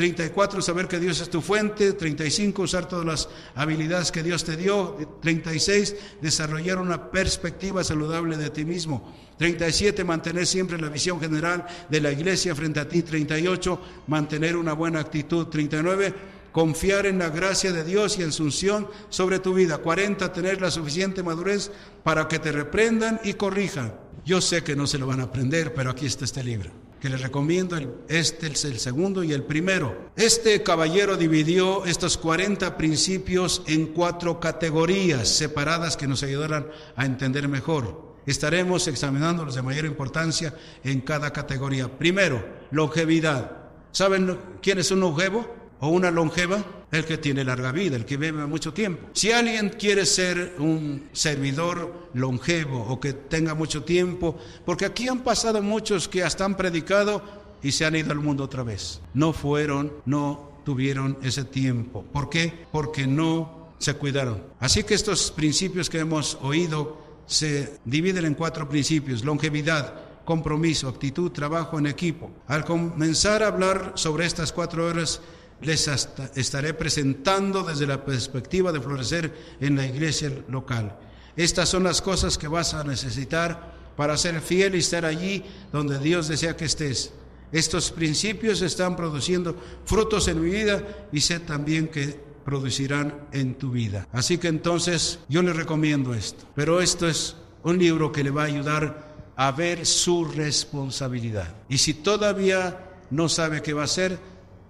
34, 0.00 0.62
saber 0.62 0.88
que 0.88 0.98
Dios 0.98 1.20
es 1.20 1.28
tu 1.28 1.42
fuente. 1.42 1.92
35, 1.92 2.62
usar 2.62 2.88
todas 2.88 3.04
las 3.04 3.28
habilidades 3.54 4.10
que 4.10 4.22
Dios 4.22 4.44
te 4.44 4.56
dio. 4.56 4.96
36, 5.20 5.94
desarrollar 6.22 6.78
una 6.78 7.10
perspectiva 7.10 7.84
saludable 7.84 8.38
de 8.38 8.48
ti 8.48 8.64
mismo. 8.64 9.14
37, 9.36 10.02
mantener 10.04 10.46
siempre 10.46 10.80
la 10.80 10.88
visión 10.88 11.20
general 11.20 11.66
de 11.90 12.00
la 12.00 12.12
iglesia 12.12 12.54
frente 12.54 12.80
a 12.80 12.88
ti. 12.88 13.02
38, 13.02 13.78
mantener 14.06 14.56
una 14.56 14.72
buena 14.72 15.00
actitud. 15.00 15.48
39, 15.48 16.14
confiar 16.50 17.04
en 17.04 17.18
la 17.18 17.28
gracia 17.28 17.70
de 17.70 17.84
Dios 17.84 18.18
y 18.18 18.22
en 18.22 18.32
su 18.32 18.44
unción 18.44 18.88
sobre 19.10 19.38
tu 19.38 19.52
vida. 19.52 19.78
40, 19.78 20.32
tener 20.32 20.62
la 20.62 20.70
suficiente 20.70 21.22
madurez 21.22 21.70
para 22.02 22.26
que 22.26 22.38
te 22.38 22.52
reprendan 22.52 23.20
y 23.22 23.34
corrijan. 23.34 23.92
Yo 24.24 24.40
sé 24.40 24.64
que 24.64 24.76
no 24.76 24.86
se 24.86 24.96
lo 24.96 25.06
van 25.06 25.20
a 25.20 25.24
aprender, 25.24 25.74
pero 25.74 25.90
aquí 25.90 26.06
está 26.06 26.24
este 26.24 26.42
libro 26.42 26.89
que 27.00 27.08
les 27.08 27.22
recomiendo. 27.22 27.76
Este 28.08 28.48
es 28.48 28.64
el 28.64 28.78
segundo 28.78 29.24
y 29.24 29.32
el 29.32 29.42
primero. 29.42 30.10
Este 30.16 30.62
caballero 30.62 31.16
dividió 31.16 31.84
estos 31.86 32.16
40 32.18 32.76
principios 32.76 33.62
en 33.66 33.88
cuatro 33.88 34.38
categorías 34.38 35.28
separadas 35.28 35.96
que 35.96 36.06
nos 36.06 36.22
ayudarán 36.22 36.66
a 36.96 37.06
entender 37.06 37.48
mejor. 37.48 38.10
Estaremos 38.26 38.86
examinándolos 38.86 39.54
de 39.54 39.62
mayor 39.62 39.86
importancia 39.86 40.54
en 40.84 41.00
cada 41.00 41.32
categoría. 41.32 41.88
Primero, 41.98 42.46
longevidad. 42.70 43.56
¿Saben 43.92 44.38
quién 44.62 44.78
es 44.78 44.90
un 44.90 45.00
longevo? 45.00 45.59
O 45.80 45.88
una 45.88 46.10
longeva, 46.10 46.62
el 46.92 47.04
que 47.04 47.18
tiene 47.18 47.44
larga 47.44 47.72
vida, 47.72 47.96
el 47.96 48.04
que 48.04 48.16
vive 48.16 48.46
mucho 48.46 48.72
tiempo. 48.72 49.08
Si 49.12 49.32
alguien 49.32 49.70
quiere 49.70 50.04
ser 50.06 50.56
un 50.58 51.08
servidor 51.12 52.08
longevo 52.14 52.82
o 52.82 53.00
que 53.00 53.12
tenga 53.12 53.54
mucho 53.54 53.84
tiempo, 53.84 54.38
porque 54.64 54.84
aquí 54.84 55.08
han 55.08 55.20
pasado 55.20 55.62
muchos 55.62 56.08
que 56.08 56.22
hasta 56.22 56.44
han 56.44 56.56
predicado 56.56 57.22
y 57.62 57.72
se 57.72 57.84
han 57.84 57.96
ido 57.96 58.12
al 58.12 58.20
mundo 58.20 58.44
otra 58.44 58.62
vez. 58.62 59.00
No 59.14 59.32
fueron, 59.32 59.92
no 60.04 60.60
tuvieron 60.64 61.18
ese 61.22 61.44
tiempo. 61.44 62.04
¿Por 62.12 62.28
qué? 62.28 62.66
Porque 62.72 63.06
no 63.06 63.72
se 63.78 63.94
cuidaron. 63.94 64.42
Así 64.58 64.84
que 64.84 64.94
estos 64.94 65.30
principios 65.30 65.88
que 65.88 66.00
hemos 66.00 66.38
oído 66.42 66.98
se 67.26 67.78
dividen 67.84 68.24
en 68.24 68.34
cuatro 68.34 68.68
principios. 68.68 69.24
Longevidad, 69.24 70.24
compromiso, 70.24 70.88
actitud, 70.88 71.30
trabajo 71.30 71.78
en 71.78 71.86
equipo. 71.86 72.30
Al 72.46 72.64
comenzar 72.64 73.42
a 73.42 73.48
hablar 73.48 73.92
sobre 73.94 74.26
estas 74.26 74.52
cuatro 74.52 74.86
horas, 74.86 75.20
les 75.62 75.88
estaré 76.34 76.74
presentando 76.74 77.62
desde 77.62 77.86
la 77.86 78.04
perspectiva 78.04 78.72
de 78.72 78.80
florecer 78.80 79.56
en 79.60 79.76
la 79.76 79.86
iglesia 79.86 80.32
local. 80.48 80.98
Estas 81.36 81.68
son 81.68 81.84
las 81.84 82.02
cosas 82.02 82.38
que 82.38 82.48
vas 82.48 82.74
a 82.74 82.84
necesitar 82.84 83.74
para 83.96 84.16
ser 84.16 84.40
fiel 84.40 84.74
y 84.74 84.78
estar 84.78 85.04
allí 85.04 85.44
donde 85.72 85.98
Dios 85.98 86.28
desea 86.28 86.56
que 86.56 86.64
estés. 86.64 87.12
Estos 87.52 87.90
principios 87.90 88.62
están 88.62 88.96
produciendo 88.96 89.56
frutos 89.84 90.28
en 90.28 90.42
mi 90.42 90.50
vida 90.50 90.82
y 91.12 91.20
sé 91.20 91.40
también 91.40 91.88
que 91.88 92.18
producirán 92.44 93.28
en 93.32 93.54
tu 93.54 93.70
vida. 93.70 94.08
Así 94.12 94.38
que 94.38 94.48
entonces 94.48 95.18
yo 95.28 95.42
le 95.42 95.52
recomiendo 95.52 96.14
esto. 96.14 96.44
Pero 96.54 96.80
esto 96.80 97.08
es 97.08 97.36
un 97.62 97.78
libro 97.78 98.12
que 98.12 98.24
le 98.24 98.30
va 98.30 98.42
a 98.42 98.46
ayudar 98.46 99.10
a 99.36 99.52
ver 99.52 99.86
su 99.86 100.24
responsabilidad. 100.24 101.54
Y 101.68 101.78
si 101.78 101.94
todavía 101.94 102.90
no 103.10 103.28
sabe 103.28 103.62
qué 103.62 103.72
va 103.72 103.82
a 103.82 103.86
hacer, 103.86 104.18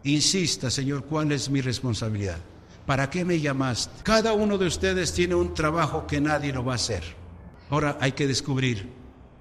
Insista, 0.04 0.70
Señor, 0.70 1.04
¿cuál 1.04 1.32
es 1.32 1.50
mi 1.50 1.60
responsabilidad? 1.60 2.38
¿Para 2.86 3.10
qué 3.10 3.24
me 3.24 3.38
llamaste? 3.38 4.02
Cada 4.02 4.32
uno 4.32 4.56
de 4.56 4.66
ustedes 4.66 5.12
tiene 5.12 5.34
un 5.34 5.52
trabajo 5.54 6.06
que 6.06 6.20
nadie 6.20 6.52
lo 6.52 6.64
va 6.64 6.72
a 6.72 6.76
hacer. 6.76 7.02
Ahora 7.68 7.98
hay 8.00 8.12
que 8.12 8.26
descubrir, 8.26 8.88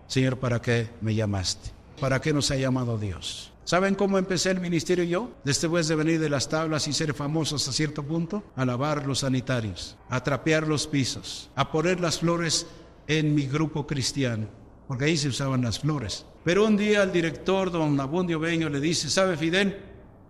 Señor, 0.08 0.38
¿para 0.38 0.62
qué 0.62 0.90
me 1.02 1.16
llamaste? 1.16 1.72
¿Para 2.00 2.20
qué 2.20 2.34
nos 2.34 2.52
ha 2.52 2.56
llamado 2.58 2.98
Dios? 2.98 3.52
¿Saben 3.64 3.96
cómo 3.96 4.18
empecé 4.18 4.52
el 4.52 4.60
ministerio 4.60 5.04
yo? 5.04 5.32
Después 5.44 5.88
de 5.88 5.96
venir 5.96 6.20
de 6.20 6.30
las 6.30 6.50
tablas 6.50 6.88
y 6.88 6.94
ser 6.94 7.14
famosos 7.14 7.68
a 7.68 7.72
cierto 7.72 8.04
punto, 8.04 8.44
a 8.56 8.66
lavar 8.66 9.06
los 9.06 9.20
sanitarios, 9.20 9.96
a 10.10 10.24
trapear 10.24 10.68
los 10.68 10.88
pisos, 10.88 11.50
a 11.56 11.72
poner 11.72 12.00
las 12.00 12.20
flores 12.20 12.68
en 13.08 13.34
mi 13.34 13.48
grupo 13.48 13.88
cristiano, 13.88 14.48
porque 14.88 15.06
ahí 15.06 15.18
se 15.18 15.28
usaban 15.28 15.62
las 15.62 15.80
flores. 15.80 16.26
Pero 16.44 16.66
un 16.66 16.78
día 16.78 17.04
el 17.04 17.12
director, 17.12 17.72
don 17.72 18.00
Abundio 18.00 18.40
Beño, 18.40 18.70
le 18.70 18.80
dice, 18.80 19.10
¿sabe 19.10 19.38
Fidel? 19.38 19.89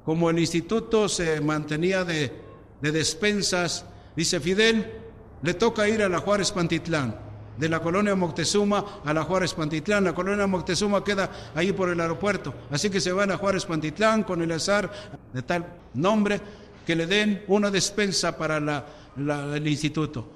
Como 0.09 0.31
el 0.31 0.39
instituto 0.39 1.07
se 1.07 1.39
mantenía 1.39 2.03
de, 2.03 2.33
de 2.81 2.91
despensas, 2.91 3.85
dice 4.15 4.39
Fidel, 4.39 4.91
le 5.43 5.53
toca 5.53 5.87
ir 5.87 6.01
a 6.01 6.09
la 6.09 6.17
Juárez 6.17 6.51
Pantitlán 6.51 7.15
de 7.55 7.69
la 7.69 7.79
colonia 7.79 8.15
Moctezuma 8.15 9.01
a 9.05 9.13
la 9.13 9.21
Juárez 9.21 9.53
Pantitlán. 9.53 10.03
La 10.03 10.15
colonia 10.15 10.47
Moctezuma 10.47 11.03
queda 11.03 11.29
ahí 11.53 11.73
por 11.73 11.89
el 11.89 11.99
aeropuerto. 11.99 12.55
Así 12.71 12.89
que 12.89 12.99
se 12.99 13.11
van 13.11 13.29
a 13.29 13.37
Juárez 13.37 13.67
Pantitlán 13.67 14.23
con 14.23 14.41
el 14.41 14.51
azar 14.51 14.91
de 15.31 15.43
tal 15.43 15.77
nombre 15.93 16.41
que 16.87 16.95
le 16.95 17.05
den 17.05 17.43
una 17.47 17.69
despensa 17.69 18.35
para 18.35 18.57
el 19.15 19.67
instituto. 19.67 20.27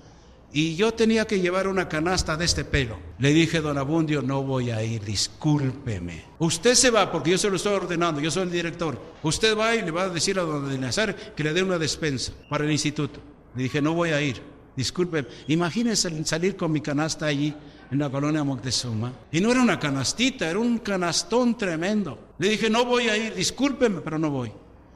Y 0.55 0.75
yo 0.75 0.93
tenía 0.93 1.25
que 1.25 1.39
llevar 1.39 1.67
una 1.67 1.89
canasta 1.89 2.37
de 2.37 2.45
este 2.45 2.63
pelo. 2.63 2.99
Le 3.17 3.33
dije, 3.33 3.59
don 3.59 3.79
Abundio, 3.79 4.21
no 4.21 4.43
voy 4.43 4.69
a 4.69 4.83
ir, 4.83 5.03
discúlpeme. 5.03 6.25
Usted 6.37 6.75
se 6.75 6.91
va 6.91 7.11
porque 7.11 7.31
yo 7.31 7.39
se 7.39 7.49
lo 7.49 7.55
estoy 7.55 7.73
ordenando, 7.73 8.21
yo 8.21 8.29
soy 8.29 8.43
el 8.43 8.51
director. 8.51 9.01
Usted 9.23 9.57
va 9.57 9.75
y 9.75 9.81
le 9.81 9.89
va 9.89 10.03
a 10.03 10.09
decir 10.09 10.37
a 10.37 10.43
don 10.43 10.71
Eleazar 10.71 11.15
que 11.33 11.43
le 11.43 11.53
dé 11.53 11.63
una 11.63 11.79
despensa 11.79 12.33
para 12.49 12.65
el 12.65 12.71
instituto. 12.71 13.19
Le 13.55 13.63
dije, 13.63 13.81
no 13.81 13.95
voy 13.95 14.11
a 14.11 14.21
ir. 14.21 14.41
Disculpe, 14.75 15.25
imagínense 15.47 16.23
salir 16.23 16.55
con 16.55 16.71
mi 16.71 16.81
canasta 16.81 17.25
allí 17.25 17.55
en 17.89 17.97
la 17.97 18.11
colonia 18.11 18.43
Moctezuma. 18.43 19.11
Y 19.31 19.41
no 19.41 19.51
era 19.51 19.61
una 19.61 19.79
canastita, 19.79 20.47
era 20.47 20.59
un 20.59 20.77
canastón 20.79 21.57
tremendo. 21.57 22.33
Le 22.37 22.49
dije, 22.49 22.69
no 22.69 22.85
voy 22.85 23.09
a 23.09 23.17
ir, 23.17 23.33
discúlpeme, 23.33 24.01
pero 24.01 24.19
no 24.19 24.29
voy. 24.29 24.51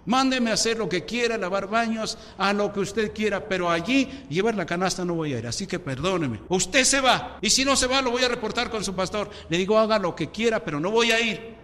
Mándeme 0.08 0.50
a 0.50 0.56
hacer 0.56 0.80
lo 0.80 0.90
que 0.90 1.06
quiera, 1.06 1.38
lavar 1.38 1.70
baños, 1.70 2.18
a 2.40 2.52
lo 2.54 2.74
que 2.74 2.80
usted 2.80 3.14
quiera, 3.14 3.48
pero 3.48 3.70
allí 3.70 4.10
llevar 4.28 4.56
la 4.56 4.66
canasta 4.66 5.06
no 5.06 5.14
voy 5.14 5.36
a 5.36 5.40
ir. 5.40 5.46
Así 5.46 5.68
que 5.68 5.78
perdóneme. 5.78 6.42
Usted 6.50 6.84
se 6.84 7.00
va. 7.00 7.38
Y 7.42 7.52
si 7.52 7.64
no 7.64 7.76
se 7.76 7.86
va, 7.86 8.02
lo 8.02 8.10
voy 8.10 8.24
a 8.24 8.30
reportar 8.30 8.72
con 8.72 8.84
su 8.84 8.96
pastor. 8.96 9.30
Le 9.50 9.58
digo, 9.58 9.78
haga 9.78 10.00
lo 10.00 10.16
que 10.16 10.32
quiera, 10.32 10.66
pero 10.66 10.80
no 10.80 10.90
voy 10.90 11.12
a 11.12 11.20
ir. 11.20 11.56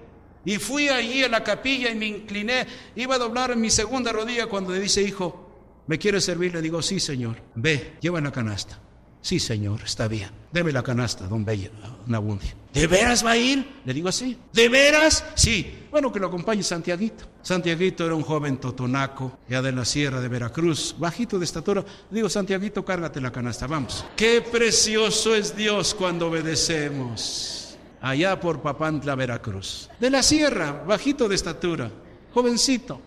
Y 0.46 0.58
fui 0.58 0.90
allí 0.90 1.24
a 1.24 1.30
la 1.30 1.44
capilla 1.44 1.90
y 1.90 1.96
me 1.96 2.06
incliné. 2.06 2.68
Iba 2.96 3.16
a 3.16 3.18
doblar 3.18 3.52
en 3.52 3.62
mi 3.62 3.72
segunda 3.72 4.12
rodilla 4.12 4.46
cuando 4.46 4.74
le 4.74 4.80
dice, 4.80 5.02
hijo, 5.02 5.44
¿Me 5.86 6.00
quiere 6.00 6.22
servir? 6.22 6.54
Le 6.54 6.62
digo, 6.62 6.82
sí, 6.82 7.00
señor. 7.00 7.38
Ve, 7.56 7.98
lleva 8.00 8.22
la 8.22 8.32
canasta. 8.32 8.80
Sí, 9.24 9.40
señor, 9.40 9.80
está 9.86 10.10
bien. 10.10 10.30
Deme 10.52 10.74
la 10.74 10.84
canasta, 10.84 11.26
don 11.28 11.46
Bella, 11.46 11.72
Nabundio. 12.08 12.52
¿De 12.74 12.88
veras 12.88 13.26
va 13.26 13.32
a 13.32 13.38
ir? 13.38 13.66
Le 13.86 13.94
digo 13.94 14.10
así. 14.10 14.38
¿De 14.52 14.68
veras? 14.68 15.24
Sí. 15.36 15.86
Bueno, 15.90 16.12
que 16.12 16.20
lo 16.20 16.28
acompañe 16.28 16.62
Santiaguito. 16.62 17.24
Santiaguito 17.42 18.06
era 18.06 18.16
un 18.16 18.24
joven 18.24 18.58
totonaco, 18.58 19.40
ya 19.48 19.62
de 19.62 19.72
la 19.72 19.86
sierra 19.86 20.20
de 20.20 20.28
Veracruz, 20.28 20.94
bajito 21.00 21.40
de 21.40 21.46
estatura. 21.46 21.86
Le 22.12 22.16
digo, 22.18 22.28
Santiaguito, 22.28 22.84
cárgate 22.84 23.22
la 23.22 23.32
canasta, 23.32 23.66
vamos. 23.66 24.06
Qué 24.18 24.42
precioso 24.42 25.34
es 25.34 25.56
Dios 25.56 25.96
cuando 25.96 26.28
obedecemos. 26.28 27.78
Allá 28.02 28.38
por 28.38 28.62
Papantla, 28.62 29.16
Veracruz. 29.16 29.90
De 30.02 30.10
la 30.10 30.22
sierra, 30.22 30.84
bajito 30.86 31.30
de 31.30 31.36
estatura, 31.36 31.90
jovencito. 32.34 33.00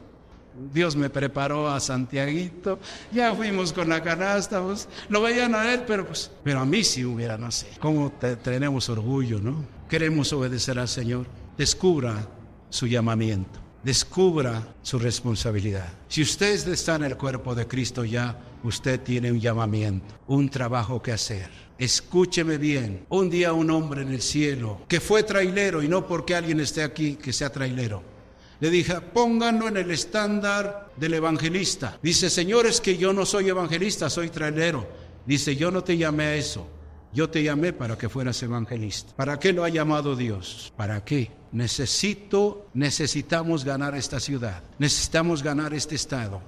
Dios 0.72 0.96
me 0.96 1.10
preparó 1.10 1.68
a 1.68 1.80
Santiaguito, 1.80 2.78
ya 3.12 3.34
fuimos 3.34 3.72
con 3.72 3.88
la 3.88 4.02
canasta, 4.02 4.62
pues, 4.62 4.88
lo 5.08 5.20
vayan 5.20 5.54
a 5.54 5.62
ver, 5.62 5.84
pero 5.86 6.06
pues, 6.06 6.30
pero 6.42 6.60
a 6.60 6.64
mí 6.64 6.82
si 6.84 7.04
hubiera, 7.04 7.36
no 7.36 7.50
sé, 7.50 7.68
cómo 7.80 8.12
tenemos 8.42 8.88
orgullo, 8.88 9.40
¿no? 9.40 9.64
Queremos 9.88 10.32
obedecer 10.32 10.78
al 10.78 10.88
Señor. 10.88 11.26
Descubra 11.56 12.28
su 12.68 12.86
llamamiento, 12.86 13.60
descubra 13.82 14.74
su 14.82 14.98
responsabilidad. 14.98 15.88
Si 16.08 16.22
usted 16.22 16.68
está 16.68 16.96
en 16.96 17.04
el 17.04 17.16
cuerpo 17.16 17.54
de 17.54 17.66
Cristo 17.66 18.04
ya, 18.04 18.38
usted 18.62 19.00
tiene 19.00 19.30
un 19.30 19.40
llamamiento, 19.40 20.14
un 20.26 20.48
trabajo 20.48 21.00
que 21.00 21.12
hacer. 21.12 21.48
Escúcheme 21.78 22.58
bien, 22.58 23.06
un 23.10 23.30
día 23.30 23.52
un 23.52 23.70
hombre 23.70 24.02
en 24.02 24.08
el 24.08 24.22
cielo 24.22 24.80
que 24.88 25.00
fue 25.00 25.22
trailero 25.22 25.82
y 25.82 25.88
no 25.88 26.06
porque 26.06 26.34
alguien 26.34 26.60
esté 26.60 26.82
aquí 26.82 27.16
que 27.16 27.32
sea 27.32 27.50
trailero 27.50 28.15
le 28.60 28.70
dije, 28.70 29.00
pónganlo 29.00 29.68
en 29.68 29.76
el 29.76 29.90
estándar 29.90 30.90
del 30.96 31.14
evangelista. 31.14 31.98
Dice, 32.02 32.30
señores, 32.30 32.80
que 32.80 32.96
yo 32.96 33.12
no 33.12 33.26
soy 33.26 33.48
evangelista, 33.48 34.08
soy 34.08 34.30
trailero. 34.30 34.86
Dice, 35.26 35.56
yo 35.56 35.70
no 35.70 35.84
te 35.84 35.96
llamé 35.96 36.24
a 36.24 36.34
eso. 36.36 36.66
Yo 37.12 37.30
te 37.30 37.42
llamé 37.42 37.72
para 37.72 37.96
que 37.96 38.08
fueras 38.08 38.42
evangelista. 38.42 39.12
¿Para 39.16 39.38
qué 39.38 39.52
lo 39.52 39.64
ha 39.64 39.68
llamado 39.68 40.16
Dios? 40.16 40.72
¿Para 40.76 41.04
qué? 41.04 41.30
Necesito, 41.52 42.66
necesitamos 42.74 43.64
ganar 43.64 43.94
esta 43.94 44.20
ciudad. 44.20 44.62
Necesitamos 44.78 45.42
ganar 45.42 45.72
este 45.72 45.94
estado. 45.94 46.42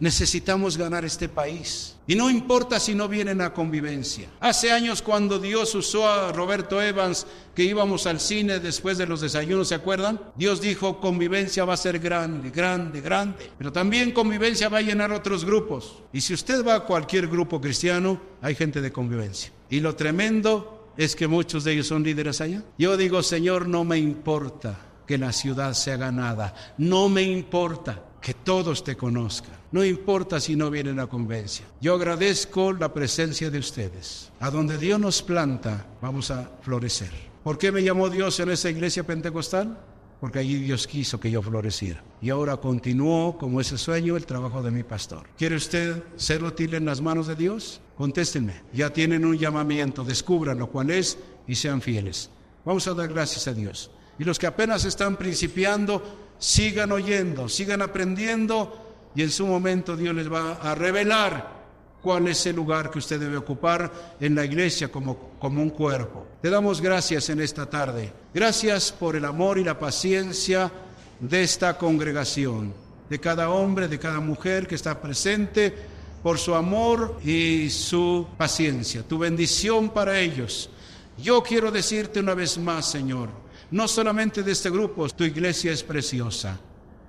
Necesitamos 0.00 0.76
ganar 0.76 1.04
este 1.04 1.28
país. 1.28 1.96
Y 2.06 2.14
no 2.14 2.30
importa 2.30 2.78
si 2.78 2.94
no 2.94 3.08
vienen 3.08 3.40
a 3.40 3.52
convivencia. 3.52 4.28
Hace 4.40 4.72
años 4.72 5.02
cuando 5.02 5.38
Dios 5.38 5.74
usó 5.74 6.08
a 6.08 6.32
Roberto 6.32 6.80
Evans, 6.80 7.26
que 7.54 7.64
íbamos 7.64 8.06
al 8.06 8.20
cine 8.20 8.60
después 8.60 8.96
de 8.96 9.06
los 9.06 9.20
desayunos, 9.20 9.68
¿se 9.68 9.74
acuerdan? 9.74 10.20
Dios 10.36 10.60
dijo, 10.60 11.00
convivencia 11.00 11.64
va 11.64 11.74
a 11.74 11.76
ser 11.76 11.98
grande, 11.98 12.50
grande, 12.50 13.00
grande. 13.00 13.50
Pero 13.58 13.72
también 13.72 14.12
convivencia 14.12 14.68
va 14.68 14.78
a 14.78 14.82
llenar 14.82 15.12
otros 15.12 15.44
grupos. 15.44 15.98
Y 16.12 16.20
si 16.20 16.32
usted 16.32 16.64
va 16.64 16.76
a 16.76 16.84
cualquier 16.84 17.26
grupo 17.26 17.60
cristiano, 17.60 18.20
hay 18.40 18.54
gente 18.54 18.80
de 18.80 18.92
convivencia. 18.92 19.52
Y 19.68 19.80
lo 19.80 19.96
tremendo 19.96 20.92
es 20.96 21.14
que 21.14 21.26
muchos 21.26 21.64
de 21.64 21.72
ellos 21.72 21.88
son 21.88 22.04
líderes 22.04 22.40
allá. 22.40 22.62
Yo 22.78 22.96
digo, 22.96 23.22
Señor, 23.22 23.68
no 23.68 23.84
me 23.84 23.98
importa 23.98 24.78
que 25.06 25.18
la 25.18 25.32
ciudad 25.32 25.72
sea 25.74 25.96
ganada. 25.96 26.54
No 26.76 27.08
me 27.08 27.22
importa 27.22 28.02
que 28.20 28.34
todos 28.34 28.84
te 28.84 28.96
conozcan. 28.96 29.56
No 29.70 29.84
importa 29.84 30.40
si 30.40 30.56
no 30.56 30.70
vienen 30.70 30.98
a 31.00 31.06
convencia. 31.06 31.66
Yo 31.80 31.94
agradezco 31.94 32.72
la 32.72 32.92
presencia 32.92 33.50
de 33.50 33.58
ustedes. 33.58 34.30
A 34.40 34.50
donde 34.50 34.78
Dios 34.78 34.98
nos 34.98 35.22
planta, 35.22 35.86
vamos 36.00 36.30
a 36.30 36.50
florecer. 36.62 37.10
¿Por 37.44 37.58
qué 37.58 37.70
me 37.70 37.82
llamó 37.82 38.08
Dios 38.08 38.40
en 38.40 38.50
esa 38.50 38.70
iglesia 38.70 39.04
pentecostal? 39.04 39.78
Porque 40.20 40.40
allí 40.40 40.56
Dios 40.56 40.86
quiso 40.86 41.20
que 41.20 41.30
yo 41.30 41.42
floreciera. 41.42 42.02
Y 42.20 42.30
ahora 42.30 42.56
continúo 42.56 43.38
como 43.38 43.60
ese 43.60 43.78
sueño 43.78 44.16
el 44.16 44.26
trabajo 44.26 44.62
de 44.62 44.70
mi 44.70 44.82
pastor. 44.82 45.28
¿Quiere 45.36 45.56
usted 45.56 46.02
ser 46.16 46.42
útil 46.42 46.74
en 46.74 46.84
las 46.84 47.00
manos 47.00 47.28
de 47.28 47.36
Dios? 47.36 47.80
Contéstenme. 47.96 48.62
Ya 48.72 48.90
tienen 48.90 49.24
un 49.24 49.38
llamamiento, 49.38 50.04
descubran 50.04 50.58
lo 50.58 50.68
cual 50.68 50.90
es 50.90 51.18
y 51.46 51.54
sean 51.54 51.80
fieles. 51.80 52.30
Vamos 52.64 52.86
a 52.88 52.94
dar 52.94 53.08
gracias 53.08 53.46
a 53.46 53.54
Dios. 53.54 53.90
Y 54.18 54.24
los 54.24 54.38
que 54.38 54.48
apenas 54.48 54.84
están 54.84 55.16
principiando, 55.16 56.02
sigan 56.38 56.92
oyendo, 56.92 57.48
sigan 57.48 57.82
aprendiendo 57.82 59.10
y 59.14 59.22
en 59.22 59.30
su 59.30 59.46
momento 59.46 59.96
Dios 59.96 60.14
les 60.14 60.32
va 60.32 60.54
a 60.54 60.74
revelar 60.74 61.58
cuál 62.02 62.28
es 62.28 62.46
el 62.46 62.56
lugar 62.56 62.90
que 62.90 62.98
usted 62.98 63.18
debe 63.18 63.36
ocupar 63.36 64.16
en 64.20 64.34
la 64.34 64.44
iglesia 64.44 64.90
como, 64.90 65.32
como 65.38 65.60
un 65.60 65.70
cuerpo. 65.70 66.26
Te 66.40 66.50
damos 66.50 66.80
gracias 66.80 67.28
en 67.28 67.40
esta 67.40 67.66
tarde. 67.66 68.12
Gracias 68.32 68.92
por 68.92 69.16
el 69.16 69.24
amor 69.24 69.58
y 69.58 69.64
la 69.64 69.78
paciencia 69.78 70.70
de 71.18 71.42
esta 71.42 71.76
congregación, 71.76 72.72
de 73.10 73.18
cada 73.18 73.50
hombre, 73.50 73.88
de 73.88 73.98
cada 73.98 74.20
mujer 74.20 74.66
que 74.66 74.76
está 74.76 75.00
presente, 75.00 75.74
por 76.22 76.38
su 76.38 76.54
amor 76.54 77.20
y 77.24 77.70
su 77.70 78.26
paciencia, 78.36 79.02
tu 79.02 79.18
bendición 79.18 79.90
para 79.90 80.18
ellos. 80.18 80.70
Yo 81.16 81.42
quiero 81.42 81.70
decirte 81.70 82.20
una 82.20 82.34
vez 82.34 82.58
más, 82.58 82.90
Señor, 82.90 83.28
no 83.70 83.86
solamente 83.86 84.42
de 84.42 84.52
este 84.52 84.70
grupo, 84.70 85.08
tu 85.10 85.24
iglesia 85.24 85.72
es 85.72 85.82
preciosa. 85.82 86.58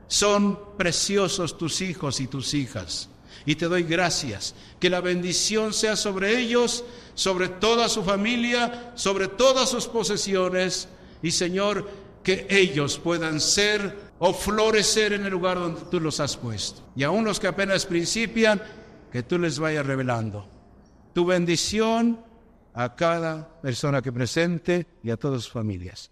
Son 0.08 0.76
preciosos 0.76 1.58
tus 1.58 1.82
hijos 1.82 2.20
y 2.20 2.28
tus 2.28 2.54
hijas. 2.54 3.10
Y 3.46 3.56
te 3.56 3.68
doy 3.68 3.84
gracias. 3.84 4.56
Que 4.80 4.90
la 4.90 5.00
bendición 5.00 5.74
sea 5.74 5.96
sobre 5.96 6.38
ellos, 6.38 6.84
sobre 7.14 7.48
toda 7.48 7.88
su 7.88 8.04
familia, 8.04 8.92
sobre 8.96 9.28
todas 9.28 9.70
sus 9.70 9.88
posesiones. 9.88 10.90
Y 11.22 11.32
Señor, 11.32 11.90
que 12.24 12.48
ellos 12.50 13.00
puedan 13.00 13.40
ser 13.40 14.10
o 14.20 14.34
florecer 14.34 15.14
en 15.14 15.24
el 15.24 15.32
lugar 15.32 15.58
donde 15.58 15.82
tú 15.90 16.02
los 16.02 16.20
has 16.20 16.36
puesto. 16.36 16.82
Y 16.96 17.04
aún 17.04 17.24
los 17.24 17.40
que 17.40 17.48
apenas 17.48 17.86
principian, 17.86 18.62
que 19.12 19.24
tú 19.24 19.40
les 19.40 19.60
vayas 19.60 19.86
revelando. 19.86 20.46
Tu 21.14 21.26
bendición 21.26 22.20
a 22.74 22.96
cada 22.96 23.62
persona 23.62 24.02
que 24.02 24.12
presente 24.12 24.86
y 25.02 25.10
a 25.10 25.18
todas 25.18 25.44
sus 25.44 25.54
familias 25.54 26.12